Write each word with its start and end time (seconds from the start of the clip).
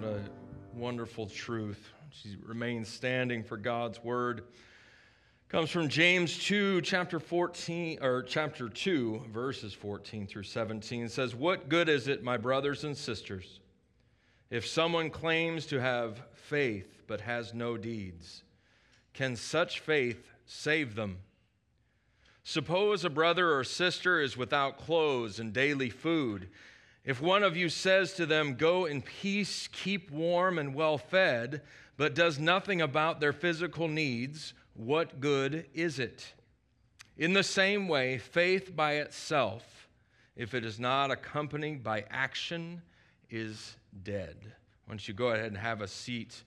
What 0.00 0.12
a 0.14 0.22
wonderful 0.74 1.26
truth. 1.26 1.90
She 2.08 2.38
remains 2.42 2.88
standing 2.88 3.44
for 3.44 3.58
God's 3.58 4.02
word. 4.02 4.44
Comes 5.50 5.68
from 5.68 5.90
James 5.90 6.38
2, 6.38 6.80
chapter 6.80 7.20
14, 7.20 7.98
or 8.00 8.22
chapter 8.22 8.70
2, 8.70 9.26
verses 9.30 9.74
14 9.74 10.26
through 10.26 10.44
17. 10.44 11.02
It 11.04 11.12
says, 11.12 11.34
What 11.34 11.68
good 11.68 11.90
is 11.90 12.08
it, 12.08 12.22
my 12.22 12.38
brothers 12.38 12.84
and 12.84 12.96
sisters, 12.96 13.60
if 14.48 14.66
someone 14.66 15.10
claims 15.10 15.66
to 15.66 15.82
have 15.82 16.22
faith 16.32 17.02
but 17.06 17.20
has 17.20 17.52
no 17.52 17.76
deeds? 17.76 18.42
Can 19.12 19.36
such 19.36 19.80
faith 19.80 20.30
save 20.46 20.94
them? 20.94 21.18
Suppose 22.42 23.04
a 23.04 23.10
brother 23.10 23.54
or 23.54 23.64
sister 23.64 24.18
is 24.18 24.34
without 24.34 24.78
clothes 24.78 25.38
and 25.38 25.52
daily 25.52 25.90
food. 25.90 26.48
If 27.04 27.20
one 27.20 27.42
of 27.42 27.56
you 27.56 27.68
says 27.68 28.12
to 28.14 28.26
them, 28.26 28.54
Go 28.54 28.84
in 28.84 29.02
peace, 29.02 29.68
keep 29.72 30.10
warm 30.10 30.58
and 30.58 30.74
well 30.74 30.98
fed, 30.98 31.62
but 31.96 32.14
does 32.14 32.38
nothing 32.38 32.80
about 32.80 33.20
their 33.20 33.32
physical 33.32 33.88
needs, 33.88 34.54
what 34.74 35.20
good 35.20 35.66
is 35.74 35.98
it? 35.98 36.32
In 37.16 37.32
the 37.32 37.42
same 37.42 37.88
way, 37.88 38.18
faith 38.18 38.74
by 38.74 38.94
itself, 38.94 39.88
if 40.36 40.54
it 40.54 40.64
is 40.64 40.80
not 40.80 41.10
accompanied 41.10 41.82
by 41.82 42.04
action, 42.10 42.80
is 43.30 43.76
dead. 44.02 44.36
Why 44.84 44.94
don't 44.94 45.06
you 45.06 45.14
go 45.14 45.28
ahead 45.28 45.46
and 45.46 45.58
have 45.58 45.82
a 45.82 45.88
seat? 45.88 46.42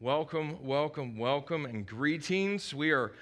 Welcome, 0.00 0.64
welcome, 0.64 1.16
welcome, 1.16 1.64
and 1.64 1.86
greetings. 1.86 2.74
We 2.74 2.90
are 2.90 3.12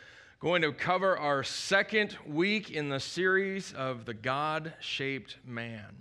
going 0.41 0.63
to 0.63 0.73
cover 0.73 1.19
our 1.19 1.45
second 1.45 2.17
week 2.27 2.71
in 2.71 2.89
the 2.89 2.99
series 2.99 3.75
of 3.75 4.07
the 4.07 4.15
God 4.15 4.73
shaped 4.81 5.37
man. 5.45 5.95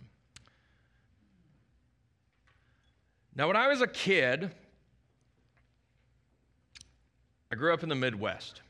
Now, 3.35 3.47
when 3.47 3.57
I 3.57 3.67
was 3.67 3.81
a 3.81 3.87
kid, 3.87 4.51
I 7.51 7.55
grew 7.55 7.73
up 7.73 7.83
in 7.83 7.89
the 7.89 7.95
Midwest 7.95 8.61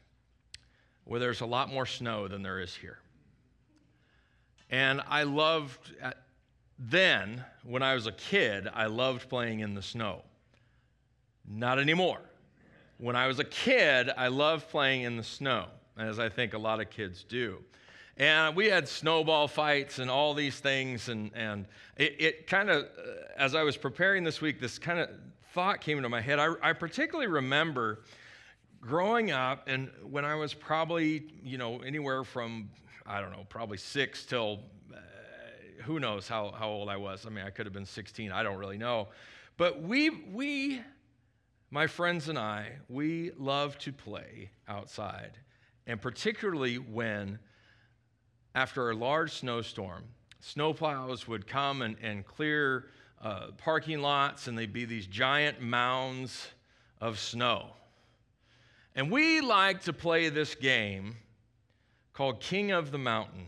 where 1.05 1.19
there's 1.19 1.41
a 1.41 1.45
lot 1.45 1.72
more 1.72 1.85
snow 1.85 2.27
than 2.27 2.41
there 2.41 2.59
is 2.59 2.73
here. 2.73 2.97
And 4.72 5.01
I 5.07 5.23
loved, 5.23 5.94
uh, 6.01 6.11
then, 6.79 7.44
when 7.63 7.83
I 7.83 7.94
was 7.94 8.07
a 8.07 8.11
kid, 8.11 8.67
I 8.73 8.88
loved 8.88 9.29
playing 9.29 9.59
in 9.59 9.75
the 9.75 9.81
snow. 9.81 10.23
Not 11.47 11.79
anymore 11.79 12.28
when 13.00 13.16
I 13.16 13.28
was 13.28 13.39
a 13.39 13.45
kid, 13.45 14.11
I 14.16 14.28
loved 14.28 14.69
playing 14.69 15.03
in 15.03 15.16
the 15.16 15.23
snow, 15.23 15.67
as 15.97 16.19
I 16.19 16.28
think 16.28 16.53
a 16.53 16.58
lot 16.58 16.81
of 16.81 16.89
kids 16.89 17.23
do. 17.23 17.59
And 18.17 18.58
we 18.58 18.67
had 18.67 18.89
snowball 18.89 19.47
fights 19.47 20.00
and 20.00 20.11
all 20.11 20.33
these 20.33 20.59
things. 20.59 21.08
And, 21.08 21.31
and 21.33 21.66
it, 21.95 22.16
it 22.19 22.47
kind 22.47 22.69
of, 22.69 22.83
uh, 22.83 23.11
as 23.38 23.56
I 23.56 23.64
was 23.64 23.78
preparing 23.78 24.25
this 24.25 24.41
week, 24.41 24.59
this 24.59 24.78
kind 24.78 25.00
of 25.00 25.09
thought 25.53 25.80
came 25.80 25.97
into 25.97 26.09
my 26.09 26.19
head. 26.19 26.39
I, 26.39 26.50
I 26.61 26.73
particularly 26.73 27.31
remember 27.31 28.03
growing 28.81 29.31
up, 29.31 29.67
and 29.67 29.89
when 30.03 30.25
I 30.25 30.36
was 30.36 30.53
probably, 30.53 31.23
you 31.41 31.58
know, 31.58 31.80
anywhere 31.80 32.25
from, 32.25 32.69
I 33.06 33.22
don't 33.22 33.31
know, 33.31 33.45
probably 33.47 33.78
six 33.78 34.25
till 34.25 34.59
uh, 34.94 34.97
who 35.84 36.02
knows 36.02 36.28
how, 36.28 36.52
how 36.52 36.67
old 36.67 36.89
I 36.89 36.97
was. 36.97 37.25
I 37.25 37.30
mean, 37.30 37.45
I 37.45 37.50
could 37.50 37.66
have 37.66 37.73
been 37.73 37.86
16, 37.86 38.31
I 38.34 38.44
don't 38.44 38.58
really 38.58 38.78
know. 38.78 39.08
But 39.56 39.81
we, 39.81 40.09
we 40.09 40.81
my 41.72 41.88
friends 41.88 42.30
and 42.30 42.38
I, 42.38 42.72
we 42.88 43.31
love 43.38 43.78
to 43.80 43.92
play 43.92 44.50
outside, 44.67 45.31
and 45.86 46.02
particularly 46.02 46.78
when, 46.78 47.39
after 48.56 48.89
a 48.89 48.95
large 48.95 49.34
snowstorm, 49.34 50.03
snowplows 50.44 51.28
would 51.28 51.45
come 51.47 51.81
and, 51.81 51.95
and 52.02 52.25
clear 52.25 52.88
uh, 53.22 53.47
parking 53.58 54.02
lots, 54.02 54.47
and 54.47 54.58
they'd 54.58 54.73
be 54.73 54.86
these 54.86 55.06
giant 55.06 55.62
mounds 55.62 56.47
of 57.02 57.20
snow. 57.20 57.67
And 58.96 59.12
we 59.12 59.41
like 59.41 59.84
to 59.84 59.94
play 59.94 60.29
this 60.29 60.56
game 60.56 61.16
called 62.13 62.40
King 62.40 62.72
of 62.72 62.91
the 62.91 62.97
Mountain. 62.97 63.46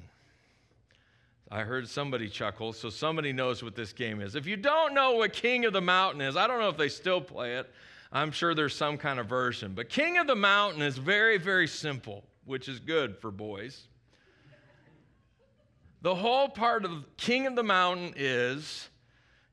I 1.50 1.62
heard 1.62 1.90
somebody 1.90 2.30
chuckle, 2.30 2.72
so 2.72 2.90
somebody 2.90 3.34
knows 3.34 3.62
what 3.62 3.76
this 3.76 3.92
game 3.92 4.22
is. 4.22 4.36
If 4.36 4.46
you 4.46 4.56
don't 4.56 4.94
know 4.94 5.14
what 5.14 5.34
King 5.34 5.66
of 5.66 5.74
the 5.74 5.81
Mountain 5.81 6.22
is, 6.22 6.38
I 6.38 6.48
don't 6.48 6.60
know 6.60 6.70
if 6.70 6.78
they 6.78 6.88
still 6.88 7.20
play 7.20 7.56
it. 7.56 7.70
I'm 8.12 8.32
sure 8.32 8.54
there's 8.54 8.76
some 8.76 8.98
kind 8.98 9.20
of 9.20 9.28
version. 9.28 9.74
But 9.74 9.90
King 9.90 10.18
of 10.18 10.28
the 10.28 10.36
Mountain 10.36 10.82
is 10.82 10.98
very, 10.98 11.38
very 11.38 11.68
simple, 11.68 12.26
which 12.44 12.68
is 12.68 12.80
good 12.80 13.18
for 13.18 13.32
boys. 13.32 13.88
The 16.02 16.16
whole 16.16 16.50
part 16.50 16.84
of 16.84 17.06
King 17.16 17.48
of 17.48 17.56
the 17.56 17.64
Mountain 17.64 18.16
is 18.18 18.90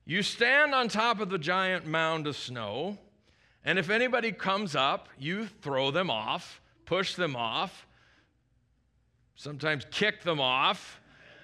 you 0.07 0.23
stand 0.23 0.75
on 0.75 0.89
top 0.89 1.21
of 1.21 1.29
the 1.29 1.39
giant 1.39 1.87
mound 1.87 2.27
of 2.27 2.37
snow, 2.37 2.97
and 3.65 3.79
if 3.79 3.91
anybody 3.91 4.33
comes 4.33 4.75
up, 4.75 5.09
you 5.19 5.47
throw 5.47 5.91
them 5.91 6.11
off, 6.11 6.61
push 6.87 7.15
them 7.15 7.37
off, 7.37 7.87
sometimes 9.37 9.85
kick 9.91 10.23
them 10.23 10.41
off, 10.41 11.01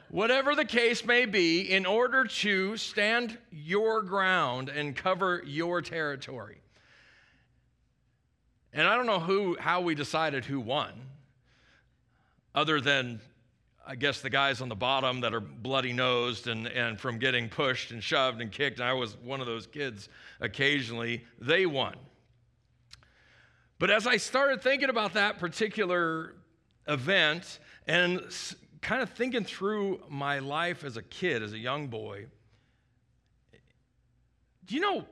whatever 0.09 0.55
the 0.55 0.65
case 0.65 1.05
may 1.05 1.27
be, 1.27 1.61
in 1.71 1.85
order 1.85 2.25
to 2.25 2.77
stand 2.79 3.37
your 3.53 4.01
ground 4.01 4.71
and 4.71 4.97
cover 4.97 5.43
your 5.45 5.83
territory. 5.83 6.64
And 8.75 8.89
I 8.89 8.97
don't 8.97 9.07
know 9.07 9.21
who, 9.21 9.57
how 9.59 9.81
we 9.81 9.95
decided 9.95 10.45
who 10.45 10.59
won, 10.59 10.93
other 12.57 12.81
than, 12.81 13.21
I 13.87 13.95
guess, 13.95 14.21
the 14.21 14.31
guys 14.31 14.61
on 14.61 14.69
the 14.69 14.75
bottom 14.75 15.21
that 15.21 15.33
are 15.33 15.41
bloody 15.41 15.93
nosed 15.93 16.49
and, 16.49 16.67
and 16.67 16.99
from 16.99 17.19
getting 17.19 17.49
pushed 17.49 17.93
and 17.93 18.03
shoved 18.03 18.41
and 18.41 18.51
kicked. 18.51 18.81
And 18.81 18.89
I 18.89 18.93
was 18.93 19.17
one 19.19 19.41
of 19.41 19.47
those 19.47 19.69
kids 19.69 20.09
occasionally, 20.41 21.25
they 21.41 21.67
won. 21.67 21.95
But 23.79 23.91
as 23.91 24.09
I 24.09 24.17
started 24.17 24.61
thinking 24.61 24.91
about 24.91 25.15
that 25.15 25.39
particular 25.39 26.35
event 26.89 27.61
and 27.87 28.23
kind 28.81 29.03
of 29.03 29.11
thinking 29.11 29.45
through 29.45 30.01
my 30.09 30.41
life 30.41 30.83
as 30.83 30.97
a 30.97 31.03
kid, 31.03 31.45
as 31.45 31.53
a 31.53 31.59
young 31.59 31.87
boy, 31.87 32.27
do 34.67 34.75
you 34.75 34.81
know 34.81 35.07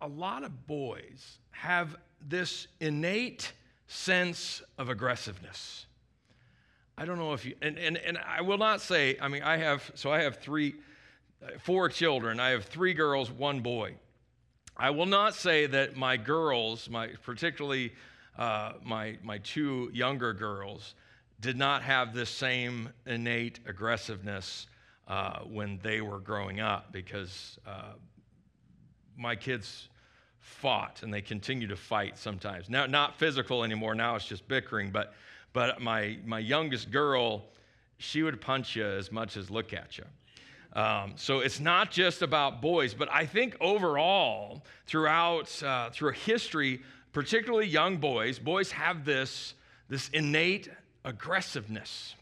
a 0.00 0.08
lot 0.08 0.44
of 0.44 0.66
boys 0.66 1.38
have 1.50 1.96
this 2.26 2.66
innate 2.80 3.52
sense 3.86 4.62
of 4.78 4.88
aggressiveness. 4.88 5.86
I 6.96 7.04
don't 7.04 7.18
know 7.18 7.32
if 7.32 7.44
you, 7.44 7.54
and, 7.62 7.78
and, 7.78 7.96
and 7.96 8.18
I 8.18 8.42
will 8.42 8.58
not 8.58 8.80
say, 8.80 9.16
I 9.20 9.28
mean, 9.28 9.42
I 9.42 9.56
have, 9.56 9.90
so 9.94 10.12
I 10.12 10.22
have 10.22 10.36
three, 10.36 10.74
four 11.60 11.88
children. 11.88 12.38
I 12.38 12.50
have 12.50 12.66
three 12.66 12.94
girls, 12.94 13.30
one 13.30 13.60
boy. 13.60 13.94
I 14.76 14.90
will 14.90 15.06
not 15.06 15.34
say 15.34 15.66
that 15.66 15.96
my 15.96 16.16
girls, 16.16 16.88
my, 16.88 17.08
particularly 17.22 17.92
uh, 18.38 18.72
my, 18.82 19.18
my 19.22 19.38
two 19.38 19.90
younger 19.92 20.32
girls, 20.32 20.94
did 21.40 21.56
not 21.56 21.82
have 21.82 22.14
this 22.14 22.30
same 22.30 22.90
innate 23.06 23.60
aggressiveness 23.66 24.66
uh, 25.08 25.40
when 25.40 25.80
they 25.82 26.00
were 26.00 26.20
growing 26.20 26.60
up 26.60 26.92
because 26.92 27.58
uh, 27.66 27.92
my 29.20 29.36
kids 29.36 29.88
fought 30.40 31.02
and 31.02 31.12
they 31.12 31.20
continue 31.20 31.68
to 31.68 31.76
fight 31.76 32.18
sometimes. 32.18 32.68
Now, 32.68 32.86
not 32.86 33.18
physical 33.18 33.62
anymore, 33.62 33.94
now 33.94 34.16
it's 34.16 34.26
just 34.26 34.48
bickering, 34.48 34.90
but, 34.90 35.12
but 35.52 35.80
my, 35.80 36.18
my 36.24 36.38
youngest 36.38 36.90
girl, 36.90 37.44
she 37.98 38.22
would 38.22 38.40
punch 38.40 38.74
you 38.74 38.84
as 38.84 39.12
much 39.12 39.36
as 39.36 39.50
look 39.50 39.72
at 39.72 39.98
you. 39.98 40.04
Um, 40.72 41.14
so 41.16 41.40
it's 41.40 41.60
not 41.60 41.90
just 41.90 42.22
about 42.22 42.62
boys, 42.62 42.94
but 42.94 43.08
I 43.12 43.26
think 43.26 43.56
overall, 43.60 44.64
throughout 44.86 45.62
uh, 45.62 45.90
through 45.90 46.12
history, 46.12 46.80
particularly 47.12 47.66
young 47.66 47.98
boys, 47.98 48.38
boys 48.38 48.70
have 48.72 49.04
this, 49.04 49.54
this 49.88 50.08
innate 50.10 50.68
aggressiveness. 51.04 52.14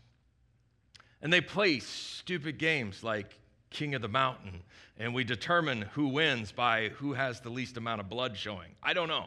And 1.21 1.33
they 1.33 1.41
play 1.41 1.81
stupid 1.81 2.59
games 2.59 3.05
like 3.05 3.39
King 3.71 3.95
of 3.95 4.03
the 4.03 4.09
Mountain 4.09 4.63
and 4.99 5.15
we 5.15 5.25
determine 5.25 5.83
who 5.93 6.09
wins 6.09 6.53
by 6.53 6.89
who 6.91 7.13
has 7.13 7.41
the 7.41 7.51
least 7.51 7.77
amount 7.77 8.01
of 8.01 8.09
blood 8.09 8.37
showing. 8.37 8.71
I 8.83 8.93
don't 8.93 9.09
know. 9.09 9.27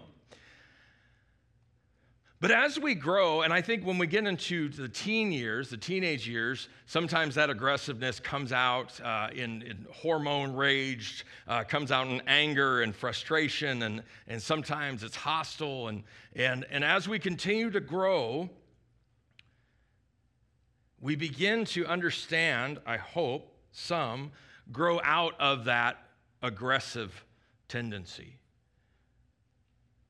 But 2.42 2.50
as 2.50 2.80
we 2.80 2.96
grow, 2.96 3.42
and 3.44 3.54
I 3.54 3.62
think 3.62 3.86
when 3.86 4.00
we 4.00 4.08
get 4.08 4.26
into 4.26 4.68
the 4.70 4.90
teen 4.90 5.32
years, 5.32 5.70
the 5.70 5.78
teenage 5.78 6.28
years, 6.28 6.70
sometimes 6.88 7.36
that 7.36 7.52
aggressiveness 7.52 8.20
comes 8.20 8.52
out 8.52 9.00
uh, 9.00 9.28
in, 9.32 9.62
in, 9.62 9.86
hormone 9.94 10.56
rage, 10.56 11.24
uh, 11.48 11.64
comes 11.64 11.92
out 11.92 12.08
in 12.08 12.20
anger 12.26 12.82
and 12.82 12.96
frustration, 12.96 13.84
and, 13.84 14.02
and 14.28 14.42
sometimes 14.42 15.04
it's 15.04 15.16
hostile. 15.16 15.90
And, 15.90 16.02
and, 16.36 16.66
and 16.72 16.84
as 16.84 17.08
we 17.08 17.20
continue 17.20 17.70
to 17.70 17.80
grow, 17.80 18.50
we 21.00 21.16
begin 21.16 21.64
to 21.66 21.86
understand, 21.86 22.80
I 22.88 22.98
hope, 22.98 23.56
some 23.72 24.32
grow 24.72 25.00
out 25.04 25.40
of 25.40 25.66
that 25.66 25.98
aggressive 26.42 27.26
tendency. 27.68 28.38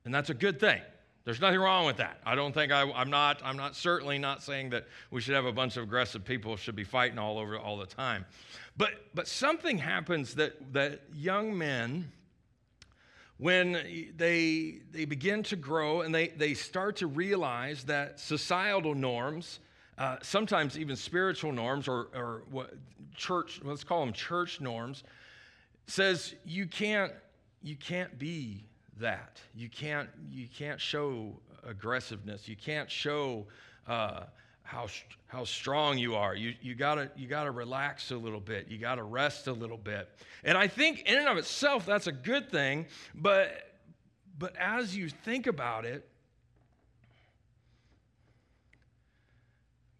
And 0.06 0.14
that's 0.14 0.30
a 0.30 0.34
good 0.34 0.60
thing. 0.60 0.82
There's 1.24 1.40
nothing 1.40 1.60
wrong 1.60 1.86
with 1.86 1.98
that. 1.98 2.20
I 2.26 2.34
don't 2.34 2.52
think 2.52 2.72
I, 2.72 2.82
am 2.82 3.12
not, 3.12 3.42
I'm 3.44 3.58
not 3.58 3.76
certainly 3.76 4.18
not 4.18 4.42
saying 4.42 4.72
that 4.72 4.88
we 5.12 5.22
should 5.22 5.36
have 5.36 5.46
a 5.46 5.52
bunch 5.52 5.78
of 5.78 5.84
aggressive 5.84 6.26
people 6.26 6.58
should 6.58 6.76
be 6.76 6.84
fighting 6.84 7.20
all 7.20 7.38
over 7.38 7.60
all 7.60 7.78
the 7.78 7.86
time. 7.86 8.26
But, 8.76 8.94
but 9.14 9.28
something 9.28 9.78
happens 9.78 10.36
that, 10.36 10.74
that 10.74 11.02
young 11.14 11.56
men, 11.56 12.12
when 13.38 13.74
they, 14.16 14.80
they 14.92 15.06
begin 15.06 15.44
to 15.44 15.56
grow 15.56 16.02
and 16.02 16.14
they, 16.14 16.30
they 16.30 16.56
start 16.56 16.98
to 16.98 17.08
realize 17.08 17.84
that 17.84 18.20
societal 18.20 18.96
norms, 18.96 19.60
uh, 20.02 20.18
sometimes 20.24 20.80
even 20.80 20.96
spiritual 20.96 21.52
norms 21.52 21.88
or, 21.88 22.08
or 22.16 22.42
what 22.50 22.74
church, 23.16 23.62
let's 23.64 23.84
call 23.84 24.00
them 24.04 24.12
church 24.12 24.60
norms, 24.60 25.04
says 25.86 26.34
you 26.44 26.66
can't, 26.66 27.12
you 27.62 27.76
can't 27.76 28.18
be 28.18 28.64
that. 29.00 29.40
You 29.54 29.70
can't, 29.70 30.10
you 30.32 30.48
can't 30.48 30.82
show 30.82 31.40
aggressiveness. 31.64 32.48
You 32.48 32.56
can't 32.56 32.90
show 32.90 33.46
uh, 33.88 34.22
how, 34.64 34.88
how 35.28 35.44
strong 35.44 36.00
you 36.00 36.16
are. 36.16 36.34
You, 36.34 36.56
you 36.64 36.74
gotta, 36.74 37.12
you 37.16 37.28
gotta 37.28 37.52
relax 37.52 38.10
a 38.10 38.18
little 38.18 38.40
bit. 38.40 38.70
You 38.70 38.80
gotta 38.80 39.04
rest 39.04 39.46
a 39.46 39.54
little 39.54 39.78
bit. 39.78 40.10
And 40.44 40.58
I 40.58 40.68
think 40.68 41.04
in 41.06 41.20
and 41.20 41.28
of 41.28 41.38
itself, 41.38 41.86
that's 41.86 42.08
a 42.08 42.12
good 42.12 42.50
thing. 42.50 42.88
But, 43.14 43.52
but 44.40 44.56
as 44.56 44.98
you 44.98 45.10
think 45.10 45.46
about 45.46 45.86
it, 45.86 46.10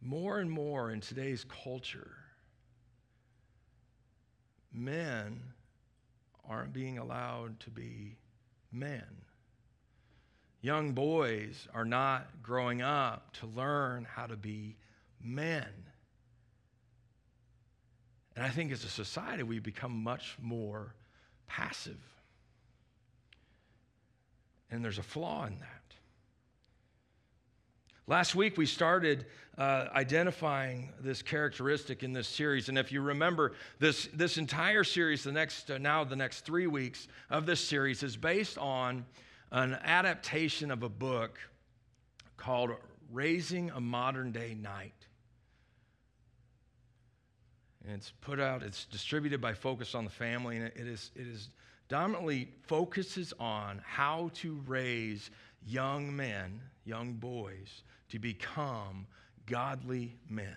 more 0.02 0.40
and 0.40 0.50
more 0.50 0.92
in 0.92 1.00
today's 1.00 1.46
culture, 1.64 2.18
men 4.74 5.42
aren't 6.48 6.74
being 6.74 6.98
allowed 6.98 7.60
to 7.62 7.70
be 7.70 8.18
men. 8.72 9.06
Young 10.62 10.94
boys 10.94 11.68
are 11.74 11.86
not 11.86 12.42
growing 12.42 12.82
up 12.82 13.34
to 13.34 13.48
learn 13.48 14.06
how 14.06 14.28
to 14.28 14.36
be 14.36 14.78
men. 15.20 15.68
And 18.36 18.46
I 18.46 18.50
think 18.50 18.72
as 18.72 18.84
a 18.84 18.90
society, 18.90 19.44
we've 19.44 19.64
become 19.64 20.04
much 20.04 20.38
more 20.42 20.96
passive. 21.48 22.00
And 24.70 24.84
there's 24.84 25.00
a 25.00 25.04
flaw 25.04 25.46
in 25.46 25.60
that. 25.60 25.81
Last 28.08 28.36
week, 28.36 28.58
we 28.58 28.66
started 28.66 29.26
uh, 29.58 29.88
identifying 29.94 30.90
this 31.02 31.22
characteristic 31.22 32.04
in 32.04 32.14
this 32.14 32.28
series. 32.28 32.68
And 32.68 32.78
if 32.78 32.92
you 32.92 33.02
remember, 33.02 33.54
this, 33.80 34.10
this 34.14 34.38
entire 34.38 34.84
series, 34.84 35.24
the 35.24 35.32
next, 35.32 35.70
uh, 35.70 35.78
now 35.78 36.04
the 36.04 36.16
next 36.16 36.42
three 36.42 36.68
weeks 36.68 37.08
of 37.30 37.46
this 37.46 37.60
series, 37.60 38.02
is 38.02 38.18
based 38.18 38.58
on 38.58 39.06
an 39.52 39.78
adaptation 39.84 40.72
of 40.72 40.84
a 40.84 40.90
book 40.90 41.40
called 42.38 42.72
Raising 43.12 43.70
a 43.72 43.80
Modern 43.80 44.32
Day 44.32 44.56
Knight. 44.60 44.94
And 47.86 47.96
it's 47.96 48.12
put 48.22 48.40
out, 48.40 48.64
it's 48.64 48.86
distributed 48.86 49.42
by 49.42 49.54
Focus 49.54 49.96
on 49.96 50.06
the 50.06 50.12
Family, 50.12 50.58
and 50.58 50.66
it 50.66 50.88
is, 50.88 51.12
it 51.16 51.28
is 51.28 51.50
dominantly 51.88 52.48
focuses 52.68 53.34
on 53.40 53.82
how 53.86 54.32
to 54.36 54.62
raise 54.66 55.30
young 55.66 56.16
men, 56.16 56.62
young 56.86 57.14
boys, 57.14 57.84
to 58.10 58.20
become 58.20 59.08
godly 59.46 60.18
men. 60.30 60.56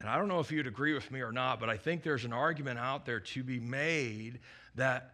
And 0.00 0.10
I 0.10 0.18
don't 0.18 0.26
know 0.26 0.40
if 0.40 0.50
you'd 0.50 0.66
agree 0.66 0.94
with 0.94 1.10
me 1.12 1.20
or 1.20 1.30
not, 1.30 1.60
but 1.60 1.70
I 1.70 1.76
think 1.76 2.02
there's 2.02 2.24
an 2.24 2.32
argument 2.32 2.78
out 2.78 3.06
there 3.06 3.20
to 3.20 3.42
be 3.44 3.60
made 3.60 4.40
that 4.74 5.12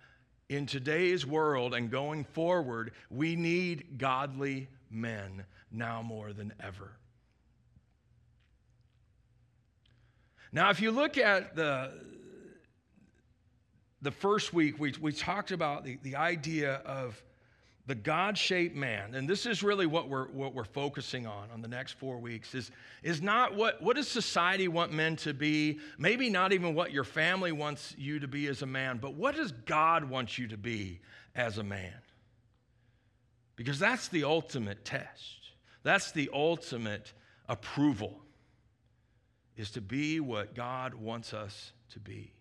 in 0.48 0.64
today's 0.64 1.26
world 1.26 1.74
and 1.74 1.90
going 1.90 2.24
forward, 2.24 2.92
we 3.10 3.36
need 3.36 3.98
godly 3.98 4.68
men 4.90 5.44
now 5.70 6.00
more 6.00 6.32
than 6.32 6.54
ever. 6.58 6.92
Now, 10.52 10.70
if 10.70 10.80
you 10.80 10.90
look 10.90 11.18
at 11.18 11.54
the, 11.54 11.92
the 14.02 14.10
first 14.10 14.52
week, 14.52 14.78
we, 14.78 14.94
we 15.00 15.12
talked 15.12 15.50
about 15.50 15.84
the, 15.84 15.98
the 16.02 16.16
idea 16.16 16.74
of 16.84 17.22
the 17.88 17.94
god-shaped 17.94 18.76
man 18.76 19.14
and 19.14 19.26
this 19.26 19.46
is 19.46 19.62
really 19.62 19.86
what 19.86 20.10
we're 20.10 20.28
what 20.28 20.54
we're 20.54 20.62
focusing 20.62 21.26
on 21.26 21.50
on 21.50 21.62
the 21.62 21.68
next 21.68 21.92
four 21.92 22.18
weeks 22.18 22.54
is 22.54 22.70
is 23.02 23.22
not 23.22 23.56
what 23.56 23.80
what 23.80 23.96
does 23.96 24.06
society 24.06 24.68
want 24.68 24.92
men 24.92 25.16
to 25.16 25.32
be? 25.32 25.78
Maybe 25.96 26.28
not 26.28 26.52
even 26.52 26.74
what 26.74 26.92
your 26.92 27.02
family 27.02 27.50
wants 27.50 27.94
you 27.96 28.18
to 28.18 28.28
be 28.28 28.46
as 28.46 28.60
a 28.60 28.66
man 28.66 28.98
but 28.98 29.14
what 29.14 29.36
does 29.36 29.52
god 29.52 30.04
want 30.04 30.36
you 30.36 30.46
to 30.48 30.58
be 30.58 31.00
as 31.34 31.56
a 31.56 31.62
man? 31.62 31.94
Because 33.56 33.78
that's 33.78 34.08
the 34.08 34.24
ultimate 34.24 34.84
test. 34.84 35.52
That's 35.82 36.12
the 36.12 36.28
ultimate 36.34 37.14
approval 37.48 38.20
is 39.56 39.70
to 39.70 39.80
be 39.80 40.20
what 40.20 40.54
god 40.54 40.92
wants 40.92 41.32
us 41.32 41.72
to 41.92 42.00
be 42.00 42.34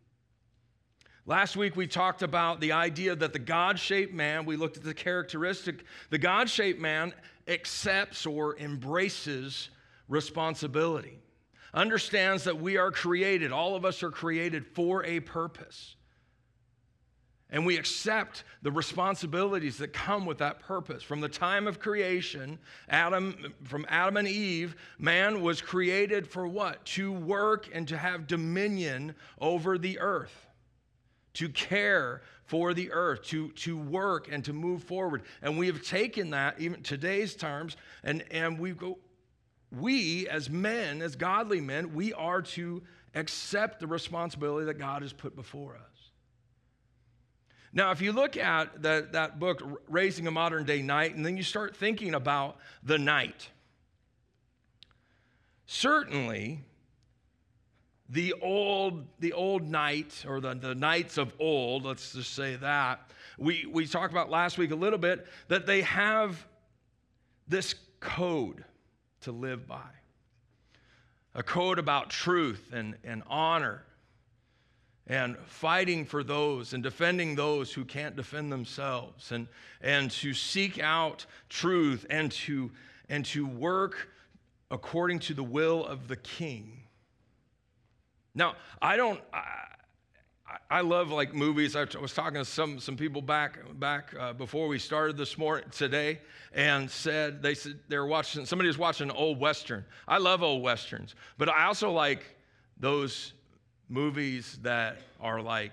Last 1.27 1.57
week 1.57 1.75
we 1.75 1.87
talked 1.87 2.23
about 2.23 2.61
the 2.61 2.71
idea 2.71 3.13
that 3.13 3.33
the 3.33 3.39
God 3.39 3.77
shaped 3.77 4.13
man, 4.13 4.45
we 4.45 4.55
looked 4.55 4.77
at 4.77 4.83
the 4.83 4.93
characteristic, 4.93 5.83
the 6.09 6.17
God 6.17 6.49
shaped 6.49 6.79
man 6.79 7.13
accepts 7.49 8.25
or 8.25 8.57
embraces 8.57 9.69
responsibility, 10.07 11.19
understands 11.73 12.45
that 12.45 12.61
we 12.61 12.77
are 12.77 12.91
created, 12.91 13.51
all 13.51 13.75
of 13.75 13.83
us 13.83 14.03
are 14.03 14.09
created 14.09 14.65
for 14.67 15.03
a 15.03 15.19
purpose. 15.19 15.97
And 17.49 17.65
we 17.65 17.77
accept 17.77 18.45
the 18.61 18.71
responsibilities 18.71 19.77
that 19.79 19.91
come 19.91 20.25
with 20.25 20.37
that 20.37 20.61
purpose. 20.61 21.03
From 21.03 21.19
the 21.19 21.29
time 21.29 21.67
of 21.67 21.79
creation, 21.79 22.57
Adam, 22.87 23.53
from 23.65 23.85
Adam 23.89 24.15
and 24.15 24.27
Eve, 24.29 24.77
man 24.97 25.41
was 25.41 25.61
created 25.61 26.25
for 26.25 26.47
what? 26.47 26.85
To 26.85 27.11
work 27.11 27.67
and 27.73 27.85
to 27.89 27.97
have 27.97 28.27
dominion 28.27 29.13
over 29.39 29.77
the 29.77 29.99
earth 29.99 30.46
to 31.37 31.49
care 31.49 32.21
for 32.45 32.73
the 32.73 32.91
earth, 32.91 33.23
to, 33.23 33.49
to 33.51 33.77
work 33.77 34.27
and 34.31 34.43
to 34.45 34.53
move 34.53 34.83
forward. 34.83 35.21
And 35.41 35.57
we 35.57 35.67
have 35.67 35.83
taken 35.83 36.31
that, 36.31 36.59
even 36.59 36.81
today's 36.81 37.35
terms, 37.35 37.77
and, 38.03 38.23
and 38.31 38.57
we 38.57 38.71
go, 38.71 38.97
we 39.71 40.27
as 40.29 40.49
men, 40.49 41.01
as 41.01 41.15
godly 41.15 41.61
men, 41.61 41.93
we 41.93 42.11
are 42.13 42.41
to 42.41 42.81
accept 43.13 43.79
the 43.79 43.87
responsibility 43.87 44.65
that 44.65 44.79
God 44.79 45.03
has 45.03 45.13
put 45.13 45.35
before 45.35 45.75
us. 45.75 46.11
Now, 47.71 47.91
if 47.91 48.01
you 48.01 48.13
look 48.13 48.35
at 48.37 48.81
that, 48.81 49.11
that 49.11 49.37
book, 49.37 49.61
Raising 49.87 50.25
a 50.25 50.31
Modern 50.31 50.63
Day 50.63 50.81
Knight, 50.81 51.15
and 51.15 51.23
then 51.23 51.37
you 51.37 51.43
start 51.43 51.75
thinking 51.75 52.15
about 52.15 52.57
the 52.81 52.97
knight, 52.97 53.49
certainly 55.67 56.63
the 58.09 58.33
old, 58.41 59.05
the 59.19 59.33
old 59.33 59.63
knight, 59.63 60.23
or 60.27 60.39
the, 60.39 60.53
the 60.53 60.75
knights 60.75 61.17
of 61.17 61.33
old, 61.39 61.85
let's 61.85 62.13
just 62.13 62.33
say 62.33 62.55
that, 62.57 63.11
we, 63.37 63.65
we 63.69 63.85
talked 63.85 64.13
about 64.13 64.29
last 64.29 64.57
week 64.57 64.71
a 64.71 64.75
little 64.75 64.99
bit, 64.99 65.27
that 65.47 65.65
they 65.65 65.81
have 65.81 66.45
this 67.47 67.75
code 67.99 68.63
to 69.21 69.31
live 69.31 69.67
by. 69.67 69.89
A 71.35 71.43
code 71.43 71.79
about 71.79 72.09
truth 72.09 72.71
and, 72.73 72.95
and 73.03 73.23
honor 73.27 73.83
and 75.05 75.37
fighting 75.45 76.05
for 76.05 76.23
those 76.23 76.73
and 76.73 76.83
defending 76.83 77.35
those 77.35 77.71
who 77.71 77.85
can't 77.85 78.15
defend 78.15 78.51
themselves 78.51 79.31
and, 79.31 79.47
and 79.81 80.11
to 80.11 80.33
seek 80.33 80.79
out 80.79 81.25
truth 81.47 82.05
and 82.09 82.31
to, 82.31 82.71
and 83.07 83.23
to 83.25 83.45
work 83.45 84.09
according 84.71 85.19
to 85.19 85.33
the 85.33 85.43
will 85.43 85.85
of 85.85 86.07
the 86.07 86.15
king 86.15 86.86
now, 88.37 88.55
I 88.79 88.95
don't. 88.95 89.19
I, 89.33 89.41
I 90.69 90.81
love 90.81 91.09
like 91.09 91.33
movies. 91.33 91.75
I 91.75 91.85
was 91.99 92.13
talking 92.13 92.37
to 92.37 92.45
some 92.45 92.79
some 92.79 92.95
people 92.95 93.21
back 93.21 93.57
back 93.79 94.13
uh, 94.17 94.31
before 94.33 94.67
we 94.67 94.77
started 94.77 95.17
this 95.17 95.39
morning 95.39 95.67
today, 95.71 96.19
and 96.53 96.89
said 96.89 97.41
they 97.41 97.55
said 97.55 97.79
they 97.89 97.97
were 97.97 98.05
watching. 98.05 98.45
Somebody 98.45 98.67
was 98.67 98.77
watching 98.77 99.09
an 99.09 99.15
old 99.15 99.39
western. 99.39 99.83
I 100.07 100.19
love 100.19 100.43
old 100.43 100.61
westerns, 100.61 101.15
but 101.39 101.49
I 101.49 101.65
also 101.65 101.91
like 101.91 102.23
those 102.79 103.33
movies 103.89 104.59
that 104.61 104.99
are 105.19 105.41
like 105.41 105.71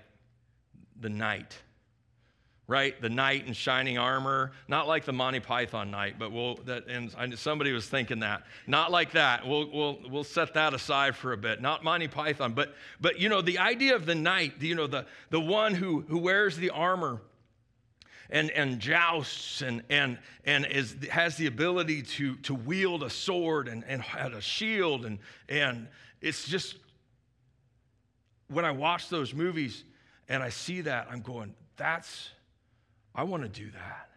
the 0.99 1.09
knight 1.09 1.55
right? 2.67 2.99
The 3.01 3.09
knight 3.09 3.45
in 3.45 3.53
shining 3.53 3.97
armor, 3.97 4.51
not 4.67 4.87
like 4.87 5.05
the 5.05 5.13
Monty 5.13 5.39
Python 5.39 5.91
knight, 5.91 6.17
but 6.17 6.31
we'll 6.31 6.55
that 6.65 6.87
and 6.87 7.37
somebody 7.37 7.71
was 7.71 7.87
thinking 7.87 8.19
that. 8.19 8.43
Not 8.67 8.91
like 8.91 9.11
that. 9.11 9.47
We'll 9.47 9.69
we'll 9.71 9.99
we'll 10.09 10.23
set 10.23 10.53
that 10.55 10.73
aside 10.73 11.15
for 11.15 11.33
a 11.33 11.37
bit. 11.37 11.61
Not 11.61 11.83
Monty 11.83 12.07
Python, 12.07 12.53
but 12.53 12.73
but 12.99 13.19
you 13.19 13.29
know 13.29 13.41
the 13.41 13.59
idea 13.59 13.95
of 13.95 14.05
the 14.05 14.15
knight, 14.15 14.61
you 14.61 14.75
know 14.75 14.87
the 14.87 15.05
the 15.29 15.39
one 15.39 15.75
who 15.75 16.01
who 16.07 16.17
wears 16.17 16.57
the 16.57 16.71
armor 16.71 17.21
and, 18.29 18.49
and 18.51 18.79
jousts 18.79 19.61
and, 19.61 19.83
and, 19.89 20.17
and 20.45 20.65
is, 20.65 20.95
has 21.11 21.37
the 21.37 21.45
ability 21.47 22.01
to, 22.01 22.35
to 22.37 22.55
wield 22.55 23.03
a 23.03 23.09
sword 23.09 23.67
and, 23.67 23.83
and 23.87 24.01
had 24.01 24.33
a 24.33 24.41
shield. 24.41 25.05
And, 25.05 25.19
and 25.47 25.87
it's 26.21 26.47
just, 26.47 26.75
when 28.47 28.65
I 28.65 28.71
watch 28.71 29.09
those 29.09 29.33
movies 29.33 29.83
and 30.27 30.41
I 30.41 30.49
see 30.49 30.81
that, 30.81 31.07
I'm 31.11 31.21
going, 31.21 31.53
that's, 31.77 32.29
I 33.15 33.23
want 33.23 33.43
to 33.43 33.49
do 33.49 33.71
that. 33.71 34.09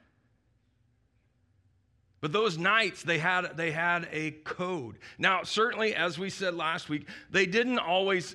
But 2.20 2.32
those 2.32 2.58
knights, 2.58 3.04
they 3.04 3.18
had, 3.18 3.56
they 3.56 3.70
had 3.70 4.08
a 4.10 4.32
code. 4.32 4.98
Now, 5.18 5.44
certainly, 5.44 5.94
as 5.94 6.18
we 6.18 6.30
said 6.30 6.54
last 6.54 6.88
week, 6.88 7.06
they 7.30 7.46
didn't 7.46 7.78
always, 7.78 8.34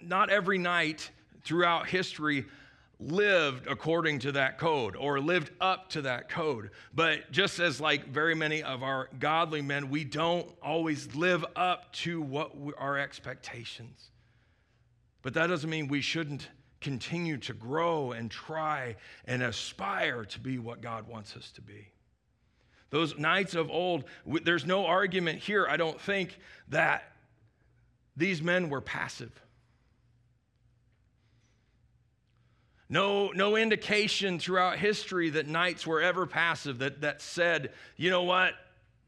not 0.00 0.28
every 0.28 0.58
knight 0.58 1.10
throughout 1.42 1.88
history 1.88 2.44
lived 2.98 3.66
according 3.66 4.18
to 4.18 4.32
that 4.32 4.58
code 4.58 4.96
or 4.96 5.20
lived 5.20 5.50
up 5.60 5.90
to 5.90 6.02
that 6.02 6.28
code. 6.28 6.70
But 6.94 7.30
just 7.30 7.58
as 7.58 7.80
like 7.80 8.06
very 8.08 8.34
many 8.34 8.62
of 8.62 8.82
our 8.82 9.08
godly 9.18 9.62
men, 9.62 9.88
we 9.88 10.04
don't 10.04 10.50
always 10.62 11.14
live 11.14 11.44
up 11.54 11.92
to 11.94 12.20
what 12.20 12.58
we, 12.58 12.72
our 12.74 12.98
expectations. 12.98 14.10
But 15.22 15.34
that 15.34 15.46
doesn't 15.48 15.68
mean 15.68 15.88
we 15.88 16.00
shouldn't 16.02 16.48
continue 16.80 17.38
to 17.38 17.54
grow 17.54 18.12
and 18.12 18.30
try 18.30 18.96
and 19.24 19.42
aspire 19.42 20.24
to 20.24 20.40
be 20.40 20.58
what 20.58 20.80
God 20.80 21.08
wants 21.08 21.36
us 21.36 21.50
to 21.52 21.62
be. 21.62 21.88
Those 22.90 23.18
knights 23.18 23.54
of 23.54 23.70
old, 23.70 24.04
there's 24.26 24.64
no 24.64 24.86
argument 24.86 25.40
here, 25.40 25.66
I 25.68 25.76
don't 25.76 26.00
think, 26.00 26.38
that 26.68 27.02
these 28.16 28.40
men 28.40 28.70
were 28.70 28.80
passive. 28.80 29.32
No, 32.88 33.30
no 33.32 33.56
indication 33.56 34.38
throughout 34.38 34.78
history 34.78 35.30
that 35.30 35.48
knights 35.48 35.86
were 35.86 36.00
ever 36.00 36.24
passive, 36.24 36.78
that, 36.78 37.00
that 37.00 37.20
said, 37.20 37.72
you 37.96 38.10
know 38.10 38.22
what, 38.22 38.54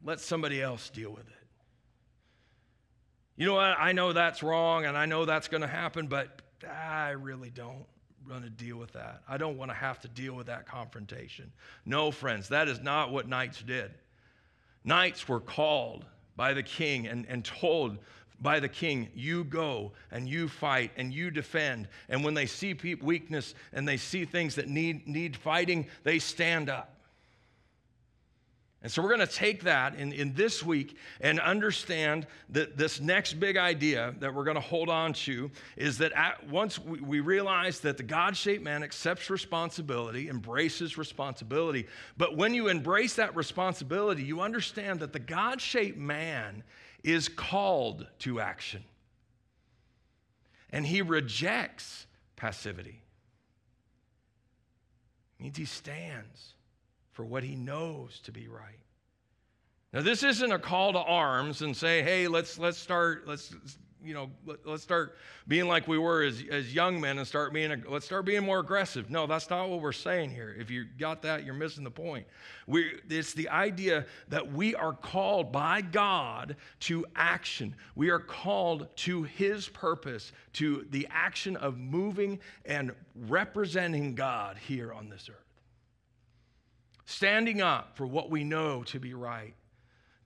let 0.03 0.19
somebody 0.19 0.61
else 0.61 0.89
deal 0.89 1.11
with 1.11 1.27
it. 1.27 1.33
You 3.37 3.45
know 3.45 3.53
what, 3.53 3.77
I 3.79 3.93
know 3.93 4.11
that's 4.11 4.43
wrong 4.43 4.83
and 4.83 4.97
I 4.97 5.05
know 5.05 5.23
that's 5.23 5.47
going 5.47 5.61
to 5.61 5.67
happen, 5.67 6.07
but 6.07 6.38
I 6.65 7.11
really 7.11 7.49
don't 7.49 7.85
want 8.29 8.43
to 8.43 8.49
deal 8.49 8.77
with 8.77 8.91
that. 8.93 9.21
I 9.27 9.37
don't 9.37 9.57
want 9.57 9.71
to 9.71 9.75
have 9.75 9.99
to 10.01 10.07
deal 10.07 10.33
with 10.33 10.47
that 10.47 10.67
confrontation. 10.67 11.51
No, 11.85 12.11
friends, 12.11 12.49
that 12.49 12.67
is 12.67 12.79
not 12.81 13.11
what 13.11 13.27
knights 13.27 13.61
did. 13.61 13.91
Knights 14.83 15.27
were 15.27 15.39
called 15.39 16.05
by 16.35 16.53
the 16.53 16.63
king 16.63 17.07
and, 17.07 17.25
and 17.27 17.43
told 17.43 17.97
by 18.41 18.59
the 18.59 18.69
king, 18.69 19.09
you 19.13 19.43
go 19.43 19.91
and 20.11 20.27
you 20.27 20.47
fight 20.47 20.91
and 20.95 21.13
you 21.13 21.29
defend. 21.29 21.87
And 22.07 22.23
when 22.23 22.33
they 22.33 22.45
see 22.45 22.73
weakness 23.01 23.53
and 23.73 23.87
they 23.87 23.97
see 23.97 24.25
things 24.25 24.55
that 24.55 24.67
need, 24.67 25.07
need 25.07 25.35
fighting, 25.35 25.87
they 26.03 26.19
stand 26.19 26.69
up. 26.69 26.95
And 28.81 28.89
so 28.89 29.01
we're 29.01 29.09
going 29.13 29.27
to 29.27 29.33
take 29.33 29.63
that 29.63 29.95
in, 29.95 30.13
in 30.13 30.33
this 30.33 30.63
week 30.63 30.95
and 31.19 31.37
understand 31.41 32.25
that 32.49 32.77
this 32.77 33.01
next 33.01 33.33
big 33.33 33.57
idea 33.57 34.15
that 34.19 34.33
we're 34.33 34.45
going 34.45 34.55
to 34.55 34.61
hold 34.61 34.87
on 34.87 35.11
to 35.13 35.51
is 35.75 35.97
that 35.97 36.13
at, 36.13 36.47
once 36.47 36.79
we, 36.79 37.01
we 37.01 37.19
realize 37.19 37.81
that 37.81 37.97
the 37.97 38.03
God 38.03 38.37
shaped 38.37 38.63
man 38.63 38.81
accepts 38.81 39.29
responsibility, 39.29 40.29
embraces 40.29 40.97
responsibility, 40.97 41.87
but 42.15 42.37
when 42.37 42.53
you 42.53 42.69
embrace 42.69 43.15
that 43.15 43.35
responsibility, 43.35 44.23
you 44.23 44.39
understand 44.39 45.01
that 45.01 45.11
the 45.11 45.19
God 45.19 45.59
shaped 45.59 45.97
man 45.97 46.63
is 47.03 47.27
called 47.27 48.07
to 48.19 48.39
action. 48.39 48.83
And 50.69 50.85
he 50.85 51.01
rejects 51.01 52.07
passivity. 52.37 53.01
It 55.37 55.43
means 55.43 55.57
he 55.57 55.65
stands 55.65 56.53
for 57.19 57.25
what 57.25 57.43
he 57.43 57.53
knows 57.53 58.21
to 58.21 58.31
be 58.31 58.47
right. 58.47 58.79
Now, 59.91 59.99
this 59.99 60.23
isn't 60.23 60.53
a 60.53 60.57
call 60.57 60.93
to 60.93 60.99
arms 60.99 61.61
and 61.61 61.75
say, 61.75 62.01
hey, 62.01 62.29
let's, 62.29 62.57
let's 62.57 62.77
start, 62.77 63.27
let's 63.27 63.53
you 64.01 64.13
know, 64.13 64.29
let, 64.45 64.65
us 64.65 64.81
start 64.81 65.17
being 65.45 65.67
like 65.67 65.85
we 65.85 65.97
were 65.97 66.23
as, 66.23 66.41
as 66.49 66.73
young 66.73 67.01
men 67.01 67.17
and 67.17 67.27
start 67.27 67.51
being, 67.51 67.83
let's 67.89 68.05
start 68.05 68.23
being 68.23 68.45
more 68.45 68.59
aggressive. 68.59 69.09
No, 69.09 69.27
that's 69.27 69.49
not 69.49 69.67
what 69.67 69.81
we're 69.81 69.91
saying 69.91 70.29
here. 70.29 70.55
If 70.57 70.71
you 70.71 70.85
got 70.97 71.21
that, 71.23 71.43
you're 71.43 71.53
missing 71.55 71.83
the 71.83 71.91
point. 71.91 72.25
We, 72.67 73.01
it's 73.09 73.33
the 73.33 73.49
idea 73.49 74.05
that 74.29 74.53
we 74.53 74.73
are 74.75 74.93
called 74.93 75.51
by 75.51 75.81
God 75.81 76.55
to 76.81 77.05
action. 77.17 77.75
We 77.95 78.11
are 78.11 78.19
called 78.19 78.95
to 78.99 79.23
His 79.23 79.67
purpose, 79.67 80.31
to 80.53 80.87
the 80.89 81.05
action 81.11 81.57
of 81.57 81.77
moving 81.77 82.39
and 82.63 82.93
representing 83.13 84.15
God 84.15 84.55
here 84.55 84.93
on 84.93 85.09
this 85.09 85.29
earth. 85.29 85.48
Standing 87.09 87.59
up 87.59 87.97
for 87.97 88.05
what 88.05 88.29
we 88.29 88.43
know 88.43 88.83
to 88.83 88.99
be 88.99 89.15
right 89.15 89.55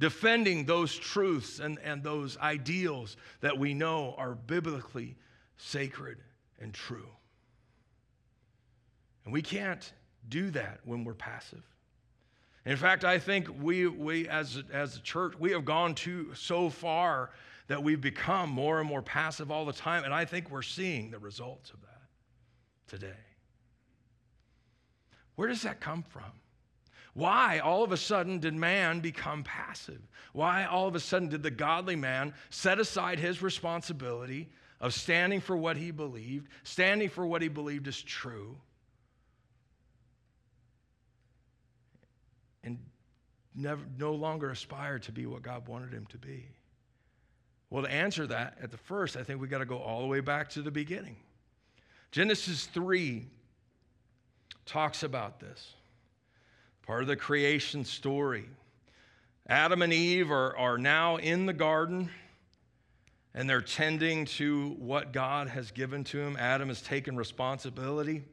defending 0.02 0.66
those 0.66 0.94
truths 0.94 1.60
and, 1.60 1.80
and 1.80 2.04
those 2.04 2.38
ideals 2.40 3.16
that 3.40 3.58
we 3.58 3.74
know 3.74 4.14
are 4.18 4.36
biblically 4.36 5.16
sacred 5.56 6.18
and 6.60 6.74
true. 6.74 7.08
And 9.24 9.32
we 9.32 9.42
can't 9.42 9.94
do 10.28 10.52
that 10.52 10.82
when 10.84 11.06
we're 11.06 11.14
passive. 11.14 11.64
In 12.66 12.76
fact, 12.76 13.06
I 13.06 13.18
think 13.18 13.48
we, 13.62 13.88
we 13.88 14.28
as, 14.28 14.62
as 14.74 14.98
a 14.98 15.02
church, 15.02 15.36
we 15.40 15.52
have 15.52 15.64
gone 15.64 15.96
too 15.96 16.34
so 16.34 16.70
far 16.70 17.30
that 17.68 17.82
we've 17.82 18.02
become 18.02 18.50
more 18.50 18.82
and 18.82 18.90
more 18.90 19.02
passive 19.02 19.52
all 19.52 19.64
the 19.64 19.72
time. 19.72 20.04
And 20.04 20.14
I 20.14 20.26
think 20.26 20.52
we're 20.52 20.62
seeing 20.62 21.12
the 21.12 21.20
results 21.20 21.70
of 21.70 21.80
that 21.80 22.90
today. 22.90 23.22
Where 25.38 25.48
does 25.48 25.62
that 25.62 25.80
come 25.80 26.04
from? 26.04 26.43
Why 27.14 27.60
all 27.60 27.84
of 27.84 27.92
a 27.92 27.98
sudden 27.98 28.40
did 28.40 28.56
man 28.56 29.00
become 29.00 29.44
passive? 29.44 30.02
Why 30.34 30.66
all 30.66 30.88
of 30.88 30.96
a 30.96 31.00
sudden 31.00 31.30
did 31.30 31.44
the 31.44 31.52
godly 31.52 31.96
man 31.96 32.34
set 32.50 32.80
aside 32.80 33.20
his 33.20 33.42
responsibility 33.42 34.50
of 34.82 34.94
standing 34.94 35.40
for 35.40 35.56
what 35.56 35.78
he 35.78 35.92
believed, 35.92 36.50
standing 36.64 37.10
for 37.10 37.26
what 37.26 37.42
he 37.42 37.48
believed 37.48 37.88
is 37.88 38.02
true, 38.02 38.58
and 42.64 42.80
never, 43.54 43.82
no 43.98 44.14
longer 44.14 44.50
aspire 44.50 44.98
to 45.00 45.12
be 45.12 45.26
what 45.26 45.44
God 45.44 45.68
wanted 45.68 45.94
him 45.94 46.08
to 46.08 46.18
be? 46.18 46.48
Well, 47.70 47.84
to 47.84 47.92
answer 47.92 48.28
that 48.28 48.58
at 48.62 48.72
the 48.72 48.78
first, 48.78 49.16
I 49.18 49.24
think 49.24 49.40
we 49.40 49.48
got 49.48 49.60
to 49.60 49.66
go 49.66 49.78
all 49.78 50.02
the 50.02 50.08
way 50.08 50.20
back 50.20 50.50
to 50.50 50.62
the 50.62 50.72
beginning. 50.72 51.16
Genesis 52.12 52.66
3 52.66 53.26
talks 54.66 55.04
about 55.04 55.40
this 55.40 55.74
part 56.86 57.02
of 57.02 57.08
the 57.08 57.16
creation 57.16 57.86
story. 57.86 58.46
Adam 59.48 59.82
and 59.82 59.92
Eve 59.92 60.32
are, 60.32 60.56
are 60.58 60.78
now 60.78 61.18
in 61.18 61.46
the 61.46 61.54
garden 61.54 62.10
and 63.34 63.50
they're 63.50 63.62
tending 63.62 64.26
to 64.26 64.76
what 64.78 65.12
God 65.12 65.48
has 65.50 65.72
given 65.72 66.04
to 66.06 66.20
him. 66.20 66.38
Adam 66.38 66.68
has 66.68 66.82
taken 66.82 67.16
responsibility. 67.16 68.24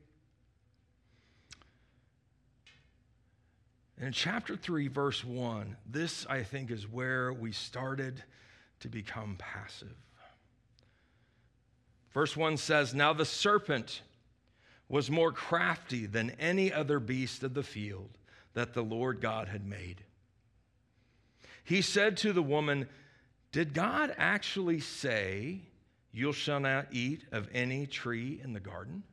in 4.00 4.12
chapter 4.12 4.56
3, 4.56 4.88
verse 4.88 5.22
1, 5.22 5.76
this 5.86 6.26
I 6.26 6.42
think 6.42 6.70
is 6.70 6.90
where 6.90 7.32
we 7.32 7.52
started 7.52 8.22
to 8.80 8.88
become 8.88 9.36
passive. 9.38 9.94
Verse 12.12 12.34
1 12.36 12.56
says, 12.56 12.94
Now 12.94 13.12
the 13.12 13.26
serpent 13.26 14.00
was 14.88 15.10
more 15.10 15.32
crafty 15.32 16.06
than 16.06 16.30
any 16.40 16.72
other 16.72 16.98
beast 16.98 17.42
of 17.42 17.52
the 17.52 17.62
field 17.62 18.08
that 18.54 18.74
the 18.74 18.82
Lord 18.82 19.20
God 19.20 19.48
had 19.48 19.66
made. 19.66 20.02
He 21.64 21.82
said 21.82 22.16
to 22.18 22.32
the 22.32 22.42
woman, 22.42 22.88
Did 23.52 23.74
God 23.74 24.14
actually 24.18 24.80
say, 24.80 25.60
You 26.12 26.32
shall 26.32 26.60
not 26.60 26.88
eat 26.90 27.24
of 27.32 27.48
any 27.52 27.86
tree 27.86 28.40
in 28.42 28.52
the 28.52 28.60
garden? 28.60 29.04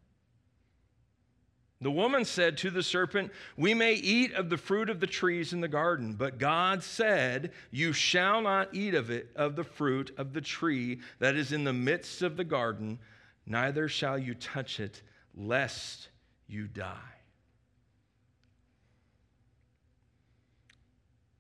The 1.80 1.92
woman 1.92 2.26
said 2.26 2.58
to 2.58 2.72
the 2.72 2.82
serpent, 2.82 3.32
We 3.56 3.76
may 3.76 3.94
eat 3.94 4.34
of 4.34 4.50
the 4.50 4.58
fruit 4.58 4.90
of 4.90 5.00
the 5.00 5.08
trees 5.08 5.54
in 5.54 5.62
the 5.62 5.68
garden, 5.68 6.14
but 6.14 6.40
God 6.40 6.82
said, 6.84 7.52
You 7.70 7.94
shall 7.94 8.42
not 8.42 8.74
eat 8.74 8.96
of 8.96 9.12
it, 9.12 9.30
of 9.36 9.56
the 9.56 9.64
fruit 9.64 10.12
of 10.18 10.34
the 10.34 10.42
tree 10.42 11.02
that 11.20 11.36
is 11.36 11.52
in 11.52 11.64
the 11.64 11.74
midst 11.74 12.24
of 12.24 12.36
the 12.36 12.44
garden, 12.44 12.98
neither 13.46 13.88
shall 13.88 14.18
you 14.18 14.34
touch 14.34 14.80
it, 14.80 15.04
lest 15.36 16.10
you 16.48 16.68
die. 16.68 17.17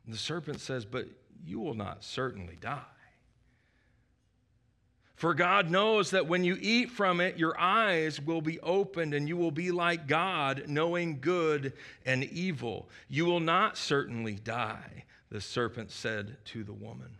And 0.08 0.16
the 0.16 0.20
serpent 0.20 0.62
says, 0.62 0.86
But 0.86 1.06
you 1.46 1.60
will 1.60 1.76
not 1.76 2.04
certainly 2.04 2.58
die. 2.60 2.82
For 5.16 5.34
God 5.34 5.70
knows 5.70 6.12
that 6.12 6.28
when 6.28 6.44
you 6.44 6.58
eat 6.62 6.92
from 6.92 7.20
it, 7.20 7.38
your 7.38 7.60
eyes 7.60 8.22
will 8.22 8.42
be 8.42 8.60
opened 8.62 9.14
and 9.14 9.28
you 9.28 9.36
will 9.36 9.52
be 9.52 9.72
like 9.72 10.08
God, 10.08 10.64
knowing 10.68 11.20
good 11.20 11.74
and 12.06 12.24
evil. 12.24 12.88
You 13.10 13.26
will 13.26 13.40
not 13.40 13.78
certainly 13.78 14.36
die, 14.36 15.06
the 15.30 15.42
serpent 15.42 15.92
said 15.92 16.38
to 16.46 16.64
the 16.64 16.74
woman. 16.74 17.18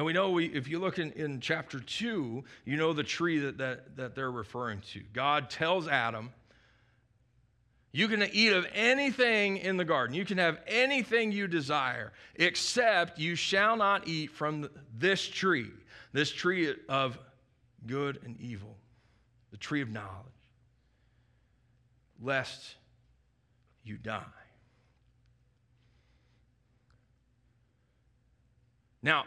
Now 0.00 0.06
we 0.06 0.14
know 0.14 0.30
we, 0.30 0.46
if 0.46 0.66
you 0.66 0.78
look 0.78 0.98
in, 0.98 1.12
in 1.12 1.40
chapter 1.40 1.78
2, 1.78 2.42
you 2.64 2.76
know 2.78 2.94
the 2.94 3.02
tree 3.02 3.38
that, 3.40 3.58
that, 3.58 3.98
that 3.98 4.14
they're 4.14 4.30
referring 4.30 4.80
to. 4.92 5.00
God 5.12 5.50
tells 5.50 5.86
Adam, 5.88 6.30
You 7.92 8.08
can 8.08 8.22
eat 8.32 8.54
of 8.54 8.66
anything 8.72 9.58
in 9.58 9.76
the 9.76 9.84
garden. 9.84 10.16
You 10.16 10.24
can 10.24 10.38
have 10.38 10.58
anything 10.66 11.32
you 11.32 11.46
desire, 11.46 12.14
except 12.36 13.18
you 13.18 13.34
shall 13.34 13.76
not 13.76 14.08
eat 14.08 14.30
from 14.30 14.70
this 14.96 15.22
tree, 15.28 15.68
this 16.14 16.32
tree 16.32 16.74
of 16.88 17.18
good 17.86 18.20
and 18.24 18.40
evil, 18.40 18.78
the 19.50 19.58
tree 19.58 19.82
of 19.82 19.90
knowledge, 19.90 20.08
lest 22.22 22.76
you 23.84 23.98
die. 23.98 24.24
Now, 29.02 29.26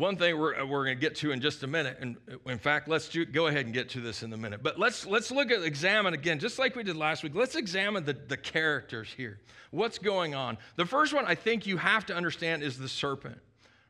one 0.00 0.16
thing 0.16 0.38
we're, 0.38 0.64
we're 0.64 0.84
going 0.84 0.96
to 0.96 1.00
get 1.00 1.14
to 1.16 1.30
in 1.30 1.40
just 1.40 1.62
a 1.62 1.66
minute, 1.66 1.98
and 2.00 2.16
in 2.46 2.58
fact, 2.58 2.88
let's 2.88 3.08
do, 3.08 3.24
go 3.24 3.46
ahead 3.46 3.66
and 3.66 3.74
get 3.74 3.90
to 3.90 4.00
this 4.00 4.22
in 4.22 4.32
a 4.32 4.36
minute. 4.36 4.62
But 4.62 4.78
let's 4.78 5.06
let's 5.06 5.30
look 5.30 5.50
at 5.50 5.62
examine 5.62 6.14
again, 6.14 6.38
just 6.38 6.58
like 6.58 6.74
we 6.74 6.82
did 6.82 6.96
last 6.96 7.22
week. 7.22 7.34
Let's 7.34 7.54
examine 7.54 8.04
the, 8.04 8.14
the 8.14 8.36
characters 8.36 9.12
here. 9.14 9.38
What's 9.70 9.98
going 9.98 10.34
on? 10.34 10.58
The 10.76 10.86
first 10.86 11.12
one 11.12 11.26
I 11.26 11.34
think 11.34 11.66
you 11.66 11.76
have 11.76 12.06
to 12.06 12.14
understand 12.14 12.62
is 12.62 12.78
the 12.78 12.88
serpent, 12.88 13.38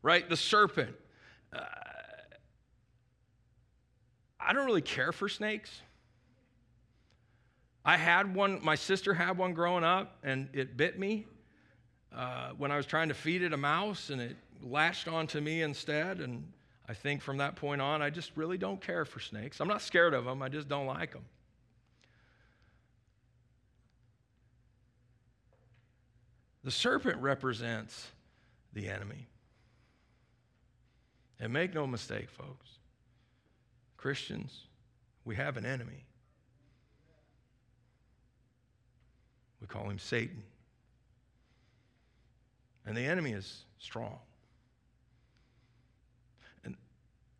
right? 0.02 0.28
The 0.28 0.36
serpent. 0.36 0.94
Uh, 1.52 1.60
I 4.38 4.52
don't 4.52 4.66
really 4.66 4.82
care 4.82 5.12
for 5.12 5.28
snakes. 5.28 5.80
I 7.84 7.96
had 7.96 8.34
one, 8.34 8.60
my 8.62 8.74
sister 8.74 9.14
had 9.14 9.38
one 9.38 9.54
growing 9.54 9.84
up, 9.84 10.18
and 10.22 10.48
it 10.52 10.76
bit 10.76 10.98
me 10.98 11.26
uh, 12.14 12.50
when 12.58 12.70
I 12.70 12.76
was 12.76 12.84
trying 12.84 13.08
to 13.08 13.14
feed 13.14 13.42
it 13.42 13.52
a 13.52 13.56
mouse, 13.56 14.10
and 14.10 14.20
it 14.20 14.36
latched 14.62 15.08
onto 15.08 15.40
me 15.40 15.62
instead. 15.62 16.20
And 16.20 16.52
I 16.88 16.94
think 16.94 17.22
from 17.22 17.38
that 17.38 17.56
point 17.56 17.80
on, 17.80 18.02
I 18.02 18.10
just 18.10 18.32
really 18.36 18.58
don't 18.58 18.80
care 18.80 19.04
for 19.04 19.20
snakes. 19.20 19.60
I'm 19.60 19.68
not 19.68 19.82
scared 19.82 20.14
of 20.14 20.24
them, 20.24 20.42
I 20.42 20.48
just 20.48 20.68
don't 20.68 20.86
like 20.86 21.12
them. 21.12 21.24
The 26.62 26.70
serpent 26.70 27.20
represents 27.22 28.08
the 28.74 28.88
enemy. 28.88 29.26
And 31.40 31.52
make 31.52 31.72
no 31.74 31.86
mistake, 31.86 32.28
folks, 32.28 32.68
Christians, 33.96 34.66
we 35.24 35.36
have 35.36 35.56
an 35.56 35.64
enemy. 35.64 36.04
We 39.60 39.66
call 39.66 39.88
him 39.88 39.98
Satan. 39.98 40.42
And 42.84 42.96
the 42.96 43.02
enemy 43.02 43.32
is 43.32 43.64
strong. 43.78 44.18
And, 46.64 46.76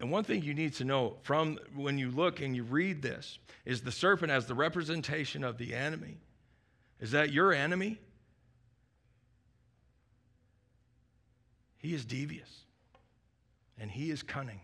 and 0.00 0.10
one 0.10 0.24
thing 0.24 0.42
you 0.42 0.54
need 0.54 0.72
to 0.74 0.84
know 0.84 1.16
from 1.22 1.58
when 1.76 1.98
you 1.98 2.10
look 2.10 2.40
and 2.40 2.56
you 2.56 2.64
read 2.64 3.02
this 3.02 3.38
is 3.66 3.82
the 3.82 3.92
serpent 3.92 4.32
as 4.32 4.46
the 4.46 4.54
representation 4.54 5.44
of 5.44 5.58
the 5.58 5.74
enemy. 5.74 6.16
Is 7.00 7.10
that 7.10 7.32
your 7.32 7.52
enemy? 7.52 7.98
He 11.76 11.92
is 11.92 12.06
devious 12.06 12.64
and 13.78 13.90
he 13.90 14.10
is 14.10 14.22
cunning. 14.22 14.60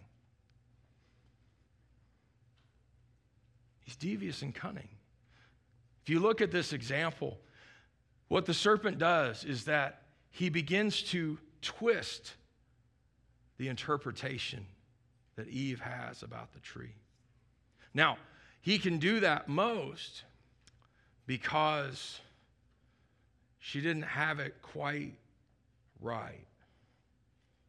He's 3.85 3.97
devious 3.97 4.41
and 4.41 4.55
cunning. 4.55 4.89
If 6.03 6.09
you 6.09 6.21
look 6.21 6.41
at 6.41 6.51
this 6.51 6.73
example, 6.73 7.39
what 8.29 8.47
the 8.47 8.55
serpent 8.55 8.99
does 8.99 9.45
is 9.45 9.65
that 9.65 10.03
he 10.31 10.49
begins 10.49 11.03
to 11.03 11.39
twist 11.61 12.35
the 13.59 13.69
interpretation 13.69 14.67
that 15.37 15.49
Eve 15.49 15.81
has 15.81 16.23
about 16.23 16.53
the 16.53 16.61
tree. 16.61 16.95
Now, 17.95 18.19
he 18.61 18.79
can 18.79 18.99
do 18.99 19.21
that 19.21 19.49
most 19.49 20.25
because 21.27 22.21
she 23.59 23.81
didn't 23.81 24.03
have 24.03 24.39
it 24.41 24.57
quite 24.63 25.15
right. 26.01 26.47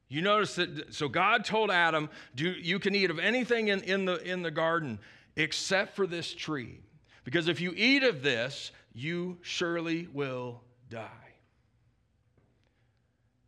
You 0.10 0.22
notice 0.22 0.56
that, 0.56 0.94
so 0.94 1.10
God 1.10 1.44
told 1.44 1.70
Adam, 1.70 2.10
do, 2.34 2.50
you 2.50 2.80
can 2.80 2.96
eat 2.96 3.10
of 3.10 3.20
anything 3.20 3.68
in, 3.68 3.82
in, 3.82 4.06
the, 4.06 4.16
in 4.24 4.42
the 4.42 4.52
garden 4.52 5.00
except 5.36 5.96
for 5.96 6.08
this 6.08 6.34
tree. 6.34 6.80
Because 7.26 7.48
if 7.48 7.60
you 7.60 7.74
eat 7.76 8.04
of 8.04 8.24
this, 8.24 8.72
you 8.94 9.38
surely 9.42 10.08
will 10.14 10.62
die. 10.90 11.10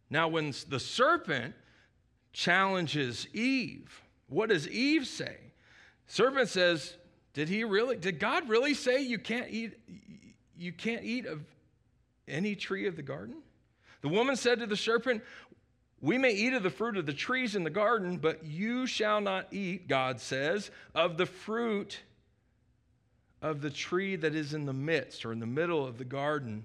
Now, 0.09 0.27
when 0.27 0.53
the 0.67 0.79
serpent 0.79 1.55
challenges 2.33 3.27
Eve, 3.33 4.01
what 4.29 4.49
does 4.49 4.67
Eve 4.67 5.07
say? 5.07 5.35
Serpent 6.07 6.49
says, 6.49 6.95
Did 7.33 7.49
he 7.49 7.63
really, 7.63 7.97
did 7.97 8.19
God 8.19 8.47
really 8.47 8.73
say 8.73 9.01
you 9.01 9.19
can't 9.19 9.49
eat, 9.49 9.73
you 10.57 10.71
can't 10.71 11.03
eat 11.03 11.25
of 11.25 11.41
any 12.27 12.55
tree 12.55 12.87
of 12.87 12.95
the 12.95 13.01
garden? 13.01 13.35
The 14.01 14.09
woman 14.09 14.35
said 14.35 14.59
to 14.59 14.65
the 14.65 14.77
serpent, 14.77 15.23
we 16.01 16.17
may 16.17 16.31
eat 16.31 16.53
of 16.53 16.63
the 16.63 16.69
fruit 16.69 16.95
of 16.95 17.05
the 17.05 17.13
trees 17.13 17.55
in 17.55 17.63
the 17.63 17.69
garden, 17.69 18.17
but 18.17 18.45
you 18.45 18.87
shall 18.87 19.19
not 19.19 19.47
eat, 19.51 19.87
God 19.87 20.21
says, 20.21 20.71
of 20.95 21.17
the 21.17 21.25
fruit 21.25 21.99
of 23.41 23.61
the 23.61 23.69
tree 23.69 24.15
that 24.15 24.35
is 24.35 24.53
in 24.53 24.65
the 24.65 24.73
midst 24.73 25.25
or 25.25 25.33
in 25.33 25.39
the 25.39 25.45
middle 25.45 25.85
of 25.85 25.97
the 25.97 26.05
garden. 26.05 26.63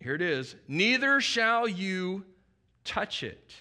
Here 0.00 0.14
it 0.14 0.22
is 0.22 0.56
neither 0.68 1.20
shall 1.20 1.68
you 1.68 2.24
touch 2.84 3.22
it, 3.22 3.52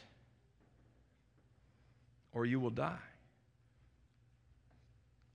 or 2.34 2.46
you 2.46 2.60
will 2.60 2.70
die. 2.70 2.98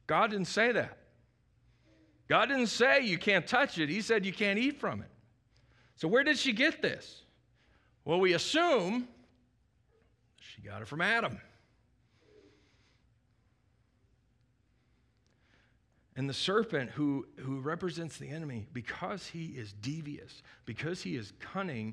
God 0.06 0.30
didn't 0.30 0.46
say 0.46 0.72
that. 0.72 0.98
God 2.28 2.46
didn't 2.46 2.68
say 2.68 3.02
you 3.02 3.18
can't 3.18 3.46
touch 3.46 3.78
it, 3.78 3.88
He 3.88 4.00
said 4.00 4.26
you 4.26 4.32
can't 4.32 4.58
eat 4.58 4.80
from 4.80 5.00
it. 5.00 5.10
So, 5.96 6.08
where 6.08 6.24
did 6.24 6.38
she 6.38 6.52
get 6.52 6.82
this? 6.82 7.22
Well, 8.04 8.20
we 8.20 8.34
assume 8.34 9.08
she 10.38 10.62
got 10.62 10.82
it 10.82 10.88
from 10.88 11.00
Adam. 11.00 11.40
And 16.16 16.30
the 16.30 16.34
serpent, 16.34 16.90
who, 16.90 17.26
who 17.40 17.60
represents 17.60 18.16
the 18.16 18.28
enemy, 18.28 18.66
because 18.72 19.26
he 19.26 19.46
is 19.48 19.74
devious, 19.74 20.42
because 20.64 21.02
he 21.02 21.14
is 21.14 21.34
cunning, 21.40 21.92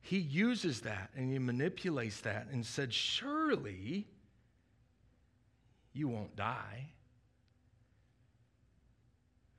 he 0.00 0.18
uses 0.18 0.82
that 0.82 1.10
and 1.16 1.32
he 1.32 1.40
manipulates 1.40 2.20
that 2.20 2.46
and 2.52 2.64
said, 2.64 2.92
Surely 2.92 4.06
you 5.94 6.08
won't 6.08 6.36
die. 6.36 6.90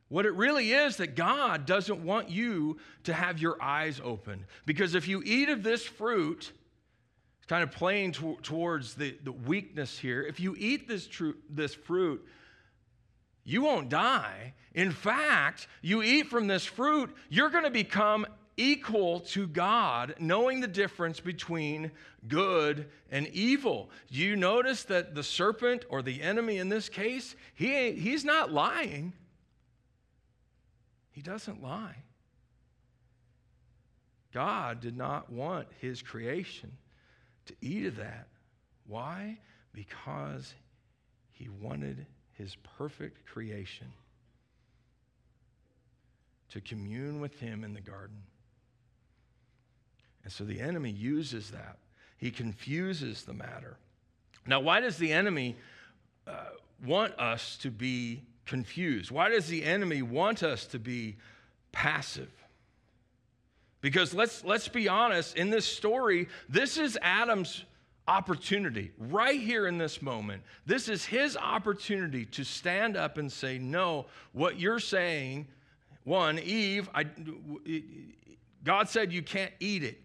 What 0.10 0.26
it 0.26 0.34
really 0.36 0.72
is 0.72 0.98
that 0.98 1.16
God 1.16 1.66
doesn't 1.66 2.04
want 2.04 2.30
you 2.30 2.78
to 3.06 3.14
have 3.14 3.40
your 3.40 3.62
eyes 3.62 4.00
open. 4.04 4.46
Because 4.66 4.94
if 4.94 5.08
you 5.08 5.24
eat 5.26 5.50
of 5.50 5.64
this 5.64 5.84
fruit, 5.84 6.52
it's 7.40 7.48
kind 7.48 7.64
of 7.64 7.72
playing 7.72 8.12
to, 8.14 8.38
towards 8.44 8.94
the, 8.94 9.18
the 9.24 9.32
weakness 9.32 9.98
here. 9.98 10.22
If 10.22 10.40
you 10.40 10.56
eat 10.60 10.88
this, 10.88 11.08
tru- 11.08 11.38
this 11.50 11.74
fruit, 11.74 12.24
you 13.44 13.64
won't 13.64 13.90
die. 13.90 14.54
In 14.74 14.92
fact, 14.92 15.68
you 15.82 16.04
eat 16.04 16.28
from 16.28 16.48
this 16.48 16.66
fruit, 16.66 17.16
you're 17.30 17.50
going 17.50 17.64
to 17.64 17.72
become 17.72 18.28
equal 18.58 19.20
to 19.20 19.48
God, 19.48 20.16
knowing 20.20 20.62
the 20.62 20.68
difference 20.68 21.20
between 21.20 21.92
good 22.28 22.88
and 23.12 23.28
evil. 23.28 23.90
You 24.10 24.36
notice 24.36 24.84
that 24.84 25.16
the 25.16 25.24
serpent 25.24 25.86
or 25.90 26.02
the 26.02 26.22
enemy 26.22 26.58
in 26.58 26.70
this 26.70 26.90
case, 26.90 27.36
he, 27.54 27.92
he's 27.94 28.24
not 28.24 28.52
lying. 28.52 29.14
He 31.12 31.22
doesn't 31.22 31.62
lie. 31.62 32.04
God 34.34 34.82
did 34.82 34.98
not 34.98 35.32
want 35.32 35.68
his 35.80 36.02
creation 36.02 36.72
to 37.46 37.56
eat 37.62 37.86
of 37.86 37.96
that. 37.98 38.28
Why? 38.88 39.40
Because 39.74 40.54
he 41.32 41.48
wanted 41.50 42.06
his 42.34 42.58
perfect 42.78 43.26
creation 43.26 43.88
to 46.50 46.62
commune 46.62 47.22
with 47.22 47.40
him 47.40 47.64
in 47.64 47.74
the 47.74 47.82
garden. 47.82 48.22
And 50.26 50.34
so 50.34 50.44
the 50.44 50.60
enemy 50.60 50.90
uses 50.90 51.52
that. 51.52 51.78
He 52.18 52.32
confuses 52.32 53.24
the 53.24 53.34
matter. 53.34 53.78
Now, 54.48 54.60
why 54.60 54.80
does 54.80 54.98
the 54.98 55.14
enemy 55.14 55.56
uh, 56.28 56.34
want 56.84 57.18
us 57.20 57.58
to 57.58 57.70
be 57.70 58.24
confused? 58.46 59.12
Why 59.12 59.30
does 59.30 59.48
the 59.48 59.64
enemy 59.64 60.02
want 60.02 60.42
us 60.42 60.66
to 60.68 60.80
be 60.80 61.18
passive? 61.72 62.32
Because 63.82 64.16
let's, 64.16 64.44
let's 64.44 64.68
be 64.68 64.90
honest, 64.90 65.38
in 65.38 65.52
this 65.52 65.66
story, 65.66 66.28
this 66.50 66.78
is 66.78 66.98
Adam's 67.04 67.64
opportunity 68.08 68.92
right 68.98 69.40
here 69.40 69.68
in 69.68 69.78
this 69.78 70.02
moment. 70.02 70.42
This 70.66 70.90
is 70.90 71.06
his 71.06 71.38
opportunity 71.38 72.26
to 72.26 72.44
stand 72.44 72.98
up 72.98 73.20
and 73.20 73.32
say, 73.32 73.60
No, 73.60 74.08
what 74.34 74.60
you're 74.60 74.80
saying, 74.80 75.48
one, 76.04 76.40
Eve, 76.40 76.90
I, 76.96 77.06
God 78.64 78.90
said 78.90 79.14
you 79.14 79.22
can't 79.22 79.52
eat 79.60 79.84
it 79.84 80.02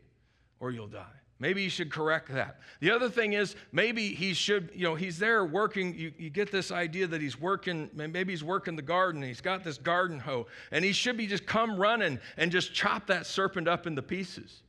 or 0.61 0.71
you'll 0.71 0.87
die. 0.87 1.07
Maybe 1.39 1.63
you 1.63 1.71
should 1.71 1.91
correct 1.91 2.29
that. 2.35 2.61
The 2.81 2.91
other 2.91 3.09
thing 3.09 3.33
is, 3.33 3.57
maybe 3.73 4.15
he 4.15 4.35
should, 4.35 4.71
you 4.75 4.85
know, 4.85 4.95
he's 4.95 5.19
there 5.19 5.43
working. 5.47 5.95
You, 5.95 6.13
you 6.19 6.29
get 6.29 6.53
this 6.53 6.71
idea 6.71 7.07
that 7.07 7.23
he's 7.23 7.41
working, 7.41 7.89
maybe 7.95 8.31
he's 8.31 8.45
working 8.45 8.77
the 8.77 8.83
garden. 8.83 9.23
He's 9.23 9.41
got 9.41 9.65
this 9.65 9.79
garden 9.79 10.19
hoe, 10.21 10.47
and 10.71 10.85
he 10.85 10.93
should 10.93 11.17
be 11.17 11.27
just 11.27 11.47
come 11.47 11.77
running 11.77 12.21
and 12.37 12.53
just 12.53 12.75
chop 12.75 13.07
that 13.07 13.25
serpent 13.27 13.69
up 13.69 13.87
into 13.87 14.03
pieces. 14.03 14.61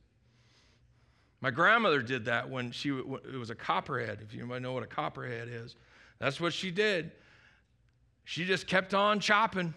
My 1.42 1.50
grandmother 1.50 2.00
did 2.00 2.24
that 2.24 2.48
when 2.48 2.70
she 2.70 2.88
it 2.88 3.36
was 3.38 3.50
a 3.50 3.54
copperhead. 3.54 4.20
If 4.22 4.32
you 4.32 4.46
might 4.46 4.62
know 4.62 4.72
what 4.72 4.82
a 4.82 4.86
copperhead 4.86 5.48
is, 5.48 5.76
That's 6.22 6.40
what 6.40 6.52
she 6.52 6.70
did. 6.70 7.10
She 8.24 8.44
just 8.44 8.68
kept 8.68 8.94
on 8.94 9.18
chopping. 9.18 9.74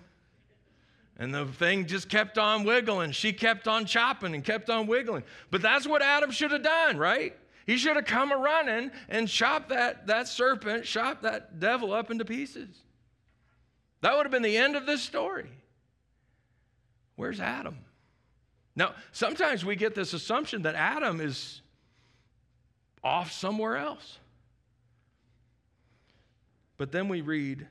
And 1.17 1.33
the 1.33 1.45
thing 1.45 1.85
just 1.85 2.09
kept 2.09 2.37
on 2.37 2.65
wiggling. 2.65 3.11
She 3.11 3.31
kept 3.31 3.67
on 3.67 3.85
chopping 3.85 4.35
and 4.35 4.43
kept 4.43 4.69
on 4.69 4.85
wiggling. 4.85 5.23
But 5.49 5.61
that's 5.61 5.87
what 5.87 6.01
Adam 6.01 6.31
should 6.31 6.51
have 6.51 6.63
done, 6.63 6.97
right? 6.97 7.35
He 7.65 7.77
should 7.77 7.95
have 7.95 8.05
come 8.05 8.31
a 8.31 8.37
running 8.37 8.91
and 9.09 9.27
chopped 9.27 9.69
that, 9.69 10.07
that 10.07 10.27
serpent, 10.27 10.83
chopped 10.83 11.23
that 11.23 11.59
devil 11.59 11.93
up 11.93 12.11
into 12.11 12.25
pieces. 12.25 12.69
That 14.01 14.15
would 14.15 14.25
have 14.25 14.31
been 14.31 14.43
the 14.43 14.57
end 14.57 14.75
of 14.75 14.85
this 14.85 15.01
story. 15.01 15.49
Where's 17.15 17.39
Adam? 17.39 17.77
Now, 18.75 18.93
sometimes 19.13 19.63
we 19.63 19.77
get 19.77 19.95
this 19.95 20.13
assumption 20.13 20.63
that 20.63 20.75
Adam 20.75 21.21
is 21.21 21.61
off 23.03 23.31
somewhere 23.31 23.77
else. 23.77 24.19
But 26.77 26.91
then 26.91 27.07
we 27.07 27.21
read 27.21 27.67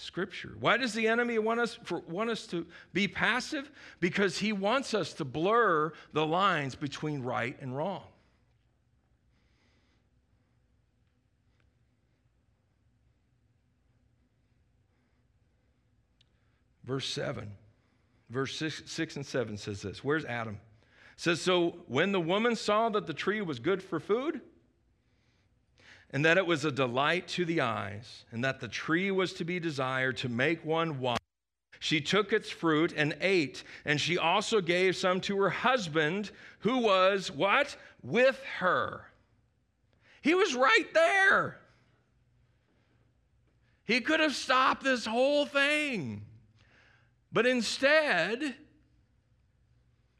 Scripture. 0.00 0.54
Why 0.60 0.76
does 0.76 0.94
the 0.94 1.08
enemy 1.08 1.40
want 1.40 1.58
us, 1.58 1.76
for, 1.82 1.98
want 2.06 2.30
us 2.30 2.46
to 2.46 2.64
be 2.92 3.08
passive? 3.08 3.68
Because 3.98 4.38
he 4.38 4.52
wants 4.52 4.94
us 4.94 5.12
to 5.14 5.24
blur 5.24 5.92
the 6.12 6.24
lines 6.24 6.76
between 6.76 7.22
right 7.22 7.56
and 7.60 7.76
wrong. 7.76 8.04
Verse 16.84 17.08
7, 17.08 17.50
verse 18.30 18.56
6, 18.56 18.84
6 18.86 19.16
and 19.16 19.26
7 19.26 19.56
says 19.56 19.82
this. 19.82 20.04
Where's 20.04 20.24
Adam? 20.24 20.54
It 20.54 20.60
says, 21.16 21.40
So 21.40 21.76
when 21.88 22.12
the 22.12 22.20
woman 22.20 22.54
saw 22.54 22.88
that 22.90 23.08
the 23.08 23.12
tree 23.12 23.40
was 23.40 23.58
good 23.58 23.82
for 23.82 23.98
food, 23.98 24.42
and 26.10 26.24
that 26.24 26.38
it 26.38 26.46
was 26.46 26.64
a 26.64 26.72
delight 26.72 27.28
to 27.28 27.44
the 27.44 27.60
eyes, 27.60 28.24
and 28.30 28.42
that 28.44 28.60
the 28.60 28.68
tree 28.68 29.10
was 29.10 29.32
to 29.34 29.44
be 29.44 29.60
desired 29.60 30.16
to 30.18 30.28
make 30.28 30.64
one 30.64 31.00
wise. 31.00 31.18
She 31.80 32.00
took 32.00 32.32
its 32.32 32.50
fruit 32.50 32.92
and 32.96 33.16
ate, 33.20 33.62
and 33.84 34.00
she 34.00 34.18
also 34.18 34.60
gave 34.60 34.96
some 34.96 35.20
to 35.22 35.38
her 35.40 35.50
husband, 35.50 36.30
who 36.60 36.78
was 36.78 37.30
what? 37.30 37.76
With 38.02 38.42
her. 38.58 39.04
He 40.22 40.34
was 40.34 40.54
right 40.54 40.92
there. 40.92 41.58
He 43.84 44.00
could 44.00 44.20
have 44.20 44.34
stopped 44.34 44.82
this 44.82 45.06
whole 45.06 45.46
thing. 45.46 46.22
But 47.32 47.46
instead, 47.46 48.54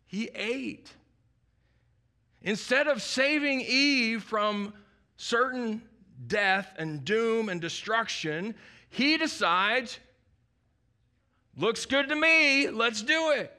he 0.07 0.31
ate. 0.35 0.91
Instead 2.41 2.87
of 2.87 3.03
saving 3.03 3.61
Eve 3.63 4.23
from 4.23 4.73
certain 5.19 5.83
death 6.27 6.75
and 6.79 7.05
doom 7.05 7.51
and 7.51 7.61
destruction, 7.61 8.55
he 8.89 9.19
decides, 9.19 9.99
looks 11.57 11.85
good 11.85 12.09
to 12.09 12.17
me, 12.17 12.71
let's 12.71 13.03
do 13.03 13.33
it. 13.33 13.53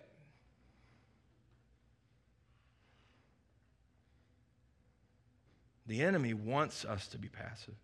The 5.85 6.01
enemy 6.01 6.33
wants 6.33 6.85
us 6.85 7.07
to 7.09 7.17
be 7.17 7.27
passive. 7.27 7.75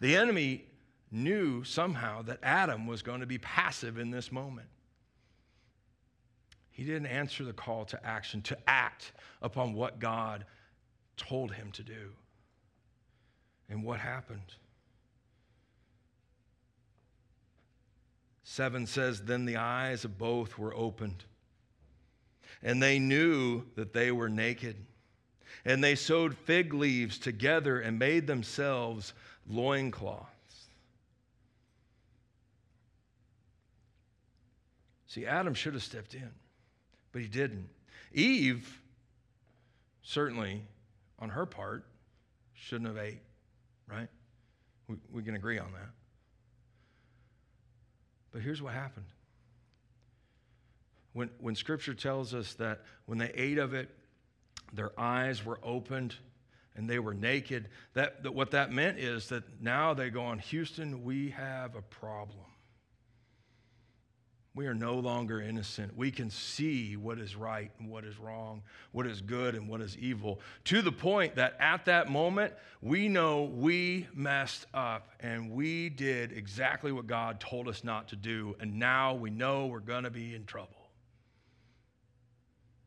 The 0.00 0.16
enemy 0.16 0.64
knew 1.10 1.64
somehow 1.64 2.22
that 2.22 2.38
Adam 2.42 2.86
was 2.86 3.02
going 3.02 3.20
to 3.20 3.26
be 3.26 3.38
passive 3.38 3.98
in 3.98 4.10
this 4.10 4.30
moment. 4.30 4.68
He 6.70 6.84
didn't 6.84 7.06
answer 7.06 7.44
the 7.44 7.52
call 7.52 7.84
to 7.86 8.06
action, 8.06 8.42
to 8.42 8.58
act 8.66 9.12
upon 9.40 9.74
what 9.74 10.00
God 10.00 10.44
told 11.16 11.52
him 11.52 11.70
to 11.72 11.82
do. 11.82 12.10
And 13.68 13.82
what 13.82 14.00
happened? 14.00 14.54
Seven 18.44 18.86
says, 18.86 19.22
Then 19.22 19.46
the 19.46 19.56
eyes 19.56 20.04
of 20.04 20.18
both 20.18 20.58
were 20.58 20.74
opened, 20.74 21.24
and 22.62 22.82
they 22.82 22.98
knew 22.98 23.64
that 23.74 23.92
they 23.92 24.12
were 24.12 24.28
naked. 24.28 24.76
And 25.64 25.82
they 25.82 25.94
sewed 25.94 26.36
fig 26.36 26.74
leaves 26.74 27.18
together 27.18 27.80
and 27.80 27.98
made 27.98 28.26
themselves 28.26 29.14
loincloths. 29.48 30.28
See, 35.06 35.26
Adam 35.26 35.54
should 35.54 35.74
have 35.74 35.82
stepped 35.82 36.14
in, 36.14 36.28
but 37.12 37.22
he 37.22 37.28
didn't. 37.28 37.68
Eve, 38.12 38.82
certainly 40.02 40.62
on 41.18 41.30
her 41.30 41.46
part, 41.46 41.86
shouldn't 42.52 42.88
have 42.88 42.98
ate 42.98 43.20
right? 43.94 44.08
We, 44.88 44.96
we 45.12 45.22
can 45.22 45.34
agree 45.34 45.58
on 45.58 45.72
that. 45.72 45.90
But 48.32 48.42
here's 48.42 48.60
what 48.60 48.74
happened. 48.74 49.06
When, 51.12 51.30
when 51.40 51.54
Scripture 51.54 51.94
tells 51.94 52.34
us 52.34 52.54
that 52.54 52.82
when 53.06 53.18
they 53.18 53.30
ate 53.34 53.58
of 53.58 53.72
it, 53.74 53.88
their 54.72 54.98
eyes 54.98 55.44
were 55.44 55.60
opened 55.62 56.16
and 56.74 56.90
they 56.90 56.98
were 56.98 57.14
naked, 57.14 57.68
that, 57.92 58.24
that 58.24 58.34
what 58.34 58.50
that 58.50 58.72
meant 58.72 58.98
is 58.98 59.28
that 59.28 59.44
now 59.60 59.94
they 59.94 60.10
go 60.10 60.22
on, 60.22 60.40
Houston, 60.40 61.04
we 61.04 61.30
have 61.30 61.76
a 61.76 61.82
problem. 61.82 62.46
We 64.56 64.66
are 64.68 64.74
no 64.74 64.94
longer 64.94 65.40
innocent. 65.40 65.96
We 65.96 66.12
can 66.12 66.30
see 66.30 66.96
what 66.96 67.18
is 67.18 67.34
right 67.34 67.72
and 67.80 67.90
what 67.90 68.04
is 68.04 68.18
wrong, 68.18 68.62
what 68.92 69.04
is 69.04 69.20
good 69.20 69.56
and 69.56 69.68
what 69.68 69.80
is 69.80 69.98
evil, 69.98 70.38
to 70.64 70.80
the 70.80 70.92
point 70.92 71.34
that 71.34 71.56
at 71.58 71.84
that 71.86 72.08
moment, 72.08 72.52
we 72.80 73.08
know 73.08 73.42
we 73.42 74.06
messed 74.14 74.66
up 74.72 75.08
and 75.18 75.50
we 75.50 75.88
did 75.88 76.30
exactly 76.30 76.92
what 76.92 77.08
God 77.08 77.40
told 77.40 77.66
us 77.66 77.82
not 77.82 78.06
to 78.08 78.16
do. 78.16 78.54
And 78.60 78.78
now 78.78 79.14
we 79.14 79.30
know 79.30 79.66
we're 79.66 79.80
going 79.80 80.04
to 80.04 80.10
be 80.10 80.36
in 80.36 80.44
trouble. 80.44 80.70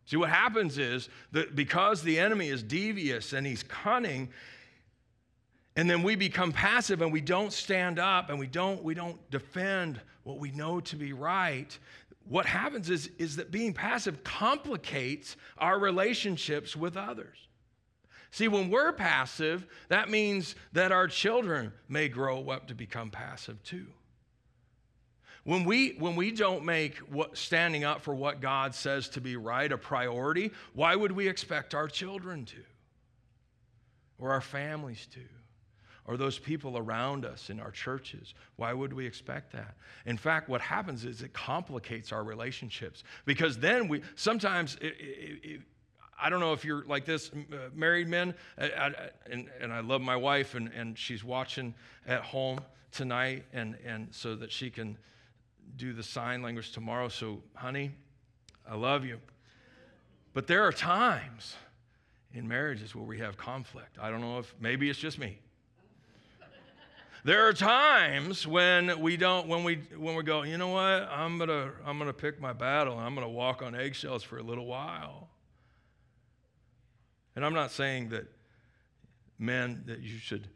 See, 0.05 0.15
what 0.15 0.29
happens 0.29 0.77
is 0.77 1.09
that 1.33 1.53
because 1.53 2.01
the 2.01 2.17
enemy 2.17 2.47
is 2.47 2.63
devious 2.63 3.33
and 3.33 3.45
he's 3.45 3.63
cunning, 3.63 4.29
and 5.75 5.89
then 5.89 6.01
we 6.01 6.15
become 6.15 6.53
passive 6.53 7.01
and 7.01 7.11
we 7.11 7.19
don't 7.19 7.51
stand 7.51 7.99
up 7.99 8.29
and 8.29 8.39
we 8.39 8.47
don't, 8.47 8.81
we 8.85 8.93
don't 8.93 9.19
defend 9.29 9.99
what 10.27 10.39
we 10.39 10.51
know 10.51 10.81
to 10.81 10.97
be 10.97 11.13
right. 11.13 11.79
What 12.27 12.45
happens 12.45 12.89
is, 12.89 13.09
is 13.17 13.37
that 13.37 13.49
being 13.49 13.73
passive 13.73 14.25
complicates 14.25 15.37
our 15.57 15.79
relationships 15.79 16.75
with 16.75 16.97
others. 16.97 17.37
See, 18.31 18.49
when 18.49 18.69
we're 18.69 18.91
passive, 18.91 19.65
that 19.87 20.09
means 20.09 20.55
that 20.73 20.91
our 20.91 21.07
children 21.07 21.71
may 21.87 22.09
grow 22.09 22.49
up 22.49 22.67
to 22.67 22.75
become 22.75 23.09
passive 23.09 23.63
too. 23.63 23.87
When 25.45 25.63
we, 25.63 25.91
when 25.97 26.17
we 26.17 26.31
don't 26.31 26.65
make 26.65 26.97
what, 26.97 27.37
standing 27.37 27.85
up 27.85 28.01
for 28.01 28.13
what 28.13 28.41
God 28.41 28.75
says 28.75 29.07
to 29.09 29.21
be 29.21 29.37
right 29.37 29.71
a 29.71 29.77
priority, 29.77 30.51
why 30.73 30.93
would 30.93 31.13
we 31.13 31.29
expect 31.29 31.73
our 31.73 31.87
children 31.87 32.43
to? 32.47 32.57
Or 34.19 34.31
our 34.31 34.41
families 34.41 35.07
to? 35.13 35.21
Or 36.07 36.15
those 36.17 36.39
people 36.39 36.77
around 36.77 37.25
us 37.25 37.49
in 37.49 37.59
our 37.59 37.69
churches. 37.69 38.33
Why 38.55 38.73
would 38.73 38.93
we 38.93 39.05
expect 39.05 39.51
that? 39.51 39.75
In 40.05 40.17
fact, 40.17 40.49
what 40.49 40.61
happens 40.61 41.05
is 41.05 41.21
it 41.21 41.33
complicates 41.33 42.11
our 42.11 42.23
relationships 42.23 43.03
because 43.25 43.57
then 43.57 43.87
we 43.87 44.01
sometimes. 44.15 44.77
It, 44.81 44.95
it, 44.99 45.39
it, 45.43 45.61
I 46.19 46.31
don't 46.31 46.39
know 46.39 46.53
if 46.53 46.65
you're 46.65 46.83
like 46.85 47.05
this, 47.05 47.29
uh, 47.29 47.69
married 47.75 48.07
men, 48.07 48.33
I, 48.57 48.65
I, 48.65 48.91
and, 49.29 49.51
and 49.61 49.71
I 49.71 49.81
love 49.81 50.01
my 50.01 50.15
wife, 50.15 50.55
and, 50.55 50.71
and 50.73 50.97
she's 50.97 51.23
watching 51.23 51.75
at 52.07 52.23
home 52.23 52.59
tonight, 52.91 53.43
and, 53.53 53.77
and 53.85 54.07
so 54.09 54.35
that 54.35 54.51
she 54.51 54.71
can 54.71 54.97
do 55.75 55.93
the 55.93 56.01
sign 56.01 56.41
language 56.41 56.71
tomorrow. 56.71 57.07
So, 57.07 57.43
honey, 57.53 57.91
I 58.67 58.75
love 58.75 59.05
you. 59.05 59.19
But 60.33 60.47
there 60.47 60.63
are 60.63 60.71
times 60.71 61.55
in 62.33 62.47
marriages 62.47 62.95
where 62.95 63.05
we 63.05 63.19
have 63.19 63.37
conflict. 63.37 63.97
I 64.01 64.09
don't 64.09 64.21
know 64.21 64.39
if 64.39 64.55
maybe 64.59 64.89
it's 64.89 64.97
just 64.97 65.19
me. 65.19 65.37
There 67.27 67.45
are 67.45 67.51
times 67.51 68.47
when 68.47 69.01
we 69.01 69.17
don't, 69.17 69.49
when 69.49 69.65
we 69.65 69.81
when 69.97 70.15
we 70.15 70.23
go, 70.23 70.43
you 70.43 70.57
know 70.57 70.69
what, 70.69 71.09
I'm 71.11 71.37
gonna 71.37 71.71
I'm 71.85 71.99
gonna 71.99 72.13
pick 72.13 72.39
my 72.39 72.53
battle 72.53 72.93
and 72.93 73.05
I'm 73.05 73.15
gonna 73.15 73.27
walk 73.27 73.61
on 73.61 73.75
eggshells 73.75 74.23
for 74.23 74.37
a 74.37 74.41
little 74.41 74.65
while. 74.65 75.27
And 77.35 77.45
I'm 77.45 77.53
not 77.53 77.71
saying 77.71 78.07
that 78.11 78.31
men 79.37 79.83
that 79.87 79.99
you 79.99 80.19
should 80.19 80.47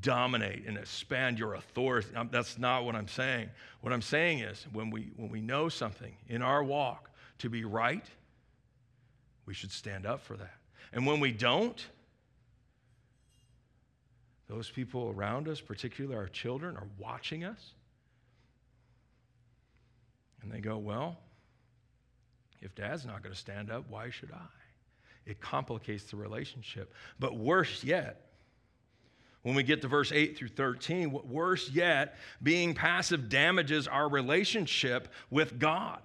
dominate 0.00 0.64
and 0.66 0.78
expand 0.78 1.38
your 1.38 1.52
authority. 1.52 2.08
That's 2.30 2.56
not 2.56 2.86
what 2.86 2.96
I'm 2.96 3.08
saying. 3.08 3.50
What 3.82 3.92
I'm 3.92 4.00
saying 4.00 4.38
is 4.38 4.66
when 4.72 4.88
we 4.88 5.10
when 5.16 5.28
we 5.28 5.42
know 5.42 5.68
something 5.68 6.16
in 6.28 6.40
our 6.40 6.64
walk 6.64 7.10
to 7.40 7.50
be 7.50 7.66
right, 7.66 8.06
we 9.44 9.52
should 9.52 9.70
stand 9.70 10.06
up 10.06 10.22
for 10.22 10.38
that. 10.38 10.54
And 10.94 11.06
when 11.06 11.20
we 11.20 11.32
don't, 11.32 11.86
those 14.48 14.70
people 14.70 15.12
around 15.16 15.48
us, 15.48 15.60
particularly 15.60 16.16
our 16.16 16.28
children, 16.28 16.76
are 16.76 16.88
watching 16.98 17.44
us. 17.44 17.72
And 20.42 20.50
they 20.50 20.60
go, 20.60 20.78
Well, 20.78 21.18
if 22.60 22.74
dad's 22.74 23.04
not 23.04 23.22
going 23.22 23.34
to 23.34 23.38
stand 23.38 23.70
up, 23.70 23.84
why 23.88 24.10
should 24.10 24.32
I? 24.32 24.46
It 25.24 25.40
complicates 25.40 26.04
the 26.04 26.16
relationship. 26.16 26.92
But 27.18 27.36
worse 27.36 27.82
yet, 27.82 28.26
when 29.46 29.54
we 29.54 29.62
get 29.62 29.80
to 29.82 29.86
verse 29.86 30.10
8 30.10 30.36
through 30.36 30.48
13. 30.48 31.12
Worse 31.12 31.70
yet, 31.70 32.16
being 32.42 32.74
passive 32.74 33.28
damages 33.28 33.86
our 33.86 34.08
relationship 34.08 35.06
with 35.30 35.60
God. 35.60 36.00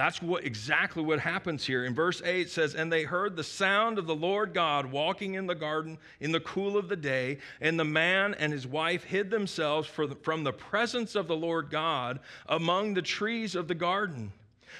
That's 0.00 0.22
what 0.22 0.46
exactly 0.46 1.02
what 1.02 1.20
happens 1.20 1.66
here. 1.66 1.84
In 1.84 1.94
verse 1.94 2.22
8 2.24 2.48
says, 2.48 2.74
And 2.74 2.90
they 2.90 3.02
heard 3.02 3.36
the 3.36 3.44
sound 3.44 3.98
of 3.98 4.06
the 4.06 4.14
Lord 4.14 4.54
God 4.54 4.86
walking 4.86 5.34
in 5.34 5.46
the 5.46 5.54
garden 5.54 5.98
in 6.20 6.32
the 6.32 6.40
cool 6.40 6.78
of 6.78 6.88
the 6.88 6.96
day, 6.96 7.36
and 7.60 7.78
the 7.78 7.84
man 7.84 8.34
and 8.38 8.50
his 8.50 8.66
wife 8.66 9.04
hid 9.04 9.28
themselves 9.28 9.86
from 9.86 10.42
the 10.42 10.54
presence 10.54 11.14
of 11.16 11.28
the 11.28 11.36
Lord 11.36 11.68
God 11.68 12.18
among 12.48 12.94
the 12.94 13.02
trees 13.02 13.54
of 13.54 13.68
the 13.68 13.74
garden. 13.74 14.32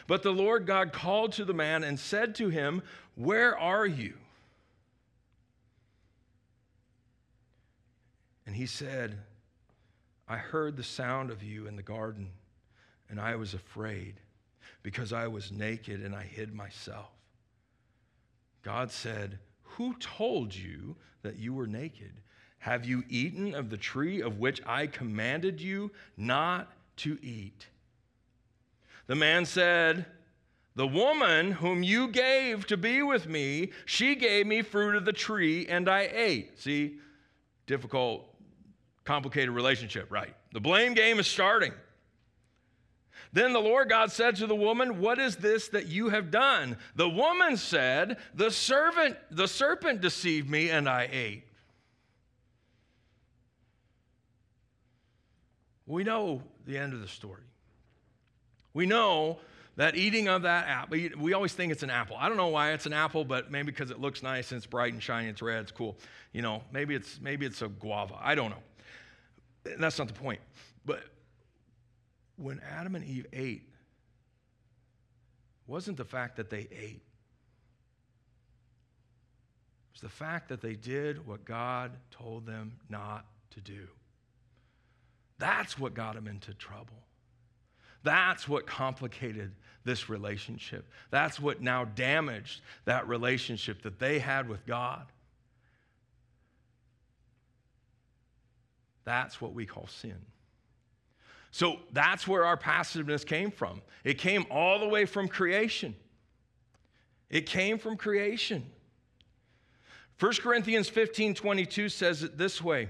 But 0.06 0.22
the 0.22 0.30
Lord 0.30 0.64
God 0.64 0.90
called 0.90 1.32
to 1.32 1.44
the 1.44 1.52
man 1.52 1.84
and 1.84 2.00
said 2.00 2.34
to 2.36 2.48
him, 2.48 2.80
Where 3.14 3.58
are 3.58 3.86
you? 3.86 4.14
And 8.46 8.56
he 8.56 8.64
said, 8.64 9.18
I 10.26 10.38
heard 10.38 10.78
the 10.78 10.82
sound 10.82 11.30
of 11.30 11.42
you 11.42 11.66
in 11.66 11.76
the 11.76 11.82
garden, 11.82 12.30
and 13.10 13.20
I 13.20 13.36
was 13.36 13.52
afraid 13.52 14.14
because 14.82 15.12
I 15.12 15.26
was 15.26 15.52
naked 15.52 16.02
and 16.02 16.14
I 16.14 16.22
hid 16.22 16.54
myself. 16.54 17.10
God 18.62 18.90
said, 18.90 19.38
Who 19.62 19.94
told 19.94 20.54
you 20.54 20.96
that 21.22 21.36
you 21.36 21.54
were 21.54 21.66
naked? 21.66 22.12
Have 22.58 22.84
you 22.84 23.04
eaten 23.08 23.54
of 23.54 23.70
the 23.70 23.78
tree 23.78 24.20
of 24.20 24.38
which 24.38 24.60
I 24.66 24.86
commanded 24.86 25.60
you 25.60 25.90
not 26.16 26.70
to 26.98 27.18
eat? 27.22 27.66
The 29.06 29.14
man 29.14 29.46
said, 29.46 30.06
The 30.76 30.86
woman 30.86 31.52
whom 31.52 31.82
you 31.82 32.08
gave 32.08 32.66
to 32.66 32.76
be 32.76 33.02
with 33.02 33.26
me, 33.26 33.70
she 33.86 34.14
gave 34.14 34.46
me 34.46 34.62
fruit 34.62 34.94
of 34.94 35.04
the 35.04 35.12
tree 35.12 35.66
and 35.66 35.88
I 35.88 36.10
ate. 36.12 36.60
See, 36.60 36.98
difficult, 37.66 38.28
complicated 39.04 39.50
relationship, 39.50 40.10
right? 40.10 40.34
The 40.52 40.60
blame 40.60 40.92
game 40.92 41.18
is 41.18 41.26
starting. 41.26 41.72
Then 43.32 43.52
the 43.52 43.60
Lord 43.60 43.88
God 43.88 44.10
said 44.10 44.36
to 44.36 44.46
the 44.46 44.56
woman, 44.56 45.00
What 45.00 45.18
is 45.18 45.36
this 45.36 45.68
that 45.68 45.86
you 45.86 46.08
have 46.08 46.30
done? 46.30 46.76
The 46.96 47.08
woman 47.08 47.56
said, 47.56 48.16
The 48.34 48.50
servant, 48.50 49.16
the 49.30 49.46
serpent 49.46 50.00
deceived 50.00 50.50
me 50.50 50.70
and 50.70 50.88
I 50.88 51.08
ate. 51.10 51.44
We 55.86 56.04
know 56.04 56.42
the 56.66 56.78
end 56.78 56.92
of 56.92 57.00
the 57.00 57.08
story. 57.08 57.42
We 58.74 58.86
know 58.86 59.38
that 59.76 59.96
eating 59.96 60.28
of 60.28 60.42
that 60.42 60.66
apple, 60.68 60.98
we 61.18 61.32
always 61.32 61.52
think 61.52 61.72
it's 61.72 61.82
an 61.82 61.90
apple. 61.90 62.16
I 62.18 62.28
don't 62.28 62.36
know 62.36 62.48
why 62.48 62.72
it's 62.72 62.86
an 62.86 62.92
apple, 62.92 63.24
but 63.24 63.50
maybe 63.50 63.72
because 63.72 63.90
it 63.90 64.00
looks 64.00 64.22
nice 64.22 64.52
and 64.52 64.58
it's 64.58 64.66
bright 64.66 64.92
and 64.92 65.02
shiny, 65.02 65.28
it's 65.28 65.42
red, 65.42 65.62
it's 65.62 65.72
cool. 65.72 65.96
You 66.32 66.42
know, 66.42 66.62
maybe 66.72 66.94
it's 66.94 67.20
maybe 67.20 67.46
it's 67.46 67.62
a 67.62 67.68
guava. 67.68 68.16
I 68.20 68.34
don't 68.34 68.50
know. 68.50 68.62
That's 69.78 69.98
not 69.98 70.08
the 70.08 70.14
point. 70.14 70.40
But 70.84 71.04
when 72.40 72.60
Adam 72.60 72.94
and 72.94 73.04
Eve 73.04 73.26
ate 73.32 73.68
wasn't 75.66 75.96
the 75.96 76.04
fact 76.04 76.36
that 76.36 76.50
they 76.50 76.66
ate. 76.70 77.02
It 79.86 79.92
was 79.92 80.00
the 80.00 80.08
fact 80.08 80.48
that 80.48 80.60
they 80.60 80.74
did 80.74 81.26
what 81.26 81.44
God 81.44 81.92
told 82.10 82.46
them 82.46 82.72
not 82.88 83.26
to 83.50 83.60
do. 83.60 83.86
That's 85.38 85.78
what 85.78 85.94
got 85.94 86.14
them 86.14 86.26
into 86.26 86.54
trouble. 86.54 87.04
That's 88.02 88.48
what 88.48 88.66
complicated 88.66 89.52
this 89.84 90.08
relationship. 90.08 90.86
That's 91.10 91.38
what 91.38 91.60
now 91.60 91.84
damaged 91.84 92.62
that 92.84 93.06
relationship 93.08 93.82
that 93.82 93.98
they 93.98 94.18
had 94.18 94.48
with 94.48 94.66
God. 94.66 95.06
That's 99.04 99.40
what 99.40 99.54
we 99.54 99.66
call 99.66 99.86
sin. 99.86 100.16
So 101.50 101.80
that's 101.92 102.28
where 102.28 102.44
our 102.44 102.56
passiveness 102.56 103.24
came 103.24 103.50
from. 103.50 103.82
It 104.04 104.18
came 104.18 104.46
all 104.50 104.78
the 104.78 104.88
way 104.88 105.04
from 105.04 105.28
creation. 105.28 105.94
It 107.28 107.46
came 107.46 107.78
from 107.78 107.96
creation. 107.96 108.66
1 110.18 110.32
Corinthians 110.34 110.88
15 110.88 111.34
22 111.34 111.88
says 111.88 112.22
it 112.22 112.36
this 112.36 112.60
way 112.60 112.88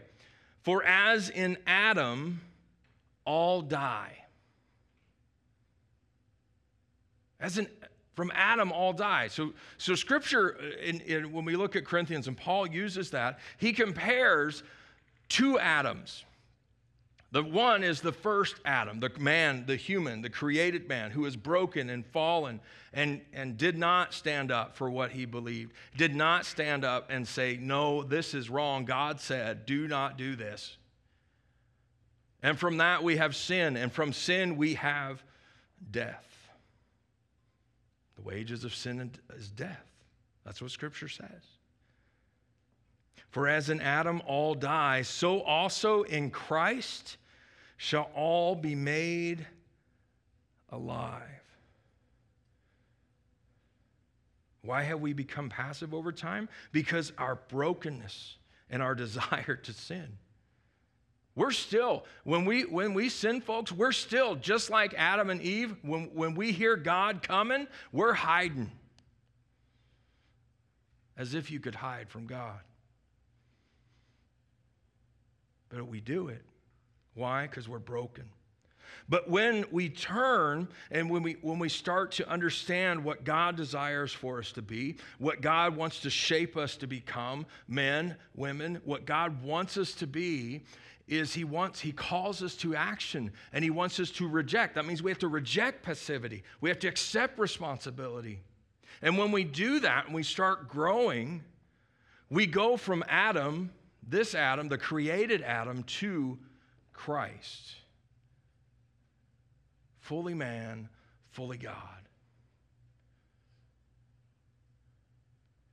For 0.63 0.83
as 0.85 1.31
in 1.31 1.57
Adam 1.67 2.41
all 3.25 3.63
die. 3.63 4.17
As 7.39 7.57
in, 7.57 7.69
from 8.15 8.31
Adam 8.35 8.71
all 8.73 8.93
die. 8.93 9.29
So, 9.29 9.55
so 9.79 9.95
scripture, 9.95 10.59
in, 10.83 11.01
in, 11.01 11.33
when 11.33 11.45
we 11.45 11.57
look 11.57 11.77
at 11.77 11.87
Corinthians, 11.87 12.29
and 12.29 12.37
Paul 12.37 12.67
uses 12.67 13.11
that, 13.13 13.39
he 13.57 13.73
compares 13.73 14.63
two 15.29 15.59
Adams. 15.59 16.25
The 17.33 17.45
one 17.45 17.85
is 17.85 18.01
the 18.01 18.13
first 18.13 18.57
Adam, 18.65 18.99
the 18.99 19.11
man, 19.19 19.65
the 19.67 19.77
human, 19.77 20.21
the 20.21 20.31
created 20.31 20.89
man 20.89 21.13
who 21.13 21.27
is 21.27 21.37
broken 21.37 21.89
and 21.89 22.05
fallen 22.05 22.61
and, 22.93 23.21
and 23.33 23.57
did 23.57 23.79
not 23.79 24.13
stand 24.13 24.51
up 24.51 24.77
for 24.77 24.91
what 24.91 25.13
he 25.13 25.27
believed, 25.27 25.73
did 25.97 26.15
not 26.15 26.45
stand 26.45 26.85
up 26.85 27.09
and 27.09 27.27
say, 27.27 27.57
No, 27.61 28.03
this 28.03 28.35
is 28.35 28.51
wrong. 28.51 28.85
God 28.85 29.21
said, 29.21 29.65
Do 29.65 29.87
not 29.87 30.19
do 30.19 30.35
this. 30.35 30.77
And 32.43 32.59
from 32.59 32.79
that 32.79 33.05
we 33.05 33.19
have 33.19 33.37
sin, 33.37 33.77
and 33.77 33.93
from 33.93 34.13
sin 34.13 34.57
we 34.57 34.75
have 34.75 35.23
death. 35.91 36.27
The 38.17 38.23
wages 38.23 38.65
of 38.65 38.75
sin 38.75 39.13
is 39.37 39.51
death. 39.51 39.87
That's 40.45 40.61
what 40.61 40.73
Scripture 40.73 41.09
says. 41.09 41.60
For 43.31 43.49
as 43.49 43.71
in 43.71 43.81
Adam 43.81 44.23
all 44.27 44.55
die, 44.55 45.03
so 45.03 45.41
also 45.43 46.03
in 46.03 46.31
Christ 46.31 47.17
shall 47.77 48.11
all 48.15 48.55
be 48.55 48.75
made 48.75 49.47
alive. 50.71 51.23
Why 54.63 54.83
have 54.83 55.01
we 55.01 55.13
become 55.13 55.49
passive 55.49 55.95
over 55.95 56.13
time? 56.13 56.49
Because 56.73 57.13
our 57.19 57.37
brokenness 57.49 58.37
and 58.69 58.83
our 58.83 58.95
desire 58.97 59.57
to 59.63 59.73
sin. 59.73 60.19
We're 61.37 61.53
still, 61.53 62.05
when 62.25 62.45
we 62.45 62.65
when 62.65 62.93
we 62.93 63.09
sin, 63.09 63.41
folks, 63.41 63.71
we're 63.71 63.93
still 63.93 64.35
just 64.35 64.69
like 64.69 64.93
Adam 64.95 65.31
and 65.31 65.41
Eve. 65.41 65.77
When, 65.83 66.11
when 66.13 66.35
we 66.35 66.51
hear 66.53 66.77
God 66.77 67.23
coming, 67.23 67.69
we're 67.93 68.13
hiding. 68.13 68.71
As 71.17 71.35
if 71.35 71.51
you 71.51 71.61
could 71.61 71.77
hide 71.77 72.11
from 72.11 72.27
God. 72.27 72.59
But 75.81 75.89
we 75.89 76.01
do 76.01 76.29
it 76.29 76.43
why? 77.15 77.47
Because 77.47 77.69
we're 77.69 77.79
broken. 77.79 78.25
But 79.09 79.29
when 79.29 79.65
we 79.71 79.89
turn 79.89 80.69
and 80.91 81.11
when 81.11 81.23
we, 81.23 81.37
when 81.43 81.59
we 81.59 81.69
start 81.69 82.13
to 82.13 82.29
understand 82.29 83.03
what 83.03 83.25
God 83.25 83.57
desires 83.57 84.13
for 84.13 84.39
us 84.39 84.53
to 84.53 84.63
be, 84.63 84.97
what 85.19 85.41
God 85.41 85.77
wants 85.77 86.01
to 86.01 86.11
shape 86.11 86.57
us 86.57 86.77
to 86.77 86.87
become, 86.87 87.47
men, 87.67 88.17
women, 88.35 88.81
what 88.85 89.07
God 89.07 89.43
wants 89.43 89.77
us 89.77 89.95
to 89.95 90.07
be, 90.07 90.63
is 91.09 91.35
he 91.35 91.43
wants 91.43 91.81
he 91.81 91.91
calls 91.91 92.43
us 92.43 92.55
to 92.55 92.77
action 92.77 93.33
and 93.53 93.65
he 93.65 93.71
wants 93.71 93.99
us 93.99 94.11
to 94.13 94.29
reject 94.29 94.77
that 94.77 94.87
means 94.87 95.03
we 95.03 95.11
have 95.11 95.19
to 95.19 95.27
reject 95.27 95.83
passivity 95.83 96.45
we 96.61 96.69
have 96.69 96.79
to 96.79 96.87
accept 96.87 97.37
responsibility 97.37 98.39
and 99.03 99.19
when 99.19 99.33
we 99.33 99.43
do 99.43 99.81
that 99.81 100.07
and 100.07 100.15
we 100.15 100.23
start 100.23 100.69
growing 100.69 101.43
we 102.29 102.47
go 102.47 102.77
from 102.77 103.03
adam 103.09 103.73
this 104.11 104.35
adam 104.35 104.69
the 104.69 104.79
created 104.79 105.41
adam 105.43 105.85
to 105.85 106.39
Christ. 106.93 107.75
Fully 110.01 110.35
man, 110.35 110.89
fully 111.31 111.57
God. 111.57 111.79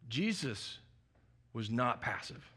Jesus 0.07 0.77
was 1.51 1.69
not 1.69 2.01
passive. 2.01 2.49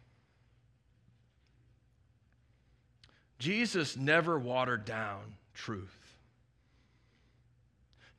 Jesus 3.38 3.97
never 3.97 4.38
watered 4.38 4.85
down 4.85 5.37
truth. 5.55 5.97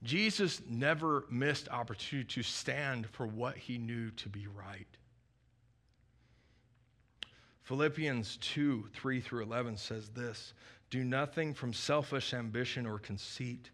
Jesus 0.04 0.62
never 0.68 1.26
missed 1.30 1.70
opportunity 1.70 2.28
to 2.28 2.42
stand 2.42 3.06
for 3.06 3.28
what 3.28 3.56
he 3.56 3.78
knew 3.78 4.10
to 4.12 4.30
be 4.30 4.48
right. 4.48 4.88
Philippians 7.72 8.36
2 8.42 8.90
3 8.94 9.22
through 9.22 9.44
11 9.44 9.78
says 9.78 10.10
this 10.10 10.52
Do 10.90 11.06
nothing 11.06 11.54
from 11.54 11.72
selfish 11.72 12.34
ambition 12.34 12.86
or 12.86 13.00
conceit, 13.00 13.70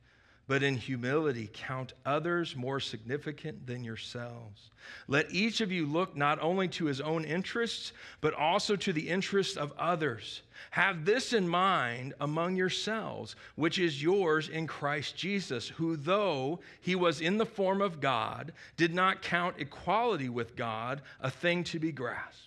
but 0.47 0.61
in 0.61 0.77
humility 0.77 1.49
count 1.51 1.93
others 2.05 2.55
more 2.55 2.79
significant 2.79 3.65
than 3.65 3.83
yourselves. 3.83 4.69
Let 5.07 5.31
each 5.31 5.61
of 5.61 5.71
you 5.71 5.87
look 5.87 6.15
not 6.15 6.39
only 6.43 6.67
to 6.67 6.85
his 6.85 7.01
own 7.01 7.25
interests, 7.25 7.91
but 8.21 8.35
also 8.35 8.75
to 8.75 8.93
the 8.93 9.09
interests 9.09 9.57
of 9.57 9.73
others. 9.79 10.43
Have 10.69 11.03
this 11.03 11.33
in 11.33 11.49
mind 11.49 12.13
among 12.21 12.55
yourselves, 12.55 13.35
which 13.55 13.79
is 13.79 14.03
yours 14.03 14.47
in 14.47 14.67
Christ 14.67 15.17
Jesus, 15.17 15.69
who, 15.69 15.97
though 15.97 16.59
he 16.81 16.93
was 16.93 17.19
in 17.19 17.39
the 17.39 17.47
form 17.47 17.81
of 17.81 17.99
God, 17.99 18.53
did 18.75 18.93
not 18.93 19.23
count 19.23 19.55
equality 19.57 20.29
with 20.29 20.55
God 20.55 21.01
a 21.19 21.31
thing 21.31 21.63
to 21.63 21.79
be 21.79 21.91
grasped 21.91 22.46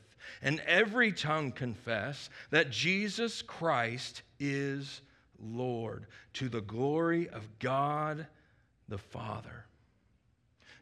and 0.41 0.59
every 0.61 1.11
tongue 1.11 1.51
confess 1.51 2.29
that 2.49 2.71
Jesus 2.71 3.41
Christ 3.41 4.23
is 4.39 5.01
Lord, 5.39 6.05
to 6.33 6.49
the 6.49 6.61
glory 6.61 7.29
of 7.29 7.47
God 7.59 8.27
the 8.87 8.97
Father. 8.97 9.65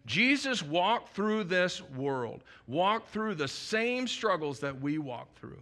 Jesus 0.06 0.64
walked 0.64 1.16
through 1.16 1.46
this 1.46 1.82
world, 1.82 2.44
walked 2.68 3.10
through 3.10 3.36
the 3.36 3.48
same 3.48 4.08
struggles 4.08 4.60
that 4.60 4.82
we 4.82 4.98
walk 4.98 5.34
through 5.36 5.62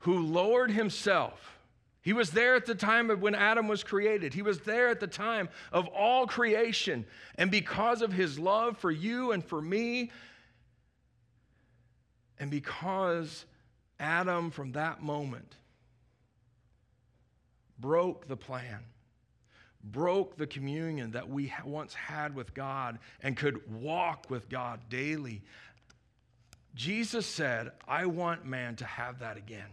who 0.00 0.26
lowered 0.26 0.70
himself. 0.70 1.58
He 2.02 2.12
was 2.12 2.30
there 2.30 2.54
at 2.54 2.64
the 2.64 2.74
time 2.74 3.10
of 3.10 3.20
when 3.20 3.34
Adam 3.34 3.68
was 3.68 3.84
created. 3.84 4.32
He 4.32 4.42
was 4.42 4.60
there 4.60 4.88
at 4.88 5.00
the 5.00 5.06
time 5.06 5.48
of 5.72 5.86
all 5.88 6.26
creation. 6.26 7.04
And 7.36 7.50
because 7.50 8.00
of 8.00 8.12
his 8.12 8.38
love 8.38 8.78
for 8.78 8.90
you 8.90 9.32
and 9.32 9.44
for 9.44 9.60
me, 9.60 10.10
and 12.40 12.50
because 12.50 13.44
Adam 14.00 14.50
from 14.50 14.72
that 14.72 15.02
moment 15.02 15.56
broke 17.78 18.26
the 18.26 18.36
plan, 18.36 18.80
broke 19.84 20.36
the 20.36 20.46
communion 20.46 21.10
that 21.10 21.28
we 21.28 21.52
once 21.66 21.92
had 21.92 22.34
with 22.34 22.54
God 22.54 22.98
and 23.22 23.36
could 23.36 23.70
walk 23.70 24.26
with 24.30 24.48
God 24.48 24.80
daily, 24.88 25.42
Jesus 26.74 27.26
said, 27.26 27.72
I 27.86 28.06
want 28.06 28.46
man 28.46 28.76
to 28.76 28.86
have 28.86 29.18
that 29.18 29.36
again. 29.36 29.68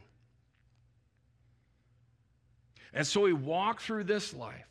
And 2.93 3.07
so 3.07 3.25
he 3.25 3.33
walked 3.33 3.81
through 3.81 4.05
this 4.05 4.33
life 4.33 4.67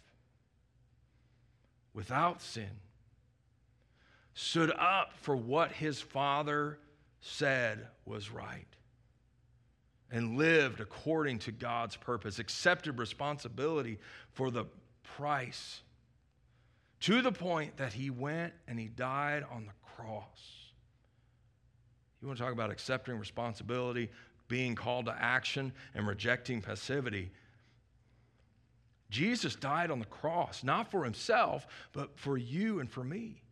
without 1.94 2.42
sin, 2.42 2.80
stood 4.34 4.70
up 4.72 5.14
for 5.22 5.34
what 5.34 5.72
his 5.72 6.00
father 6.00 6.78
said 7.20 7.86
was 8.04 8.30
right, 8.30 8.66
and 10.10 10.36
lived 10.36 10.80
according 10.80 11.38
to 11.40 11.52
God's 11.52 11.96
purpose, 11.96 12.38
accepted 12.38 12.98
responsibility 12.98 13.98
for 14.32 14.50
the 14.50 14.64
price 15.02 15.80
to 17.00 17.22
the 17.22 17.32
point 17.32 17.76
that 17.76 17.92
he 17.92 18.10
went 18.10 18.52
and 18.66 18.78
he 18.78 18.86
died 18.86 19.44
on 19.50 19.66
the 19.66 19.72
cross. 19.96 20.56
You 22.20 22.28
want 22.28 22.38
to 22.38 22.44
talk 22.44 22.52
about 22.52 22.70
accepting 22.70 23.18
responsibility, 23.18 24.10
being 24.48 24.74
called 24.74 25.06
to 25.06 25.14
action, 25.16 25.72
and 25.94 26.06
rejecting 26.06 26.60
passivity? 26.60 27.30
Jesus 29.10 29.54
died 29.54 29.90
on 29.90 29.98
the 29.98 30.06
cross, 30.06 30.64
not 30.64 30.90
for 30.90 31.04
himself, 31.04 31.66
but 31.92 32.18
for 32.18 32.36
you 32.36 32.80
and 32.80 32.90
for 32.90 33.04
me. 33.04 33.42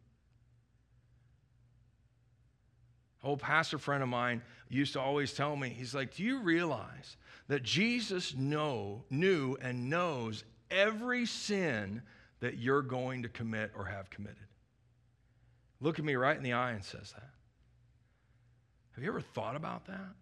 An 3.13 3.13
old 3.24 3.40
pastor 3.40 3.78
friend 3.78 4.02
of 4.02 4.08
mine 4.08 4.42
used 4.68 4.92
to 4.92 5.00
always 5.00 5.32
tell 5.32 5.56
me, 5.56 5.70
he's 5.70 5.94
like, 5.94 6.14
Do 6.14 6.22
you 6.22 6.40
realize 6.40 7.16
that 7.48 7.62
Jesus 7.62 8.34
know, 8.34 9.04
knew 9.10 9.56
and 9.60 9.90
knows 9.90 10.44
every 10.70 11.26
sin 11.26 12.02
that 12.40 12.58
you're 12.58 12.82
going 12.82 13.22
to 13.22 13.28
commit 13.28 13.72
or 13.76 13.84
have 13.84 14.10
committed? 14.10 14.36
Look 15.80 15.98
at 15.98 16.04
me 16.04 16.14
right 16.14 16.36
in 16.36 16.42
the 16.42 16.52
eye 16.52 16.72
and 16.72 16.84
says 16.84 17.12
that. 17.12 17.30
Have 18.92 19.02
you 19.02 19.10
ever 19.10 19.20
thought 19.20 19.56
about 19.56 19.86
that? 19.86 20.14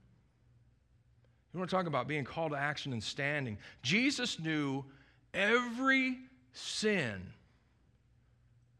You 1.53 1.59
want 1.59 1.69
to 1.69 1.77
talk 1.77 1.87
about 1.87 2.09
being 2.09 2.25
called 2.25 2.53
to 2.53 2.59
action 2.59 2.93
and 2.93 3.03
standing. 3.03 3.59
Jesus 3.83 4.41
knew 4.41 4.85
every 5.35 6.19
sin 6.53 7.21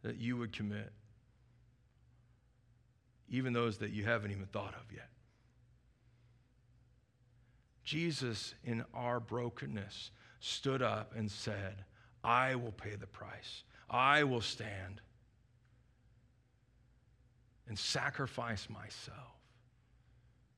that 0.03 0.17
you 0.17 0.37
would 0.39 0.53
commit, 0.53 0.91
even 3.33 3.53
those 3.53 3.79
that 3.79 3.91
you 3.91 4.05
haven't 4.05 4.31
even 4.31 4.47
thought 4.47 4.75
of 4.75 4.93
yet. 4.95 5.09
Jesus, 7.83 8.55
in 8.63 8.85
our 8.95 9.19
brokenness, 9.19 10.13
stood 10.39 10.83
up 10.83 11.15
and 11.17 11.31
said, 11.31 11.85
I 12.23 12.55
will 12.55 12.73
pay 12.73 12.95
the 12.95 13.07
price. 13.07 13.65
I 13.91 14.23
will 14.23 14.41
stand 14.41 15.01
and 17.67 17.79
sacrifice 17.79 18.69
myself 18.69 19.17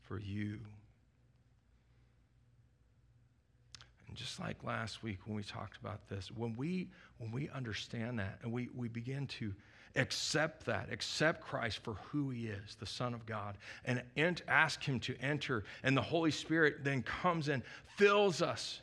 for 0.02 0.18
you. 0.18 0.58
And 4.08 4.16
just 4.16 4.40
like 4.40 4.62
last 4.64 5.02
week 5.02 5.20
when 5.26 5.36
we 5.36 5.44
talked 5.44 5.76
about 5.76 6.08
this, 6.08 6.30
when 6.30 6.56
we 6.56 6.88
when 7.18 7.30
we 7.30 7.48
understand 7.50 8.18
that 8.18 8.38
and 8.42 8.52
we, 8.52 8.68
we 8.74 8.88
begin 8.88 9.26
to 9.28 9.54
accept 9.96 10.66
that, 10.66 10.92
accept 10.92 11.40
Christ 11.40 11.78
for 11.82 11.94
who 12.10 12.30
he 12.30 12.48
is, 12.48 12.76
the 12.78 12.86
Son 12.86 13.14
of 13.14 13.26
God, 13.26 13.56
and 13.84 14.02
ent- 14.16 14.42
ask 14.48 14.82
him 14.82 14.98
to 15.00 15.14
enter, 15.20 15.64
and 15.82 15.96
the 15.96 16.02
Holy 16.02 16.30
Spirit 16.30 16.82
then 16.82 17.02
comes 17.02 17.48
and 17.48 17.62
fills 17.96 18.42
us. 18.42 18.80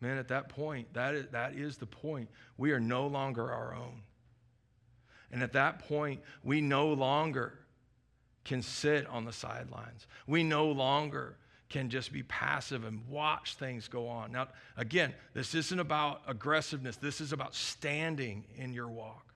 Man, 0.00 0.16
at 0.16 0.28
that 0.28 0.48
point, 0.48 0.92
that 0.94 1.14
is, 1.14 1.26
that 1.32 1.54
is 1.54 1.76
the 1.76 1.86
point. 1.86 2.28
We 2.56 2.72
are 2.72 2.80
no 2.80 3.06
longer 3.06 3.52
our 3.52 3.74
own. 3.74 4.02
And 5.30 5.42
at 5.42 5.52
that 5.52 5.80
point, 5.80 6.20
we 6.42 6.60
no 6.60 6.92
longer 6.92 7.58
can 8.44 8.62
sit 8.62 9.06
on 9.06 9.24
the 9.24 9.32
sidelines. 9.32 10.06
We 10.26 10.42
no 10.42 10.66
longer 10.66 11.36
can 11.70 11.88
just 11.88 12.12
be 12.12 12.22
passive 12.24 12.84
and 12.84 13.06
watch 13.08 13.54
things 13.54 13.88
go 13.88 14.08
on. 14.08 14.32
Now, 14.32 14.48
again, 14.76 15.14
this 15.32 15.54
isn't 15.54 15.78
about 15.78 16.20
aggressiveness, 16.26 16.96
this 16.96 17.20
is 17.20 17.32
about 17.32 17.54
standing 17.54 18.44
in 18.56 18.72
your 18.72 18.88
walk. 18.88 19.32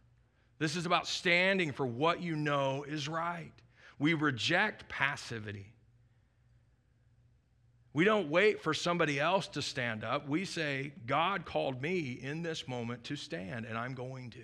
This 0.59 0.77
is 0.77 0.87
about 0.87 1.07
standing 1.07 1.73
for 1.73 1.87
what 1.87 2.21
you 2.21 2.37
know 2.37 2.85
is 2.87 3.09
right. 3.09 3.53
We 3.99 4.15
reject 4.15 4.89
passivity. 4.89 5.73
We 7.93 8.05
don't 8.05 8.29
wait 8.29 8.61
for 8.61 8.75
somebody 8.75 9.21
else 9.21 9.47
to 9.49 9.63
stand 9.63 10.03
up. 10.03 10.29
We 10.29 10.45
say, 10.45 10.93
God 11.07 11.45
called 11.45 11.81
me 11.81 12.19
in 12.21 12.43
this 12.43 12.67
moment 12.67 13.05
to 13.05 13.17
stand, 13.17 13.67
and 13.67 13.79
I'm 13.79 13.95
going 13.95 14.31
to. 14.31 14.43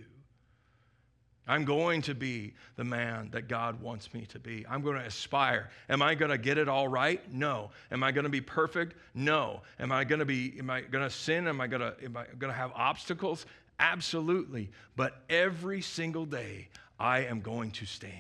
I'm 1.51 1.65
going 1.65 2.01
to 2.03 2.15
be 2.15 2.55
the 2.77 2.85
man 2.85 3.29
that 3.33 3.49
God 3.49 3.83
wants 3.83 4.15
me 4.15 4.25
to 4.27 4.39
be. 4.39 4.65
I'm 4.71 4.83
going 4.83 4.95
to 4.95 5.05
aspire. 5.05 5.69
Am 5.89 6.01
I 6.01 6.15
going 6.15 6.31
to 6.31 6.39
get 6.39 6.59
it 6.59 6.69
all 6.69 6.87
right? 6.87 7.21
No. 7.33 7.73
Am 7.91 8.05
I 8.05 8.13
going 8.13 8.23
to 8.23 8.31
be 8.31 8.41
perfect? 8.41 8.95
No. 9.15 9.63
Am 9.81 9.91
I 9.91 10.05
going 10.05 10.21
to 10.21 10.25
be 10.25 10.55
am 10.61 10.71
I 10.71 10.83
going 10.83 11.03
to 11.03 11.11
sin? 11.11 11.49
Am 11.49 11.61
I 11.61 11.67
going 11.67 11.81
to 11.81 11.93
am 12.05 12.17
I 12.17 12.27
going 12.39 12.53
to 12.53 12.57
have 12.57 12.71
obstacles? 12.77 13.47
Absolutely. 13.81 14.71
But 14.95 15.25
every 15.29 15.81
single 15.81 16.25
day 16.25 16.69
I 17.01 17.25
am 17.25 17.41
going 17.41 17.73
to 17.73 17.85
stand 17.85 18.15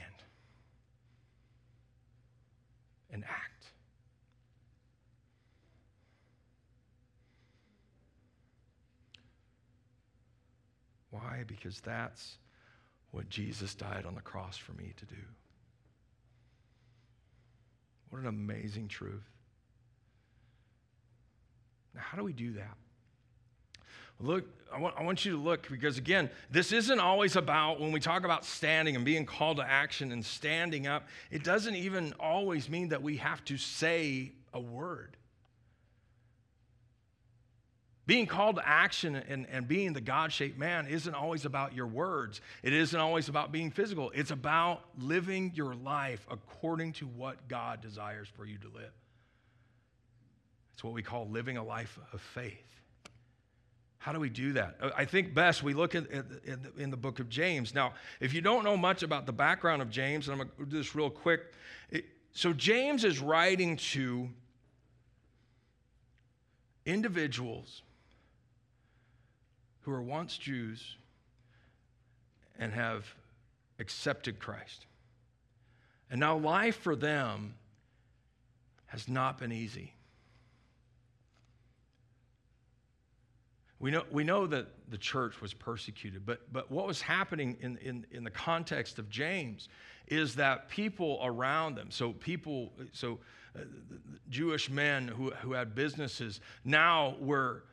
and 3.12 3.22
act. 3.22 3.66
Why? 11.10 11.44
Because 11.46 11.80
that's 11.80 12.38
what 13.10 13.28
Jesus 13.28 13.74
died 13.74 14.04
on 14.06 14.14
the 14.14 14.20
cross 14.20 14.56
for 14.56 14.72
me 14.72 14.92
to 14.96 15.06
do. 15.06 15.20
What 18.10 18.20
an 18.20 18.28
amazing 18.28 18.88
truth. 18.88 19.28
Now, 21.94 22.02
how 22.02 22.18
do 22.18 22.24
we 22.24 22.32
do 22.32 22.52
that? 22.52 22.76
Look, 24.22 24.44
I 24.72 24.78
want, 24.78 24.94
I 24.98 25.02
want 25.02 25.24
you 25.24 25.32
to 25.32 25.38
look 25.38 25.68
because, 25.70 25.96
again, 25.96 26.30
this 26.50 26.72
isn't 26.72 27.00
always 27.00 27.36
about 27.36 27.80
when 27.80 27.90
we 27.90 28.00
talk 28.00 28.24
about 28.24 28.44
standing 28.44 28.94
and 28.94 29.04
being 29.04 29.24
called 29.24 29.56
to 29.56 29.62
action 29.62 30.12
and 30.12 30.24
standing 30.24 30.86
up, 30.86 31.08
it 31.30 31.42
doesn't 31.42 31.74
even 31.74 32.12
always 32.20 32.68
mean 32.68 32.88
that 32.90 33.02
we 33.02 33.16
have 33.16 33.42
to 33.46 33.56
say 33.56 34.32
a 34.52 34.60
word. 34.60 35.16
Being 38.10 38.26
called 38.26 38.56
to 38.56 38.68
action 38.68 39.14
and, 39.14 39.46
and 39.52 39.68
being 39.68 39.92
the 39.92 40.00
God 40.00 40.32
shaped 40.32 40.58
man 40.58 40.88
isn't 40.88 41.14
always 41.14 41.44
about 41.44 41.76
your 41.76 41.86
words. 41.86 42.40
It 42.64 42.72
isn't 42.72 42.98
always 42.98 43.28
about 43.28 43.52
being 43.52 43.70
physical. 43.70 44.10
It's 44.12 44.32
about 44.32 44.82
living 44.98 45.52
your 45.54 45.76
life 45.76 46.26
according 46.28 46.94
to 46.94 47.06
what 47.06 47.46
God 47.46 47.80
desires 47.80 48.26
for 48.26 48.44
you 48.44 48.58
to 48.58 48.66
live. 48.66 48.90
It's 50.72 50.82
what 50.82 50.92
we 50.92 51.04
call 51.04 51.28
living 51.28 51.56
a 51.56 51.62
life 51.62 52.00
of 52.12 52.20
faith. 52.20 52.80
How 53.98 54.10
do 54.10 54.18
we 54.18 54.28
do 54.28 54.54
that? 54.54 54.78
Uh, 54.82 54.90
I 54.96 55.04
think 55.04 55.32
best 55.32 55.62
we 55.62 55.72
look 55.72 55.94
at, 55.94 56.06
in 56.76 56.90
the 56.90 56.96
book 56.96 57.20
of 57.20 57.28
James. 57.28 57.76
Now, 57.76 57.92
if 58.18 58.34
you 58.34 58.40
don't 58.40 58.64
know 58.64 58.76
much 58.76 59.04
about 59.04 59.24
the 59.24 59.32
background 59.32 59.82
of 59.82 59.88
James, 59.88 60.26
and 60.26 60.32
I'm 60.32 60.48
going 60.48 60.50
to 60.58 60.66
do 60.68 60.78
this 60.78 60.96
real 60.96 61.10
quick. 61.10 61.42
It, 61.90 62.06
so, 62.32 62.52
James 62.52 63.04
is 63.04 63.20
writing 63.20 63.76
to 63.76 64.28
individuals 66.84 67.82
who 69.90 69.96
are 69.96 70.02
once 70.02 70.38
Jews 70.38 70.96
and 72.58 72.72
have 72.72 73.12
accepted 73.80 74.38
Christ. 74.38 74.86
And 76.10 76.20
now, 76.20 76.36
life 76.36 76.76
for 76.76 76.94
them 76.94 77.54
has 78.86 79.08
not 79.08 79.38
been 79.38 79.52
easy. 79.52 79.94
We 83.80 83.90
know, 83.90 84.04
we 84.10 84.24
know 84.24 84.46
that 84.46 84.66
the 84.90 84.98
church 84.98 85.40
was 85.40 85.54
persecuted, 85.54 86.26
but, 86.26 86.52
but 86.52 86.70
what 86.70 86.86
was 86.86 87.00
happening 87.00 87.56
in, 87.60 87.76
in, 87.78 88.06
in 88.12 88.24
the 88.24 88.30
context 88.30 88.98
of 88.98 89.08
James 89.08 89.68
is 90.06 90.34
that 90.36 90.68
people 90.68 91.18
around 91.22 91.76
them, 91.76 91.90
so 91.90 92.12
people, 92.12 92.72
so 92.92 93.18
uh, 93.56 93.60
Jewish 94.28 94.68
men 94.68 95.08
who, 95.08 95.30
who 95.42 95.52
had 95.52 95.74
businesses, 95.74 96.40
now 96.64 97.16
were, 97.20 97.64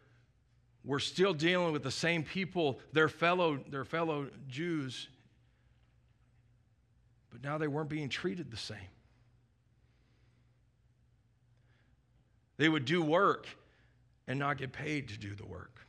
were 0.87 0.99
still 0.99 1.33
dealing 1.33 1.73
with 1.73 1.83
the 1.83 1.91
same 1.91 2.23
people, 2.23 2.79
their 2.93 3.09
fellow, 3.09 3.59
their 3.69 3.83
fellow 3.83 4.27
Jews, 4.47 5.09
but 7.29 7.43
now 7.43 7.57
they 7.57 7.67
weren't 7.67 7.89
being 7.89 8.07
treated 8.07 8.49
the 8.49 8.57
same. 8.57 8.77
They 12.55 12.69
would 12.69 12.85
do 12.85 13.03
work 13.03 13.47
and 14.27 14.39
not 14.39 14.57
get 14.57 14.71
paid 14.71 15.09
to 15.09 15.17
do 15.17 15.35
the 15.35 15.45
work. 15.45 15.81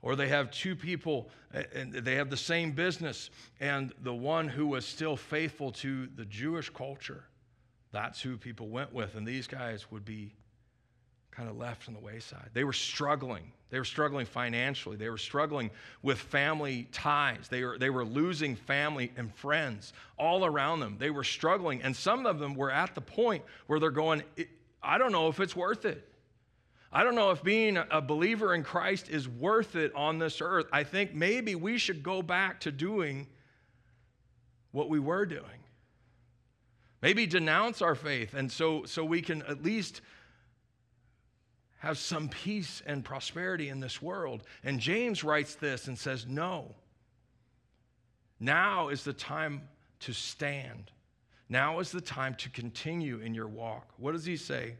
Or 0.00 0.14
they 0.14 0.28
have 0.28 0.52
two 0.52 0.76
people 0.76 1.28
and 1.50 1.92
they 1.92 2.14
have 2.14 2.30
the 2.30 2.36
same 2.36 2.72
business, 2.72 3.30
and 3.58 3.92
the 4.02 4.14
one 4.14 4.48
who 4.48 4.66
was 4.66 4.84
still 4.84 5.16
faithful 5.16 5.72
to 5.72 6.06
the 6.14 6.26
Jewish 6.26 6.70
culture, 6.70 7.24
that's 7.90 8.20
who 8.20 8.36
people 8.36 8.68
went 8.68 8.92
with. 8.92 9.16
And 9.16 9.26
these 9.26 9.46
guys 9.46 9.90
would 9.90 10.04
be 10.04 10.34
kind 11.38 11.48
of 11.48 11.56
left 11.56 11.86
on 11.86 11.94
the 11.94 12.00
wayside. 12.00 12.50
They 12.52 12.64
were 12.64 12.72
struggling. 12.72 13.52
They 13.70 13.78
were 13.78 13.84
struggling 13.84 14.26
financially. 14.26 14.96
They 14.96 15.08
were 15.08 15.18
struggling 15.18 15.70
with 16.02 16.18
family 16.18 16.88
ties. 16.90 17.46
They 17.48 17.62
were, 17.62 17.78
they 17.78 17.90
were 17.90 18.04
losing 18.04 18.56
family 18.56 19.12
and 19.16 19.32
friends 19.32 19.92
all 20.18 20.44
around 20.44 20.80
them. 20.80 20.96
They 20.98 21.10
were 21.10 21.22
struggling. 21.22 21.80
And 21.82 21.94
some 21.94 22.26
of 22.26 22.40
them 22.40 22.56
were 22.56 22.72
at 22.72 22.96
the 22.96 23.00
point 23.00 23.44
where 23.68 23.78
they're 23.78 23.92
going, 23.92 24.24
I 24.82 24.98
don't 24.98 25.12
know 25.12 25.28
if 25.28 25.38
it's 25.38 25.54
worth 25.54 25.84
it. 25.84 26.04
I 26.90 27.04
don't 27.04 27.14
know 27.14 27.30
if 27.30 27.44
being 27.44 27.76
a 27.76 28.00
believer 28.00 28.52
in 28.52 28.64
Christ 28.64 29.08
is 29.08 29.28
worth 29.28 29.76
it 29.76 29.94
on 29.94 30.18
this 30.18 30.40
earth. 30.40 30.66
I 30.72 30.82
think 30.82 31.14
maybe 31.14 31.54
we 31.54 31.78
should 31.78 32.02
go 32.02 32.20
back 32.20 32.58
to 32.60 32.72
doing 32.72 33.28
what 34.72 34.88
we 34.88 34.98
were 34.98 35.24
doing. 35.24 35.44
Maybe 37.00 37.26
denounce 37.26 37.80
our 37.80 37.94
faith, 37.94 38.34
and 38.34 38.50
so, 38.50 38.84
so 38.86 39.04
we 39.04 39.22
can 39.22 39.42
at 39.42 39.62
least 39.62 40.00
have 41.78 41.98
some 41.98 42.28
peace 42.28 42.82
and 42.86 43.04
prosperity 43.04 43.68
in 43.68 43.80
this 43.80 44.02
world. 44.02 44.42
And 44.64 44.80
James 44.80 45.22
writes 45.22 45.54
this 45.54 45.86
and 45.86 45.98
says, 45.98 46.26
No. 46.26 46.74
Now 48.40 48.88
is 48.88 49.04
the 49.04 49.12
time 49.12 49.62
to 50.00 50.12
stand. 50.12 50.90
Now 51.48 51.80
is 51.80 51.90
the 51.90 52.00
time 52.00 52.34
to 52.36 52.50
continue 52.50 53.18
in 53.20 53.34
your 53.34 53.48
walk. 53.48 53.88
What 53.96 54.12
does 54.12 54.24
he 54.24 54.36
say? 54.36 54.74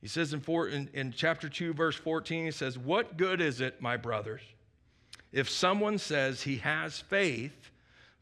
He 0.00 0.08
says 0.08 0.34
in, 0.34 0.40
four, 0.40 0.68
in, 0.68 0.90
in 0.92 1.12
chapter 1.12 1.48
2, 1.48 1.72
verse 1.72 1.96
14, 1.96 2.44
he 2.44 2.50
says, 2.50 2.78
What 2.78 3.16
good 3.16 3.40
is 3.40 3.60
it, 3.60 3.80
my 3.80 3.96
brothers, 3.96 4.42
if 5.32 5.48
someone 5.48 5.98
says 5.98 6.42
he 6.42 6.56
has 6.56 7.00
faith 7.00 7.70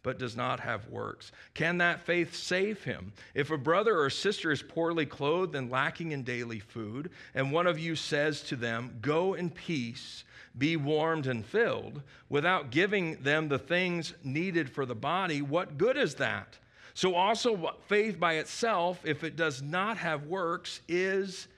but 0.03 0.19
does 0.19 0.37
not 0.37 0.61
have 0.61 0.89
works? 0.89 1.33
Can 1.55 1.79
that 1.79 2.01
faith 2.01 2.35
save 2.35 2.83
him? 2.85 3.13
If 3.35 3.51
a 3.51 3.59
brother 3.59 3.99
or 3.99 4.11
sister 4.11 4.51
is 4.51 4.63
poorly 4.63 5.07
clothed 5.07 5.55
and 5.55 5.71
lacking 5.71 6.13
in 6.13 6.23
daily 6.23 6.61
food, 6.61 7.11
and 7.35 7.53
one 7.53 7.67
of 7.67 7.79
you 7.79 7.97
says 7.97 8.43
to 8.43 8.57
them, 8.57 8.99
Go 9.01 9.35
in 9.35 9.51
peace, 9.51 10.25
be 10.57 10.77
warmed 10.77 11.27
and 11.27 11.45
filled, 11.45 12.03
without 12.29 12.71
giving 12.71 13.23
them 13.23 13.49
the 13.49 13.59
things 13.59 14.15
needed 14.25 14.71
for 14.71 14.87
the 14.87 14.95
body, 14.95 15.43
what 15.43 15.79
good 15.79 15.97
is 15.97 16.17
that? 16.17 16.59
So 16.95 17.15
also, 17.15 17.75
faith 17.87 18.21
by 18.21 18.35
itself, 18.35 19.01
if 19.05 19.25
it 19.25 19.37
does 19.37 19.63
not 19.63 19.97
have 19.97 20.27
works, 20.27 20.81
is 20.89 21.49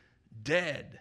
dead. 0.42 1.00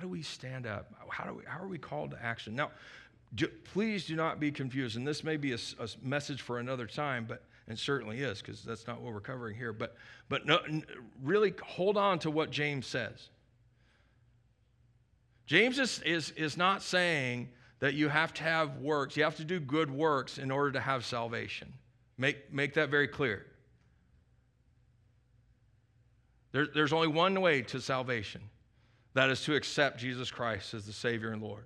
Do 0.00 0.08
we 0.08 0.22
stand 0.22 0.66
up? 0.66 0.92
How, 1.08 1.24
do 1.24 1.34
we, 1.34 1.44
how 1.46 1.62
are 1.62 1.68
we 1.68 1.78
called 1.78 2.10
to 2.12 2.22
action? 2.22 2.54
Now, 2.56 2.70
do, 3.34 3.46
please 3.72 4.06
do 4.06 4.16
not 4.16 4.40
be 4.40 4.50
confused, 4.50 4.96
and 4.96 5.06
this 5.06 5.22
may 5.22 5.36
be 5.36 5.52
a, 5.52 5.58
a 5.78 5.88
message 6.02 6.42
for 6.42 6.58
another 6.58 6.86
time, 6.86 7.26
but 7.28 7.44
and 7.70 7.78
certainly 7.78 8.18
is 8.18 8.42
because 8.42 8.62
that's 8.62 8.88
not 8.88 9.00
what 9.00 9.14
we're 9.14 9.20
covering 9.20 9.56
here. 9.56 9.72
But, 9.72 9.96
but 10.28 10.44
no, 10.44 10.58
really 11.22 11.54
hold 11.62 11.96
on 11.96 12.18
to 12.20 12.30
what 12.30 12.50
James 12.50 12.84
says. 12.84 13.28
James 15.46 15.78
is, 15.78 16.00
is, 16.02 16.30
is 16.32 16.56
not 16.56 16.82
saying 16.82 17.48
that 17.78 17.94
you 17.94 18.08
have 18.08 18.34
to 18.34 18.42
have 18.42 18.78
works, 18.78 19.16
you 19.16 19.22
have 19.22 19.36
to 19.36 19.44
do 19.44 19.60
good 19.60 19.88
works 19.88 20.36
in 20.36 20.50
order 20.50 20.72
to 20.72 20.80
have 20.80 21.04
salvation. 21.04 21.72
Make, 22.18 22.52
make 22.52 22.74
that 22.74 22.90
very 22.90 23.06
clear. 23.06 23.46
There, 26.50 26.66
there's 26.66 26.92
only 26.92 27.08
one 27.08 27.40
way 27.40 27.62
to 27.62 27.80
salvation 27.80 28.42
that 29.14 29.30
is 29.30 29.42
to 29.44 29.54
accept 29.54 29.98
Jesus 29.98 30.30
Christ 30.30 30.74
as 30.74 30.86
the 30.86 30.92
Savior 30.92 31.32
and 31.32 31.42
Lord. 31.42 31.64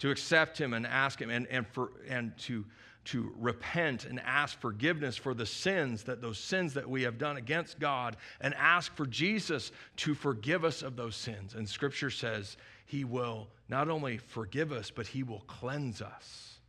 To 0.00 0.10
accept 0.10 0.58
Him 0.58 0.74
and 0.74 0.86
ask 0.86 1.20
Him 1.20 1.30
and, 1.30 1.46
and, 1.48 1.66
for, 1.66 1.92
and 2.08 2.36
to 2.38 2.64
to 3.04 3.32
repent 3.38 4.04
and 4.04 4.20
ask 4.20 4.60
forgiveness 4.60 5.16
for 5.16 5.34
the 5.34 5.46
sins 5.46 6.04
that 6.04 6.20
those 6.20 6.38
sins 6.38 6.74
that 6.74 6.88
we 6.88 7.02
have 7.02 7.18
done 7.18 7.36
against 7.36 7.80
God 7.80 8.16
and 8.40 8.54
ask 8.54 8.94
for 8.94 9.06
Jesus 9.06 9.72
to 9.96 10.14
forgive 10.14 10.64
us 10.64 10.82
of 10.82 10.94
those 10.96 11.16
sins. 11.16 11.54
And 11.54 11.68
scripture 11.68 12.10
says 12.10 12.56
he 12.86 13.04
will 13.04 13.48
not 13.68 13.88
only 13.88 14.18
forgive 14.18 14.70
us, 14.70 14.90
but 14.90 15.06
he 15.06 15.24
will 15.24 15.42
cleanse 15.46 16.00
us 16.00 16.60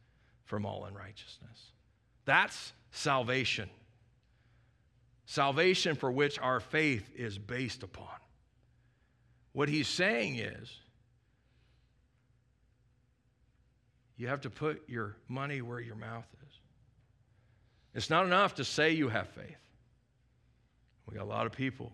from 0.46 0.66
all 0.66 0.86
unrighteousness. 0.86 1.72
That's 2.26 2.74
salvation. 2.92 3.70
Salvation 5.26 5.96
for 5.96 6.12
which 6.12 6.40
our 6.40 6.60
faith 6.60 7.12
is 7.16 7.38
based 7.38 7.84
upon. 7.84 8.08
What 9.54 9.70
he's 9.70 9.88
saying 9.88 10.38
is, 10.38 10.78
You 14.18 14.28
have 14.28 14.42
to 14.42 14.50
put 14.50 14.88
your 14.88 15.18
money 15.28 15.62
where 15.62 15.80
your 15.80 15.96
mouth 15.96 16.26
is. 16.48 16.54
It's 17.94 18.10
not 18.10 18.26
enough 18.26 18.56
to 18.56 18.64
say 18.64 18.92
you 18.92 19.10
have 19.10 19.28
faith. 19.30 19.58
We 21.10 21.18
got 21.18 21.24
a 21.24 21.26
lot 21.26 21.46
of 21.46 21.52
people, 21.52 21.92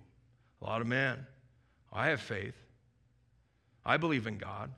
a 0.61 0.65
lot 0.65 0.81
of 0.81 0.87
men. 0.87 1.25
I 1.91 2.09
have 2.09 2.21
faith. 2.21 2.55
I 3.85 3.97
believe 3.97 4.27
in 4.27 4.37
God. 4.37 4.69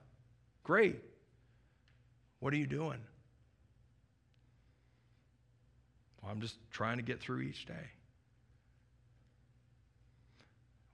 Great. 0.64 0.98
What 2.40 2.52
are 2.54 2.56
you 2.56 2.66
doing? 2.66 3.00
Well, 6.22 6.32
I'm 6.32 6.40
just 6.40 6.56
trying 6.70 6.96
to 6.96 7.02
get 7.02 7.20
through 7.20 7.40
each 7.42 7.66
day. 7.66 7.90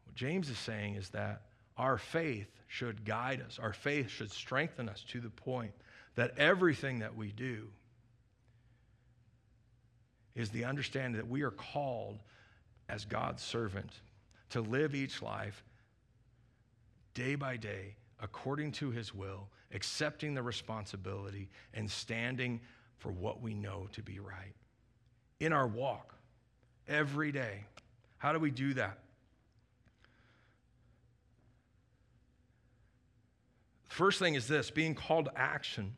What 0.07 0.17
James 0.17 0.51
is 0.51 0.59
saying 0.59 0.97
is 0.97 1.11
that 1.11 1.43
our 1.79 1.97
faith 1.97 2.49
should 2.67 3.05
guide 3.05 3.41
us, 3.41 3.59
our 3.59 3.73
faith 3.73 4.11
should 4.11 4.31
strengthen 4.31 4.89
us 4.89 5.05
to 5.09 5.21
the 5.21 5.31
point 5.31 5.73
that 6.17 6.37
everything 6.37 6.99
that 6.99 7.17
we 7.17 7.33
do 7.33 7.69
is 10.35 10.51
the 10.51 10.65
understanding 10.65 11.17
that 11.17 11.29
we 11.29 11.43
are 11.43 11.51
called 11.51 12.19
as 12.89 13.05
God's 13.05 13.43
servant 13.43 13.93
to 14.51 14.61
live 14.61 14.95
each 14.95 15.23
life 15.23 15.65
day 17.15 17.35
by 17.35 17.57
day 17.57 17.97
according 18.21 18.73
to 18.73 18.91
his 18.91 19.15
will, 19.15 19.49
accepting 19.73 20.35
the 20.35 20.43
responsibility, 20.43 21.49
and 21.75 21.91
standing 21.91 22.61
for 22.97 23.13
what 23.13 23.41
we 23.41 23.55
know 23.55 23.89
to 23.93 24.03
be 24.03 24.19
right 24.19 24.55
in 25.41 25.53
our 25.53 25.67
walk 25.67 26.15
every 26.89 27.31
day. 27.31 27.65
How 28.19 28.33
do 28.33 28.39
we 28.39 28.51
do 28.51 28.75
that? 28.75 28.99
First 33.99 34.21
thing 34.21 34.37
is 34.37 34.47
this 34.47 34.71
being 34.71 34.95
called 34.95 35.25
to 35.25 35.37
action 35.37 35.93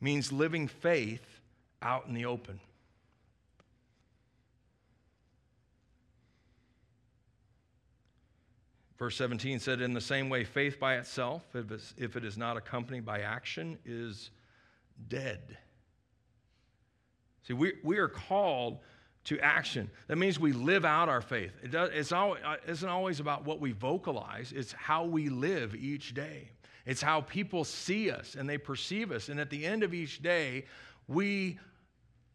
means 0.00 0.30
living 0.30 0.68
faith 0.68 1.40
out 1.82 2.06
in 2.06 2.14
the 2.14 2.26
open. 2.26 2.60
Verse 8.96 9.16
17 9.16 9.58
said, 9.58 9.80
In 9.80 9.92
the 9.92 10.00
same 10.00 10.28
way, 10.28 10.44
faith 10.44 10.78
by 10.78 10.98
itself, 10.98 11.42
if 11.52 12.14
it 12.14 12.24
is 12.24 12.38
not 12.38 12.56
accompanied 12.56 13.04
by 13.04 13.22
action, 13.22 13.76
is 13.84 14.30
dead. 15.08 15.58
See, 17.42 17.54
we, 17.54 17.72
we 17.82 17.98
are 17.98 18.06
called 18.06 18.78
to 19.26 19.38
action. 19.40 19.90
That 20.06 20.16
means 20.16 20.38
we 20.38 20.52
live 20.52 20.84
out 20.84 21.08
our 21.08 21.20
faith. 21.20 21.52
It 21.62 21.72
does, 21.72 21.90
it's 21.92 22.12
always, 22.12 22.42
uh, 22.44 22.56
isn't 22.66 22.88
always 22.88 23.20
about 23.20 23.44
what 23.44 23.60
we 23.60 23.72
vocalize, 23.72 24.52
it's 24.54 24.72
how 24.72 25.04
we 25.04 25.28
live 25.28 25.74
each 25.74 26.14
day. 26.14 26.48
It's 26.86 27.02
how 27.02 27.22
people 27.22 27.64
see 27.64 28.10
us 28.12 28.36
and 28.36 28.48
they 28.48 28.58
perceive 28.58 29.10
us. 29.10 29.28
And 29.28 29.40
at 29.40 29.50
the 29.50 29.66
end 29.66 29.82
of 29.82 29.92
each 29.92 30.22
day, 30.22 30.66
we 31.08 31.58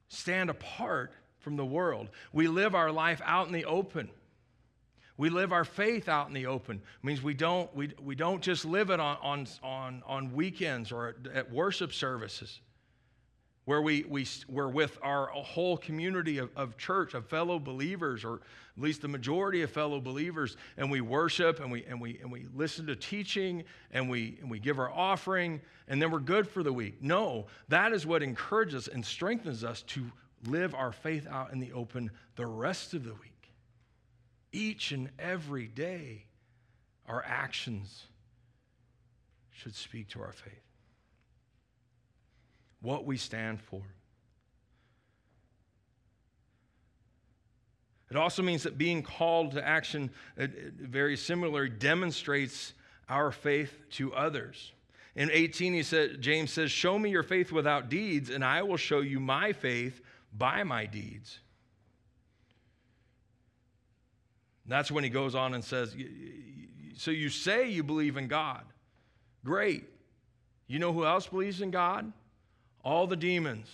stand 0.10 0.50
apart 0.50 1.14
from 1.40 1.56
the 1.56 1.66
world. 1.66 2.10
We 2.34 2.50
live 2.50 2.76
our 2.76 2.92
life 2.92 3.22
out 3.24 3.48
in 3.48 3.54
the 3.54 3.64
open. 3.64 4.10
We 5.16 5.30
live 5.30 5.54
our 5.54 5.64
faith 5.64 6.10
out 6.10 6.28
in 6.28 6.34
the 6.34 6.48
open. 6.48 6.78
It 6.78 7.06
means 7.06 7.22
we 7.22 7.34
don't, 7.34 7.74
we, 7.74 7.94
we 8.04 8.16
don't 8.16 8.42
just 8.42 8.66
live 8.66 8.90
it 8.90 9.00
on, 9.00 9.18
on, 9.22 9.48
on, 9.64 10.04
on 10.06 10.34
weekends 10.34 10.92
or 10.92 11.16
at 11.34 11.50
worship 11.50 11.94
services 11.94 12.60
where 13.66 13.82
we, 13.82 14.04
we, 14.10 14.26
we're 14.50 14.68
with 14.68 14.98
our 15.04 15.28
whole 15.28 15.78
community 15.78 16.40
of, 16.40 16.50
of 16.56 16.78
church, 16.78 17.14
of 17.14 17.28
fellow 17.28 17.60
believers, 17.60 18.26
or 18.26 18.36
at 18.76 18.82
least 18.82 19.02
the 19.02 19.08
majority 19.08 19.62
of 19.62 19.70
fellow 19.70 20.00
believers, 20.00 20.58
and 20.78 20.90
we 20.90 21.02
worship 21.02 21.60
and 21.60 21.72
we, 21.72 21.84
and 21.86 22.02
we, 22.02 22.18
and 22.22 22.32
we 22.32 22.48
listen 22.56 22.88
to 22.88 22.96
teaching 22.96 23.64
and 23.92 24.10
we, 24.10 24.38
and 24.42 24.50
we 24.50 24.60
give 24.60 24.80
our 24.80 24.90
offering, 24.90 25.62
and 25.88 26.02
then 26.02 26.10
we're 26.10 26.20
good 26.20 26.48
for 26.48 26.64
the 26.64 26.74
week. 26.74 26.96
No, 27.02 27.46
that 27.68 27.94
is 27.94 28.06
what 28.06 28.24
encourages 28.24 28.88
and 28.88 29.06
strengthens 29.06 29.64
us 29.64 29.84
to 29.84 30.06
live 30.48 30.74
our 30.74 30.92
faith 30.92 31.28
out 31.28 31.54
in 31.54 31.60
the 31.60 31.72
open 31.74 32.10
the 32.36 32.46
rest 32.46 32.96
of 32.96 33.04
the 33.04 33.14
week. 33.14 33.54
Each 34.52 34.92
and 34.92 35.10
every 35.20 35.68
day, 35.68 36.26
our 37.08 37.24
actions 37.24 38.06
should 39.52 39.76
speak 39.76 40.10
to 40.10 40.22
our 40.22 40.32
faith 40.32 40.71
what 42.82 43.06
we 43.06 43.18
stand 43.18 43.62
for. 43.62 43.82
It 48.10 48.18
also 48.18 48.44
means 48.44 48.64
that 48.64 48.78
being 48.78 49.04
called 49.04 49.52
to 49.52 49.66
action, 49.66 50.10
uh, 50.38 50.48
very 50.80 51.16
similar, 51.16 51.70
demonstrates 51.70 52.74
our 53.08 53.32
faith 53.32 53.74
to 53.92 54.14
others. 54.14 54.74
In 55.16 55.30
18, 55.32 55.74
he 55.74 55.84
said, 55.84 56.22
James 56.22 56.52
says, 56.52 56.72
Show 56.72 57.00
me 57.00 57.10
your 57.10 57.24
faith 57.24 57.54
without 57.54 57.90
deeds, 57.90 58.30
and 58.30 58.44
I 58.44 58.64
will 58.64 58.78
show 58.78 59.00
you 59.00 59.20
my 59.20 59.54
faith 59.54 60.02
by 60.34 60.64
my 60.64 60.86
deeds. 60.86 61.40
That's 64.66 64.92
when 64.92 65.04
he 65.04 65.10
goes 65.10 65.34
on 65.34 65.54
and 65.54 65.64
says, 65.64 65.96
So 66.98 67.12
you 67.12 67.30
say 67.30 67.70
you 67.70 67.84
believe 67.84 68.18
in 68.18 68.28
God. 68.28 68.64
Great. 69.44 69.86
You 70.68 70.80
know 70.80 70.94
who 70.94 71.06
else 71.06 71.28
believes 71.28 71.62
in 71.62 71.72
God? 71.72 72.12
All 72.84 73.08
the 73.08 73.16
demons, 73.16 73.68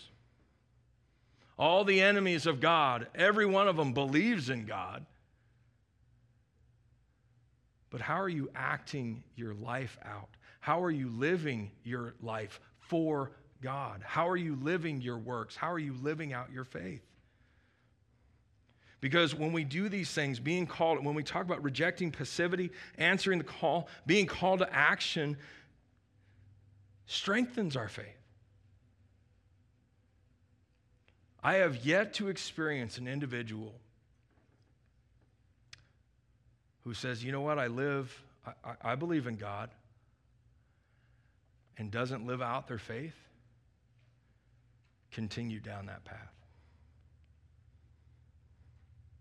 all 1.57 1.83
the 1.83 2.01
enemies 2.01 2.45
of 2.45 2.59
God, 2.59 3.07
every 3.15 3.45
one 3.45 3.67
of 3.67 3.77
them 3.77 3.93
believes 3.93 4.49
in 4.49 4.65
God. 4.65 5.05
But 7.89 8.01
how 8.01 8.21
are 8.21 8.29
you 8.29 8.49
acting 8.53 9.23
your 9.35 9.53
life 9.53 9.97
out? 10.03 10.29
How 10.59 10.83
are 10.83 10.91
you 10.91 11.09
living 11.09 11.71
your 11.83 12.13
life 12.21 12.59
for 12.79 13.31
God? 13.61 14.01
How 14.03 14.27
are 14.27 14.37
you 14.37 14.57
living 14.61 15.01
your 15.01 15.17
works? 15.17 15.55
How 15.55 15.71
are 15.71 15.79
you 15.79 15.93
living 16.01 16.33
out 16.33 16.51
your 16.51 16.65
faith? 16.65 17.01
Because 18.99 19.35
when 19.35 19.53
we 19.53 19.63
do 19.63 19.89
these 19.89 20.11
things, 20.11 20.39
being 20.39 20.65
called, 20.65 21.05
when 21.05 21.15
we 21.15 21.23
talk 21.23 21.45
about 21.45 21.63
rejecting 21.63 22.11
passivity, 22.11 22.71
answering 22.97 23.37
the 23.37 23.43
call, 23.43 23.87
being 24.05 24.25
called 24.25 24.59
to 24.59 24.73
action, 24.73 25.37
strengthens 27.05 27.77
our 27.77 27.87
faith. 27.87 28.05
I 31.47 31.59
have 31.59 31.85
yet 31.85 32.15
to 32.15 32.27
experience 32.27 32.97
an 32.97 33.07
individual 33.07 33.73
who 36.83 36.93
says, 36.93 37.23
you 37.23 37.31
know 37.31 37.39
what, 37.39 37.57
I 37.57 37.67
live, 37.67 38.21
I, 38.45 38.73
I, 38.81 38.95
believe 38.95 39.27
in 39.27 39.37
God, 39.37 39.69
and 41.77 41.89
doesn't 41.89 42.27
live 42.27 42.41
out 42.41 42.67
their 42.67 42.77
faith, 42.77 43.15
continue 45.11 45.61
down 45.61 45.85
that 45.85 46.03
path. 46.03 46.33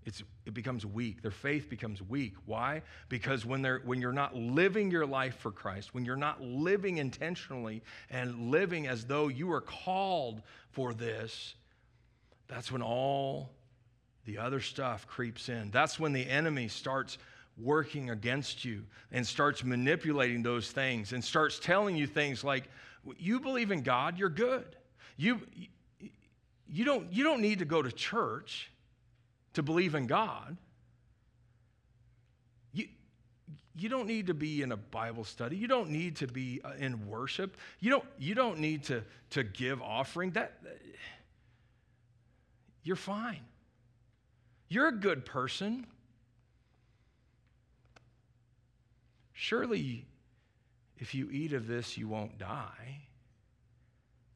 It's, 0.05 0.25
it 0.47 0.53
becomes 0.53 0.85
weak. 0.85 1.23
Their 1.23 1.31
faith 1.31 1.71
becomes 1.71 2.03
weak. 2.03 2.35
Why? 2.45 2.83
Because 3.09 3.47
when, 3.47 3.63
they're, 3.63 3.83
when 3.85 4.01
you're 4.01 4.13
not 4.13 4.35
living 4.35 4.91
your 4.91 5.07
life 5.07 5.37
for 5.37 5.53
Christ, 5.53 5.95
when 5.95 6.05
you're 6.05 6.17
not 6.17 6.43
living 6.43 6.97
intentionally 6.97 7.85
and 8.11 8.51
living 8.51 8.89
as 8.89 9.05
though 9.05 9.29
you 9.29 9.53
are 9.53 9.61
called 9.61 10.43
for 10.73 10.93
this, 10.93 11.55
that's 12.49 12.71
when 12.71 12.83
all 12.83 13.51
the 14.25 14.39
other 14.39 14.61
stuff 14.61 15.07
creeps 15.07 15.49
in. 15.49 15.71
That's 15.71 15.99
when 15.99 16.13
the 16.13 16.29
enemy 16.29 16.69
starts 16.69 17.19
working 17.59 18.11
against 18.11 18.65
you 18.65 18.83
and 19.13 19.27
starts 19.27 19.65
manipulating 19.65 20.43
those 20.43 20.71
things 20.71 21.13
and 21.13 21.25
starts 21.25 21.59
telling 21.59 21.97
you 21.97 22.07
things 22.07 22.45
like, 22.45 22.65
you 23.19 23.41
believe 23.41 23.71
in 23.71 23.83
God, 23.83 24.19
you're 24.19 24.29
good. 24.29 24.77
You, 25.17 25.41
you, 26.69 26.85
don't, 26.85 27.13
you 27.13 27.25
don't 27.25 27.41
need 27.41 27.61
to 27.61 27.65
go 27.65 27.83
to 27.83 27.91
church 27.91 28.71
to 29.55 29.63
believe 29.63 29.95
in 29.95 30.07
God. 30.07 30.57
You, 32.73 32.89
you 33.75 33.89
don't 33.89 34.07
need 34.07 34.27
to 34.27 34.35
be 34.35 34.63
in 34.63 34.73
a 34.73 34.77
Bible 34.77 35.25
study. 35.25 35.57
You 35.57 35.69
don't 35.69 35.91
need 35.91 36.17
to 36.17 36.27
be 36.27 36.61
uh, 36.65 36.73
in 36.79 37.09
worship. 37.09 37.57
You 37.81 37.91
don't, 37.91 38.05
you 38.19 38.35
don't 38.35 38.59
need 38.59 38.85
to, 38.85 39.03
to 39.31 39.45
give 39.45 39.81
offering. 39.81 40.33
That, 40.33 40.59
you're 42.87 42.95
fine. 42.95 43.41
You're 44.69 44.87
a 44.87 44.93
good 44.93 45.25
person. 45.25 45.89
Surely, 49.33 50.07
if 50.97 51.13
you 51.13 51.29
eat 51.33 51.53
of 51.53 51.67
this, 51.67 51.99
you 51.99 52.07
won't 52.07 52.39
die. 52.39 53.09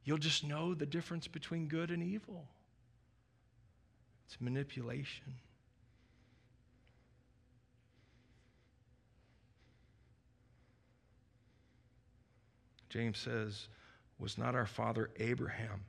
You'll 0.02 0.18
just 0.18 0.42
know 0.42 0.74
the 0.74 0.84
difference 0.84 1.28
between 1.28 1.68
good 1.68 1.92
and 1.92 2.02
evil. 2.02 2.48
It's 4.26 4.40
manipulation. 4.40 5.34
James 12.88 13.18
says, 13.18 13.68
Was 14.18 14.36
not 14.36 14.56
our 14.56 14.66
father 14.66 15.10
Abraham 15.20 15.84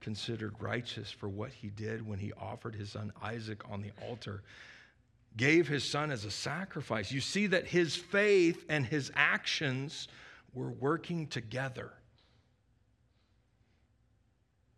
considered 0.00 0.54
righteous 0.60 1.10
for 1.10 1.28
what 1.28 1.52
he 1.52 1.68
did 1.68 2.06
when 2.06 2.18
he 2.18 2.32
offered 2.32 2.74
his 2.74 2.90
son 2.90 3.12
Isaac 3.22 3.62
on 3.70 3.82
the 3.82 3.92
altar, 4.08 4.42
gave 5.36 5.68
his 5.68 5.84
son 5.84 6.10
as 6.10 6.24
a 6.24 6.30
sacrifice. 6.30 7.12
You 7.12 7.20
see 7.20 7.46
that 7.48 7.66
his 7.66 7.96
faith 7.96 8.64
and 8.68 8.84
his 8.84 9.12
actions 9.14 10.08
were 10.54 10.70
working 10.70 11.26
together. 11.26 11.92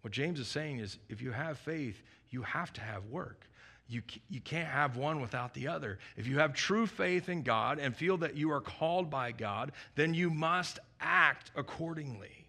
What 0.02 0.12
James 0.12 0.40
is 0.40 0.48
saying 0.48 0.80
is 0.80 0.98
if 1.08 1.22
you 1.22 1.30
have 1.30 1.58
faith, 1.58 2.02
you 2.30 2.42
have 2.42 2.72
to 2.74 2.80
have 2.80 3.04
work. 3.06 3.46
You, 3.88 4.02
you 4.28 4.40
can't 4.40 4.68
have 4.68 4.96
one 4.96 5.20
without 5.20 5.54
the 5.54 5.68
other. 5.68 5.98
If 6.16 6.26
you 6.26 6.38
have 6.38 6.54
true 6.54 6.86
faith 6.86 7.28
in 7.28 7.42
God 7.42 7.78
and 7.78 7.94
feel 7.94 8.16
that 8.18 8.36
you 8.36 8.50
are 8.50 8.60
called 8.60 9.10
by 9.10 9.32
God, 9.32 9.72
then 9.94 10.14
you 10.14 10.30
must 10.30 10.78
act 11.00 11.50
accordingly. 11.56 12.41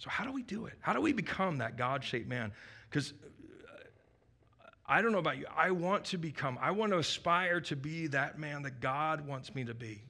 So, 0.00 0.08
how 0.08 0.24
do 0.24 0.32
we 0.32 0.42
do 0.42 0.64
it? 0.64 0.72
How 0.80 0.94
do 0.94 1.00
we 1.02 1.12
become 1.12 1.58
that 1.58 1.76
God 1.76 2.02
shaped 2.02 2.26
man? 2.26 2.52
Because 2.88 3.12
uh, 3.12 4.66
I 4.86 5.02
don't 5.02 5.12
know 5.12 5.18
about 5.18 5.36
you. 5.36 5.44
I 5.54 5.72
want 5.72 6.06
to 6.06 6.16
become, 6.16 6.58
I 6.58 6.70
want 6.70 6.92
to 6.92 6.98
aspire 6.98 7.60
to 7.60 7.76
be 7.76 8.06
that 8.06 8.38
man 8.38 8.62
that 8.62 8.80
God 8.80 9.26
wants 9.26 9.54
me 9.54 9.62
to 9.64 9.74
be. 9.74 10.00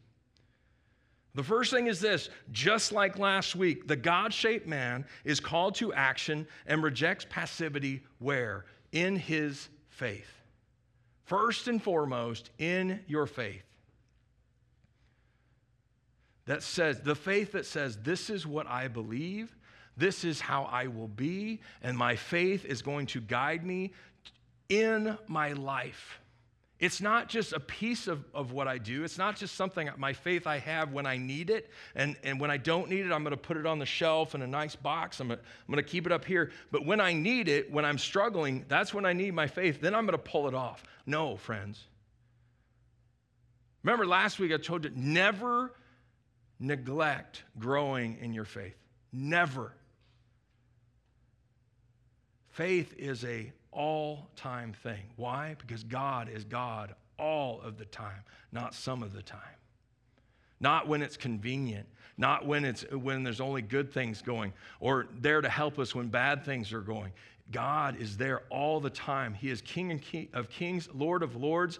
The 1.34 1.42
first 1.42 1.72
thing 1.72 1.88
is 1.88 1.98
this 1.98 2.30
just 2.52 2.92
like 2.92 3.18
last 3.18 3.56
week, 3.56 3.88
the 3.88 3.96
God 3.96 4.32
shaped 4.32 4.68
man 4.68 5.06
is 5.24 5.40
called 5.40 5.74
to 5.76 5.92
action 5.92 6.46
and 6.68 6.84
rejects 6.84 7.26
passivity 7.28 8.04
where? 8.20 8.66
In 8.92 9.16
his 9.16 9.68
faith. 9.88 10.32
First 11.24 11.66
and 11.66 11.82
foremost, 11.82 12.50
in 12.58 13.00
your 13.08 13.26
faith. 13.26 13.64
That 16.46 16.62
says, 16.62 17.00
the 17.00 17.16
faith 17.16 17.52
that 17.52 17.66
says, 17.66 17.96
this 17.96 18.30
is 18.30 18.46
what 18.46 18.68
I 18.68 18.86
believe, 18.86 19.56
this 19.96 20.24
is 20.24 20.40
how 20.40 20.64
I 20.64 20.86
will 20.86 21.08
be, 21.08 21.60
and 21.82 21.96
my 21.96 22.16
faith 22.16 22.64
is 22.64 22.82
going 22.82 23.06
to 23.06 23.20
guide 23.20 23.64
me 23.64 23.92
in 24.68 25.18
my 25.26 25.52
life. 25.52 26.20
It's 26.80 27.02
not 27.02 27.28
just 27.28 27.52
a 27.52 27.60
piece 27.60 28.06
of, 28.06 28.24
of 28.32 28.52
what 28.52 28.66
I 28.66 28.78
do. 28.78 29.04
It's 29.04 29.18
not 29.18 29.36
just 29.36 29.54
something, 29.54 29.90
my 29.98 30.14
faith 30.14 30.46
I 30.46 30.58
have 30.58 30.92
when 30.92 31.04
I 31.04 31.18
need 31.18 31.50
it. 31.50 31.68
And, 31.94 32.16
and 32.24 32.40
when 32.40 32.50
I 32.50 32.56
don't 32.56 32.88
need 32.88 33.04
it, 33.04 33.12
I'm 33.12 33.22
going 33.22 33.32
to 33.32 33.36
put 33.36 33.58
it 33.58 33.66
on 33.66 33.78
the 33.78 33.84
shelf 33.84 34.34
in 34.34 34.40
a 34.40 34.46
nice 34.46 34.76
box. 34.76 35.20
I'm 35.20 35.28
going 35.28 35.40
I'm 35.68 35.74
to 35.74 35.82
keep 35.82 36.06
it 36.06 36.12
up 36.12 36.24
here. 36.24 36.52
But 36.70 36.86
when 36.86 36.98
I 36.98 37.12
need 37.12 37.48
it, 37.48 37.70
when 37.70 37.84
I'm 37.84 37.98
struggling, 37.98 38.64
that's 38.66 38.94
when 38.94 39.04
I 39.04 39.12
need 39.12 39.34
my 39.34 39.46
faith. 39.46 39.82
Then 39.82 39.94
I'm 39.94 40.06
going 40.06 40.18
to 40.18 40.30
pull 40.30 40.48
it 40.48 40.54
off. 40.54 40.82
No, 41.04 41.36
friends. 41.36 41.84
Remember 43.82 44.06
last 44.06 44.38
week 44.38 44.50
I 44.50 44.56
told 44.56 44.84
you 44.84 44.90
never 44.94 45.74
neglect 46.58 47.42
growing 47.58 48.16
in 48.22 48.32
your 48.32 48.46
faith. 48.46 48.76
Never. 49.12 49.74
Faith 52.60 52.94
is 52.98 53.24
a 53.24 53.50
all 53.72 54.28
time 54.36 54.74
thing. 54.82 55.00
Why? 55.16 55.56
Because 55.58 55.82
God 55.82 56.28
is 56.28 56.44
God 56.44 56.94
all 57.18 57.58
of 57.62 57.78
the 57.78 57.86
time, 57.86 58.22
not 58.52 58.74
some 58.74 59.02
of 59.02 59.14
the 59.14 59.22
time. 59.22 59.56
Not 60.60 60.86
when 60.86 61.00
it's 61.00 61.16
convenient, 61.16 61.86
not 62.18 62.44
when 62.44 62.66
it's 62.66 62.82
when 62.92 63.22
there's 63.22 63.40
only 63.40 63.62
good 63.62 63.90
things 63.90 64.20
going 64.20 64.52
or 64.78 65.06
there 65.22 65.40
to 65.40 65.48
help 65.48 65.78
us 65.78 65.94
when 65.94 66.08
bad 66.08 66.44
things 66.44 66.70
are 66.74 66.82
going. 66.82 67.12
God 67.50 67.98
is 67.98 68.18
there 68.18 68.42
all 68.50 68.78
the 68.78 68.90
time. 68.90 69.32
He 69.32 69.48
is 69.48 69.62
King 69.62 69.90
and 69.90 70.02
King 70.02 70.28
of 70.34 70.50
kings, 70.50 70.86
Lord 70.92 71.22
of 71.22 71.36
lords 71.36 71.78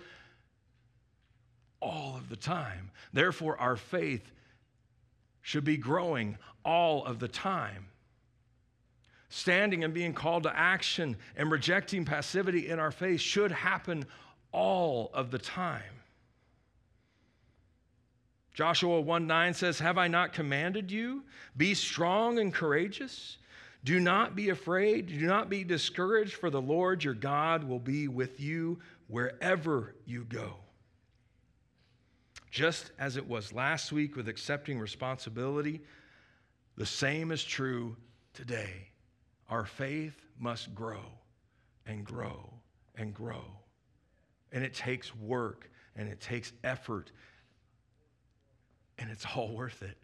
all 1.82 2.16
of 2.16 2.30
the 2.30 2.36
time. 2.36 2.90
Therefore 3.12 3.58
our 3.58 3.76
faith 3.76 4.32
should 5.42 5.64
be 5.64 5.76
growing 5.76 6.38
all 6.64 7.04
of 7.04 7.18
the 7.18 7.28
time 7.28 7.88
standing 9.30 9.84
and 9.84 9.94
being 9.94 10.12
called 10.12 10.42
to 10.42 10.54
action 10.54 11.16
and 11.36 11.50
rejecting 11.50 12.04
passivity 12.04 12.68
in 12.68 12.78
our 12.78 12.90
faith 12.90 13.20
should 13.20 13.52
happen 13.52 14.04
all 14.52 15.10
of 15.14 15.30
the 15.30 15.38
time. 15.38 15.82
Joshua 18.52 19.00
1 19.00 19.26
9 19.26 19.54
says, 19.54 19.78
Have 19.78 19.96
I 19.96 20.08
not 20.08 20.34
commanded 20.34 20.90
you? 20.90 21.22
Be 21.56 21.72
strong 21.72 22.38
and 22.38 22.52
courageous. 22.52 23.38
Do 23.84 23.98
not 23.98 24.36
be 24.36 24.50
afraid. 24.50 25.06
Do 25.06 25.26
not 25.26 25.48
be 25.48 25.64
discouraged, 25.64 26.34
for 26.34 26.50
the 26.50 26.60
Lord 26.60 27.02
your 27.02 27.14
God 27.14 27.64
will 27.64 27.78
be 27.78 28.08
with 28.08 28.38
you 28.40 28.80
wherever 29.06 29.94
you 30.04 30.24
go. 30.24 30.56
Just 32.50 32.90
as 32.98 33.16
it 33.16 33.26
was 33.26 33.52
last 33.52 33.92
week 33.92 34.16
with 34.16 34.28
accepting 34.28 34.78
responsibility, 34.78 35.80
the 36.76 36.84
same 36.84 37.30
is 37.30 37.42
true 37.42 37.96
today. 38.34 38.89
Our 39.50 39.66
faith 39.66 40.14
must 40.38 40.74
grow 40.74 41.02
and 41.84 42.04
grow 42.04 42.52
and 42.96 43.12
grow. 43.12 43.44
And 44.52 44.64
it 44.64 44.74
takes 44.74 45.14
work 45.14 45.70
and 45.96 46.08
it 46.08 46.20
takes 46.20 46.52
effort, 46.62 47.10
and 48.98 49.10
it's 49.10 49.26
all 49.34 49.54
worth 49.54 49.82
it. 49.82 49.96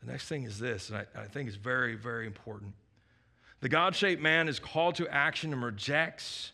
The 0.00 0.12
next 0.12 0.28
thing 0.28 0.44
is 0.44 0.58
this, 0.58 0.90
and 0.90 0.98
I, 0.98 1.06
I 1.22 1.24
think 1.26 1.48
it's 1.48 1.56
very, 1.56 1.94
very 1.94 2.26
important. 2.26 2.74
The 3.60 3.68
God 3.68 3.94
shaped 3.94 4.20
man 4.20 4.48
is 4.48 4.58
called 4.58 4.96
to 4.96 5.08
action 5.08 5.52
and 5.52 5.62
rejects 5.62 6.52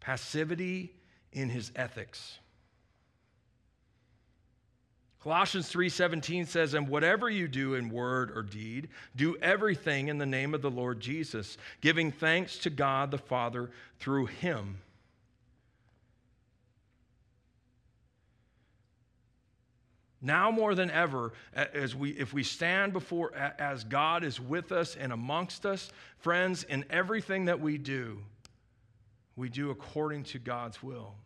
passivity 0.00 0.94
in 1.32 1.50
his 1.50 1.72
ethics. 1.76 2.38
Colossians 5.22 5.70
3:17 5.70 6.46
says, 6.46 6.74
"And 6.74 6.88
whatever 6.88 7.30
you 7.30 7.46
do 7.46 7.74
in 7.74 7.90
word 7.90 8.36
or 8.36 8.42
deed, 8.42 8.88
do 9.14 9.36
everything 9.36 10.08
in 10.08 10.18
the 10.18 10.26
name 10.26 10.52
of 10.52 10.62
the 10.62 10.70
Lord 10.70 10.98
Jesus, 10.98 11.56
giving 11.80 12.10
thanks 12.10 12.58
to 12.58 12.70
God 12.70 13.12
the 13.12 13.18
Father 13.18 13.70
through 14.00 14.26
him." 14.26 14.82
Now 20.20 20.50
more 20.50 20.74
than 20.74 20.90
ever, 20.90 21.32
as 21.52 21.94
we, 21.94 22.10
if 22.10 22.32
we 22.32 22.42
stand 22.42 22.92
before, 22.92 23.32
as 23.34 23.84
God 23.84 24.24
is 24.24 24.40
with 24.40 24.72
us 24.72 24.96
and 24.96 25.12
amongst 25.12 25.66
us, 25.66 25.92
friends, 26.18 26.64
in 26.64 26.84
everything 26.90 27.44
that 27.44 27.60
we 27.60 27.78
do, 27.78 28.24
we 29.36 29.48
do 29.48 29.70
according 29.70 30.24
to 30.24 30.38
God's 30.40 30.82
will. 30.82 31.16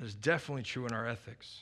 That 0.00 0.06
is 0.06 0.14
definitely 0.14 0.62
true 0.62 0.86
in 0.86 0.92
our 0.92 1.06
ethics. 1.06 1.60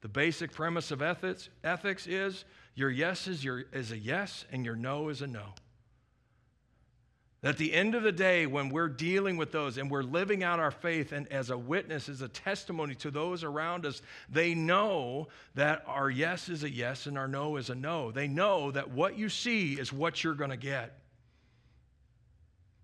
The 0.00 0.08
basic 0.08 0.52
premise 0.52 0.90
of 0.90 1.02
ethics, 1.02 1.48
ethics 1.62 2.08
is 2.08 2.44
your 2.74 2.90
yes 2.90 3.28
is, 3.28 3.44
your, 3.44 3.64
is 3.72 3.92
a 3.92 3.98
yes 3.98 4.44
and 4.50 4.64
your 4.64 4.74
no 4.74 5.08
is 5.08 5.22
a 5.22 5.26
no. 5.28 5.54
At 7.44 7.58
the 7.58 7.72
end 7.72 7.94
of 7.94 8.02
the 8.02 8.10
day, 8.10 8.46
when 8.46 8.70
we're 8.70 8.88
dealing 8.88 9.36
with 9.36 9.52
those 9.52 9.78
and 9.78 9.88
we're 9.88 10.02
living 10.02 10.42
out 10.42 10.58
our 10.58 10.72
faith 10.72 11.12
and 11.12 11.28
as 11.28 11.50
a 11.50 11.56
witness, 11.56 12.08
as 12.08 12.22
a 12.22 12.28
testimony 12.28 12.96
to 12.96 13.10
those 13.12 13.44
around 13.44 13.86
us, 13.86 14.02
they 14.28 14.52
know 14.52 15.28
that 15.54 15.84
our 15.86 16.10
yes 16.10 16.48
is 16.48 16.64
a 16.64 16.70
yes 16.70 17.06
and 17.06 17.16
our 17.16 17.28
no 17.28 17.56
is 17.56 17.70
a 17.70 17.74
no. 17.76 18.10
They 18.10 18.26
know 18.26 18.72
that 18.72 18.90
what 18.90 19.16
you 19.16 19.28
see 19.28 19.74
is 19.74 19.92
what 19.92 20.24
you're 20.24 20.34
going 20.34 20.50
to 20.50 20.56
get. 20.56 20.98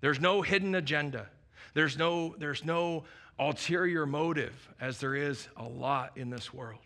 There's 0.00 0.20
no 0.20 0.42
hidden 0.42 0.76
agenda. 0.76 1.28
There's 1.74 1.98
no, 1.98 2.36
there's 2.38 2.64
no 2.64 3.04
ulterior 3.38 4.06
motive, 4.06 4.68
as 4.80 4.98
there 4.98 5.14
is 5.14 5.48
a 5.56 5.64
lot 5.64 6.12
in 6.16 6.30
this 6.30 6.52
world. 6.52 6.80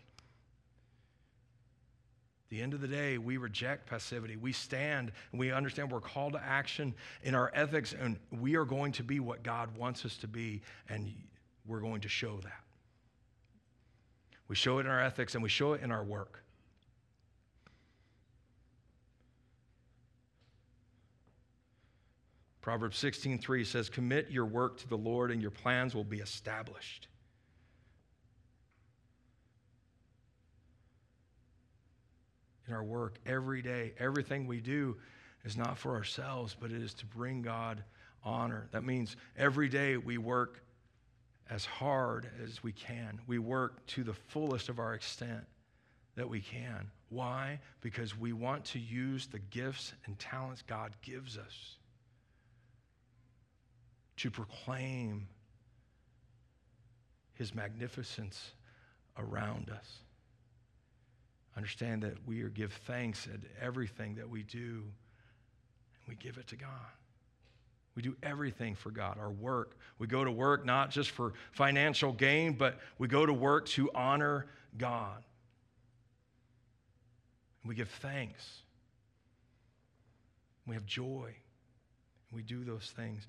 At 2.45 2.51
the 2.51 2.61
end 2.61 2.73
of 2.73 2.79
the 2.79 2.87
day, 2.87 3.17
we 3.17 3.37
reject 3.37 3.87
passivity. 3.87 4.37
We 4.37 4.53
stand 4.53 5.11
and 5.31 5.39
we 5.39 5.51
understand 5.51 5.91
we're 5.91 5.99
called 5.99 6.33
to 6.33 6.41
action 6.41 6.93
in 7.21 7.35
our 7.35 7.51
ethics, 7.53 7.93
and 7.93 8.17
we 8.31 8.55
are 8.55 8.65
going 8.65 8.93
to 8.93 9.03
be 9.03 9.19
what 9.19 9.43
God 9.43 9.75
wants 9.77 10.05
us 10.05 10.15
to 10.17 10.27
be, 10.27 10.61
and 10.87 11.13
we're 11.65 11.81
going 11.81 12.01
to 12.01 12.09
show 12.09 12.39
that. 12.43 12.63
We 14.47 14.55
show 14.55 14.77
it 14.77 14.85
in 14.85 14.87
our 14.87 15.01
ethics 15.01 15.35
and 15.35 15.43
we 15.43 15.49
show 15.49 15.73
it 15.73 15.81
in 15.81 15.91
our 15.91 16.03
work. 16.03 16.43
Proverbs 22.61 22.97
16:3 22.97 23.63
says, 23.63 23.89
"Commit 23.89 24.29
your 24.29 24.45
work 24.45 24.77
to 24.79 24.87
the 24.87 24.97
Lord 24.97 25.31
and 25.31 25.41
your 25.41 25.51
plans 25.51 25.95
will 25.95 26.03
be 26.03 26.19
established." 26.19 27.07
In 32.67 32.73
our 32.73 32.83
work 32.83 33.17
every 33.25 33.61
day, 33.61 33.93
everything 33.97 34.45
we 34.45 34.59
do 34.59 34.99
is 35.45 35.55
not 35.55 35.77
for 35.77 35.95
ourselves, 35.95 36.55
but 36.59 36.71
it 36.71 36.81
is 36.81 36.93
to 36.95 37.05
bring 37.05 37.41
God 37.41 37.83
honor. 38.23 38.67
That 38.71 38.83
means 38.83 39.15
every 39.37 39.69
day 39.69 39.95
we 39.95 40.17
work 40.17 40.61
as 41.49 41.63
hard 41.65 42.29
as 42.43 42.61
we 42.61 42.73
can. 42.73 43.21
We 43.25 43.39
work 43.39 43.85
to 43.87 44.03
the 44.03 44.13
fullest 44.13 44.67
of 44.67 44.79
our 44.79 44.93
extent 44.93 45.47
that 46.15 46.27
we 46.27 46.41
can. 46.41 46.91
Why? 47.07 47.61
Because 47.79 48.17
we 48.17 48.33
want 48.33 48.65
to 48.65 48.79
use 48.79 49.27
the 49.27 49.39
gifts 49.39 49.93
and 50.05 50.19
talents 50.19 50.61
God 50.61 50.93
gives 51.01 51.37
us 51.37 51.77
to 54.17 54.31
proclaim 54.31 55.27
his 57.33 57.53
magnificence 57.53 58.51
around 59.17 59.69
us. 59.69 59.99
Understand 61.55 62.03
that 62.03 62.15
we 62.25 62.41
are 62.41 62.49
give 62.49 62.73
thanks 62.85 63.27
at 63.31 63.39
everything 63.61 64.15
that 64.15 64.29
we 64.29 64.43
do, 64.43 64.83
and 65.95 66.07
we 66.07 66.15
give 66.15 66.37
it 66.37 66.47
to 66.47 66.55
God. 66.55 66.69
We 67.95 68.03
do 68.03 68.15
everything 68.21 68.75
for 68.75 68.91
God. 68.91 69.17
Our 69.19 69.31
work. 69.31 69.75
We 69.97 70.05
go 70.05 70.23
to 70.23 70.31
work 70.31 70.65
not 70.65 70.91
just 70.91 71.09
for 71.09 71.33
financial 71.51 72.11
gain, 72.11 72.53
but 72.53 72.77
we 72.99 73.07
go 73.07 73.25
to 73.25 73.33
work 73.33 73.65
to 73.69 73.89
honor 73.95 74.45
God. 74.77 75.23
We 77.65 77.73
give 77.73 77.89
thanks. 77.89 78.61
We 80.67 80.75
have 80.75 80.85
joy. 80.85 81.33
We 82.31 82.43
do 82.43 82.63
those 82.63 82.93
things. 82.95 83.25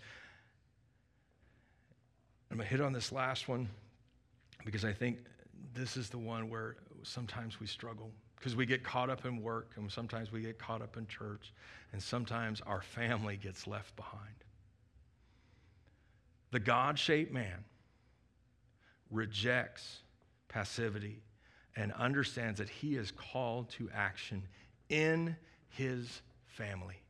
I'm 2.50 2.56
going 2.56 2.66
to 2.68 2.70
hit 2.70 2.80
on 2.80 2.92
this 2.92 3.12
last 3.12 3.48
one. 3.48 3.68
because 4.64 4.84
I 4.84 4.92
think 4.92 5.18
this 5.74 5.96
is 5.96 6.10
the 6.10 6.18
one 6.18 6.50
where 6.50 6.76
sometimes 7.02 7.60
we 7.60 7.66
struggle 7.66 8.10
because 8.36 8.54
we 8.54 8.66
get 8.66 8.84
caught 8.84 9.10
up 9.10 9.24
in 9.24 9.42
work 9.42 9.72
and 9.76 9.90
sometimes 9.90 10.30
we 10.30 10.42
get 10.42 10.58
caught 10.58 10.82
up 10.82 10.96
in 10.96 11.06
church 11.06 11.52
and 11.92 12.02
sometimes 12.02 12.60
our 12.66 12.82
family 12.82 13.36
gets 13.36 13.66
left 13.66 13.94
behind. 13.96 14.34
The 16.50 16.60
God 16.60 16.98
shaped 16.98 17.32
man 17.32 17.64
rejects 19.10 19.98
passivity 20.48 21.22
and 21.76 21.92
understands 21.92 22.58
that 22.58 22.68
he 22.68 22.96
is 22.96 23.10
called 23.10 23.70
to 23.70 23.88
action 23.94 24.42
in 24.88 25.36
his 25.68 26.22
family. 26.46 27.00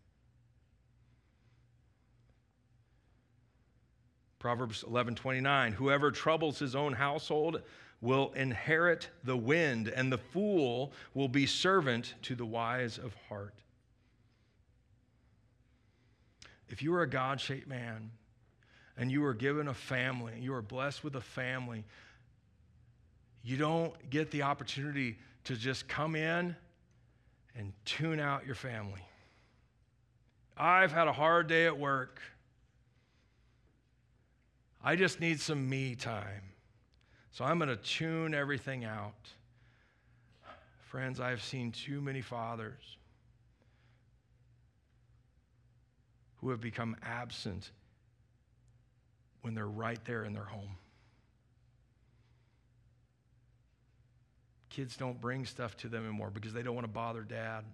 Proverbs 4.39 4.84
11:29 4.84 5.72
Whoever 5.74 6.11
troubles 6.11 6.59
his 6.59 6.76
own 6.76 6.93
household 6.93 7.62
will 8.01 8.32
inherit 8.32 9.09
the 9.24 9.36
wind 9.36 9.89
and 9.89 10.12
the 10.12 10.18
fool 10.18 10.93
will 11.14 11.28
be 11.28 11.47
servant 11.47 12.14
to 12.22 12.34
the 12.34 12.47
wise 12.47 12.99
of 12.99 13.14
heart. 13.28 13.55
If 16.68 16.82
you 16.82 16.95
are 16.95 17.03
a 17.03 17.09
God-shaped 17.09 17.66
man 17.66 18.11
and 18.97 19.11
you 19.11 19.24
are 19.24 19.34
given 19.34 19.68
a 19.68 19.74
family, 19.74 20.34
you 20.39 20.55
are 20.55 20.62
blessed 20.62 21.03
with 21.03 21.16
a 21.16 21.20
family, 21.20 21.84
you 23.43 23.57
don't 23.57 24.11
get 24.11 24.30
the 24.30 24.43
opportunity 24.43 25.18
to 25.45 25.57
just 25.57 25.89
come 25.89 26.14
in 26.14 26.55
and 27.57 27.72
tune 27.84 28.20
out 28.20 28.47
your 28.47 28.55
family. 28.55 29.03
I've 30.57 30.93
had 30.93 31.09
a 31.09 31.12
hard 31.12 31.47
day 31.49 31.66
at 31.66 31.78
work. 31.78 32.20
I 34.83 34.97
just 34.97 35.20
need 35.20 35.41
some 35.41 35.68
me 35.68 35.95
time. 35.95 36.43
So 37.33 37.45
I'm 37.45 37.59
going 37.59 37.68
to 37.68 37.76
tune 37.76 38.35
everything 38.35 38.85
out. 38.85 39.29
Friends, 40.81 41.20
I've 41.20 41.43
seen 41.43 41.72
too 41.72 42.01
many 42.01 42.20
fathers 42.20 42.97
who 46.37 46.51
have 46.51 46.61
become 46.61 46.97
absent 47.03 47.70
when 49.43 49.55
they're 49.55 49.66
right 49.66 50.03
there 50.05 50.24
in 50.24 50.33
their 50.33 50.45
home. 50.45 50.76
Kids 54.70 54.97
don't 54.97 55.20
bring 55.20 55.45
stuff 55.45 55.76
to 55.79 55.89
them 55.89 56.05
anymore 56.05 56.31
because 56.31 56.53
they 56.53 56.62
don't 56.62 56.74
want 56.74 56.87
to 56.87 56.93
bother 56.93 57.22
dad. 57.22 57.64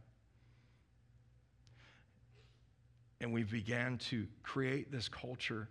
And 3.20 3.32
we 3.32 3.42
began 3.42 3.98
to 4.11 4.26
create 4.42 4.90
this 4.90 5.09
culture 5.09 5.68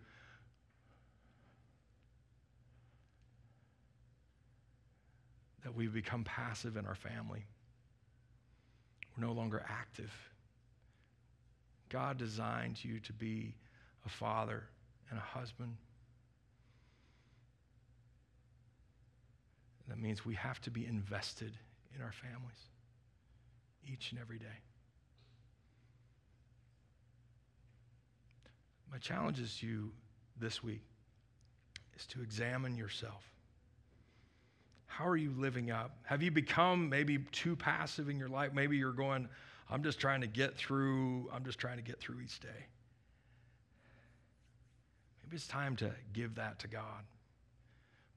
that 5.64 5.76
we've 5.76 5.94
become 5.94 6.24
passive 6.24 6.78
in 6.78 6.86
our 6.86 6.96
family. 6.96 7.46
We're 9.16 9.26
no 9.26 9.34
longer 9.34 9.64
active. 9.68 10.12
God 11.90 12.18
designed 12.18 12.84
you 12.84 13.00
to 13.02 13.14
be 13.14 13.56
a 14.06 14.10
father 14.10 14.64
and 15.10 15.20
a 15.20 15.22
husband. 15.22 15.78
That 19.88 20.00
means 20.00 20.26
we 20.26 20.36
have 20.36 20.60
to 20.62 20.72
be 20.72 20.86
invested 20.86 21.54
in 21.96 22.02
our 22.02 22.12
families 22.12 22.58
each 23.92 24.12
and 24.12 24.20
every 24.20 24.40
day. 24.40 24.62
My 28.92 28.98
challenge 28.98 29.40
is 29.40 29.58
to 29.60 29.68
you 29.68 29.92
this 30.40 30.64
week 30.64 30.84
is 31.98 32.06
to 32.08 32.22
examine 32.22 32.76
yourself. 32.76 33.24
How 34.94 35.08
are 35.08 35.18
you 35.18 35.34
living 35.36 35.72
up? 35.72 35.98
Have 36.04 36.22
you 36.22 36.30
become 36.30 36.88
maybe 36.88 37.18
too 37.32 37.56
passive 37.56 38.10
in 38.10 38.20
your 38.20 38.28
life? 38.28 38.54
Maybe 38.54 38.78
you're 38.78 38.92
going, 38.92 39.28
I'm 39.68 39.82
just 39.82 40.00
trying 40.00 40.22
to 40.22 40.28
get 40.28 40.56
through, 40.56 41.32
I'm 41.34 41.44
just 41.44 41.58
trying 41.58 41.78
to 41.78 41.84
get 41.84 42.00
through 42.00 42.22
each 42.22 42.40
day. 42.40 42.68
Maybe 45.24 45.36
it's 45.36 45.48
time 45.48 45.76
to 45.78 45.92
give 46.14 46.36
that 46.36 46.60
to 46.60 46.68
God. 46.68 47.06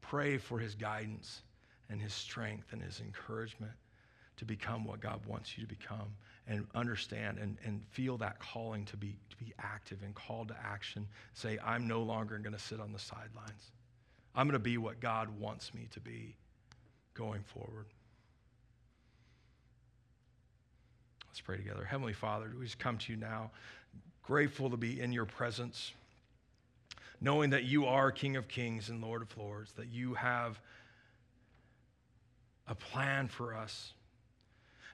Pray 0.03 0.37
for 0.37 0.59
his 0.59 0.75
guidance 0.75 1.41
and 1.89 1.99
his 1.99 2.13
strength 2.13 2.75
and 2.75 2.83
his 2.83 3.01
encouragement 3.01 3.73
to 4.37 4.45
become 4.45 4.85
what 4.85 5.01
God 5.01 5.25
wants 5.27 5.57
you 5.57 5.63
to 5.63 5.69
become 5.69 6.15
and 6.47 6.67
understand 6.75 7.39
and, 7.39 7.57
and 7.65 7.81
feel 7.89 8.19
that 8.19 8.39
calling 8.39 8.85
to 8.85 8.99
be, 8.99 9.17
to 9.31 9.37
be 9.39 9.55
active 9.61 10.03
and 10.05 10.15
called 10.15 10.49
to 10.49 10.57
action. 10.63 11.09
Say, 11.33 11.59
I'm 11.65 11.89
no 11.89 12.03
longer 12.03 12.37
going 12.37 12.53
to 12.53 12.59
sit 12.59 12.81
on 12.81 12.93
the 12.93 12.99
sidelines. 12.99 13.73
I'm 14.35 14.47
going 14.47 14.53
to 14.53 14.59
be 14.59 14.77
what 14.77 15.01
God 15.01 15.31
wants 15.41 15.73
me 15.73 15.89
to 15.93 16.01
be 16.01 16.37
going 17.17 17.43
forward. 17.43 17.87
Let's 21.29 21.41
pray 21.41 21.57
together. 21.57 21.85
Heavenly 21.85 22.13
Father, 22.13 22.51
we 22.59 22.65
just 22.65 22.79
come 22.79 22.99
to 22.99 23.13
you 23.13 23.19
now, 23.19 23.51
grateful 24.23 24.71
to 24.71 24.77
be 24.77 25.01
in 25.01 25.13
your 25.13 25.27
presence, 25.27 25.93
knowing 27.21 27.51
that 27.51 27.65
you 27.65 27.87
are 27.87 28.11
King 28.11 28.37
of 28.37 28.49
Kings 28.49 28.89
and 28.89 29.03
Lord 29.03 29.23
of 29.23 29.37
Lords, 29.37 29.73
that 29.73 29.89
you 29.89 30.15
have 30.15 30.61
a 32.67 32.75
plan 32.75 33.29
for 33.29 33.55
us. 33.55 33.93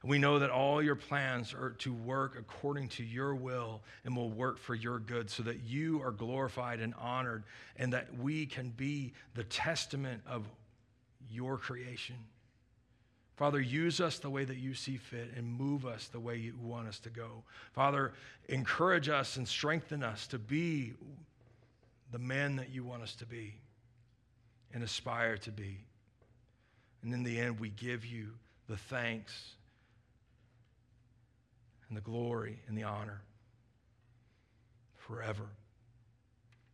We 0.04 0.18
know 0.18 0.40
that 0.40 0.50
all 0.50 0.82
your 0.82 0.96
plans 0.96 1.54
are 1.54 1.70
to 1.78 1.92
work 1.92 2.34
according 2.36 2.88
to 2.88 3.04
your 3.04 3.36
will 3.36 3.82
and 4.04 4.16
will 4.16 4.30
work 4.30 4.58
for 4.58 4.74
your 4.74 4.98
good 4.98 5.30
so 5.30 5.44
that 5.44 5.62
you 5.62 6.02
are 6.02 6.10
glorified 6.10 6.80
and 6.80 6.92
honored 6.94 7.44
and 7.76 7.92
that 7.92 8.08
we 8.18 8.46
can 8.46 8.70
be 8.70 9.12
the 9.34 9.44
testament 9.44 10.22
of 10.26 10.48
your 11.32 11.56
creation. 11.56 12.16
Father, 13.36 13.60
use 13.60 14.00
us 14.00 14.18
the 14.18 14.30
way 14.30 14.44
that 14.44 14.58
you 14.58 14.74
see 14.74 14.96
fit 14.96 15.32
and 15.36 15.46
move 15.46 15.86
us 15.86 16.08
the 16.08 16.20
way 16.20 16.36
you 16.36 16.54
want 16.62 16.86
us 16.86 16.98
to 17.00 17.10
go. 17.10 17.42
Father, 17.72 18.12
encourage 18.48 19.08
us 19.08 19.36
and 19.36 19.48
strengthen 19.48 20.02
us 20.02 20.26
to 20.28 20.38
be 20.38 20.92
the 22.12 22.18
man 22.18 22.56
that 22.56 22.70
you 22.70 22.84
want 22.84 23.02
us 23.02 23.14
to 23.16 23.26
be 23.26 23.54
and 24.74 24.84
aspire 24.84 25.36
to 25.38 25.50
be. 25.50 25.78
And 27.02 27.12
in 27.12 27.22
the 27.22 27.40
end, 27.40 27.58
we 27.58 27.70
give 27.70 28.04
you 28.04 28.28
the 28.68 28.76
thanks 28.76 29.54
and 31.88 31.96
the 31.96 32.02
glory 32.02 32.60
and 32.68 32.76
the 32.76 32.84
honor 32.84 33.22
forever. 34.98 35.48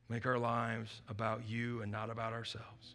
Make 0.09 0.27
our 0.27 0.39
lives 0.39 1.03
about 1.09 1.49
you 1.49 1.83
and 1.83 1.91
not 1.91 2.11
about 2.11 2.33
ourselves. 2.33 2.95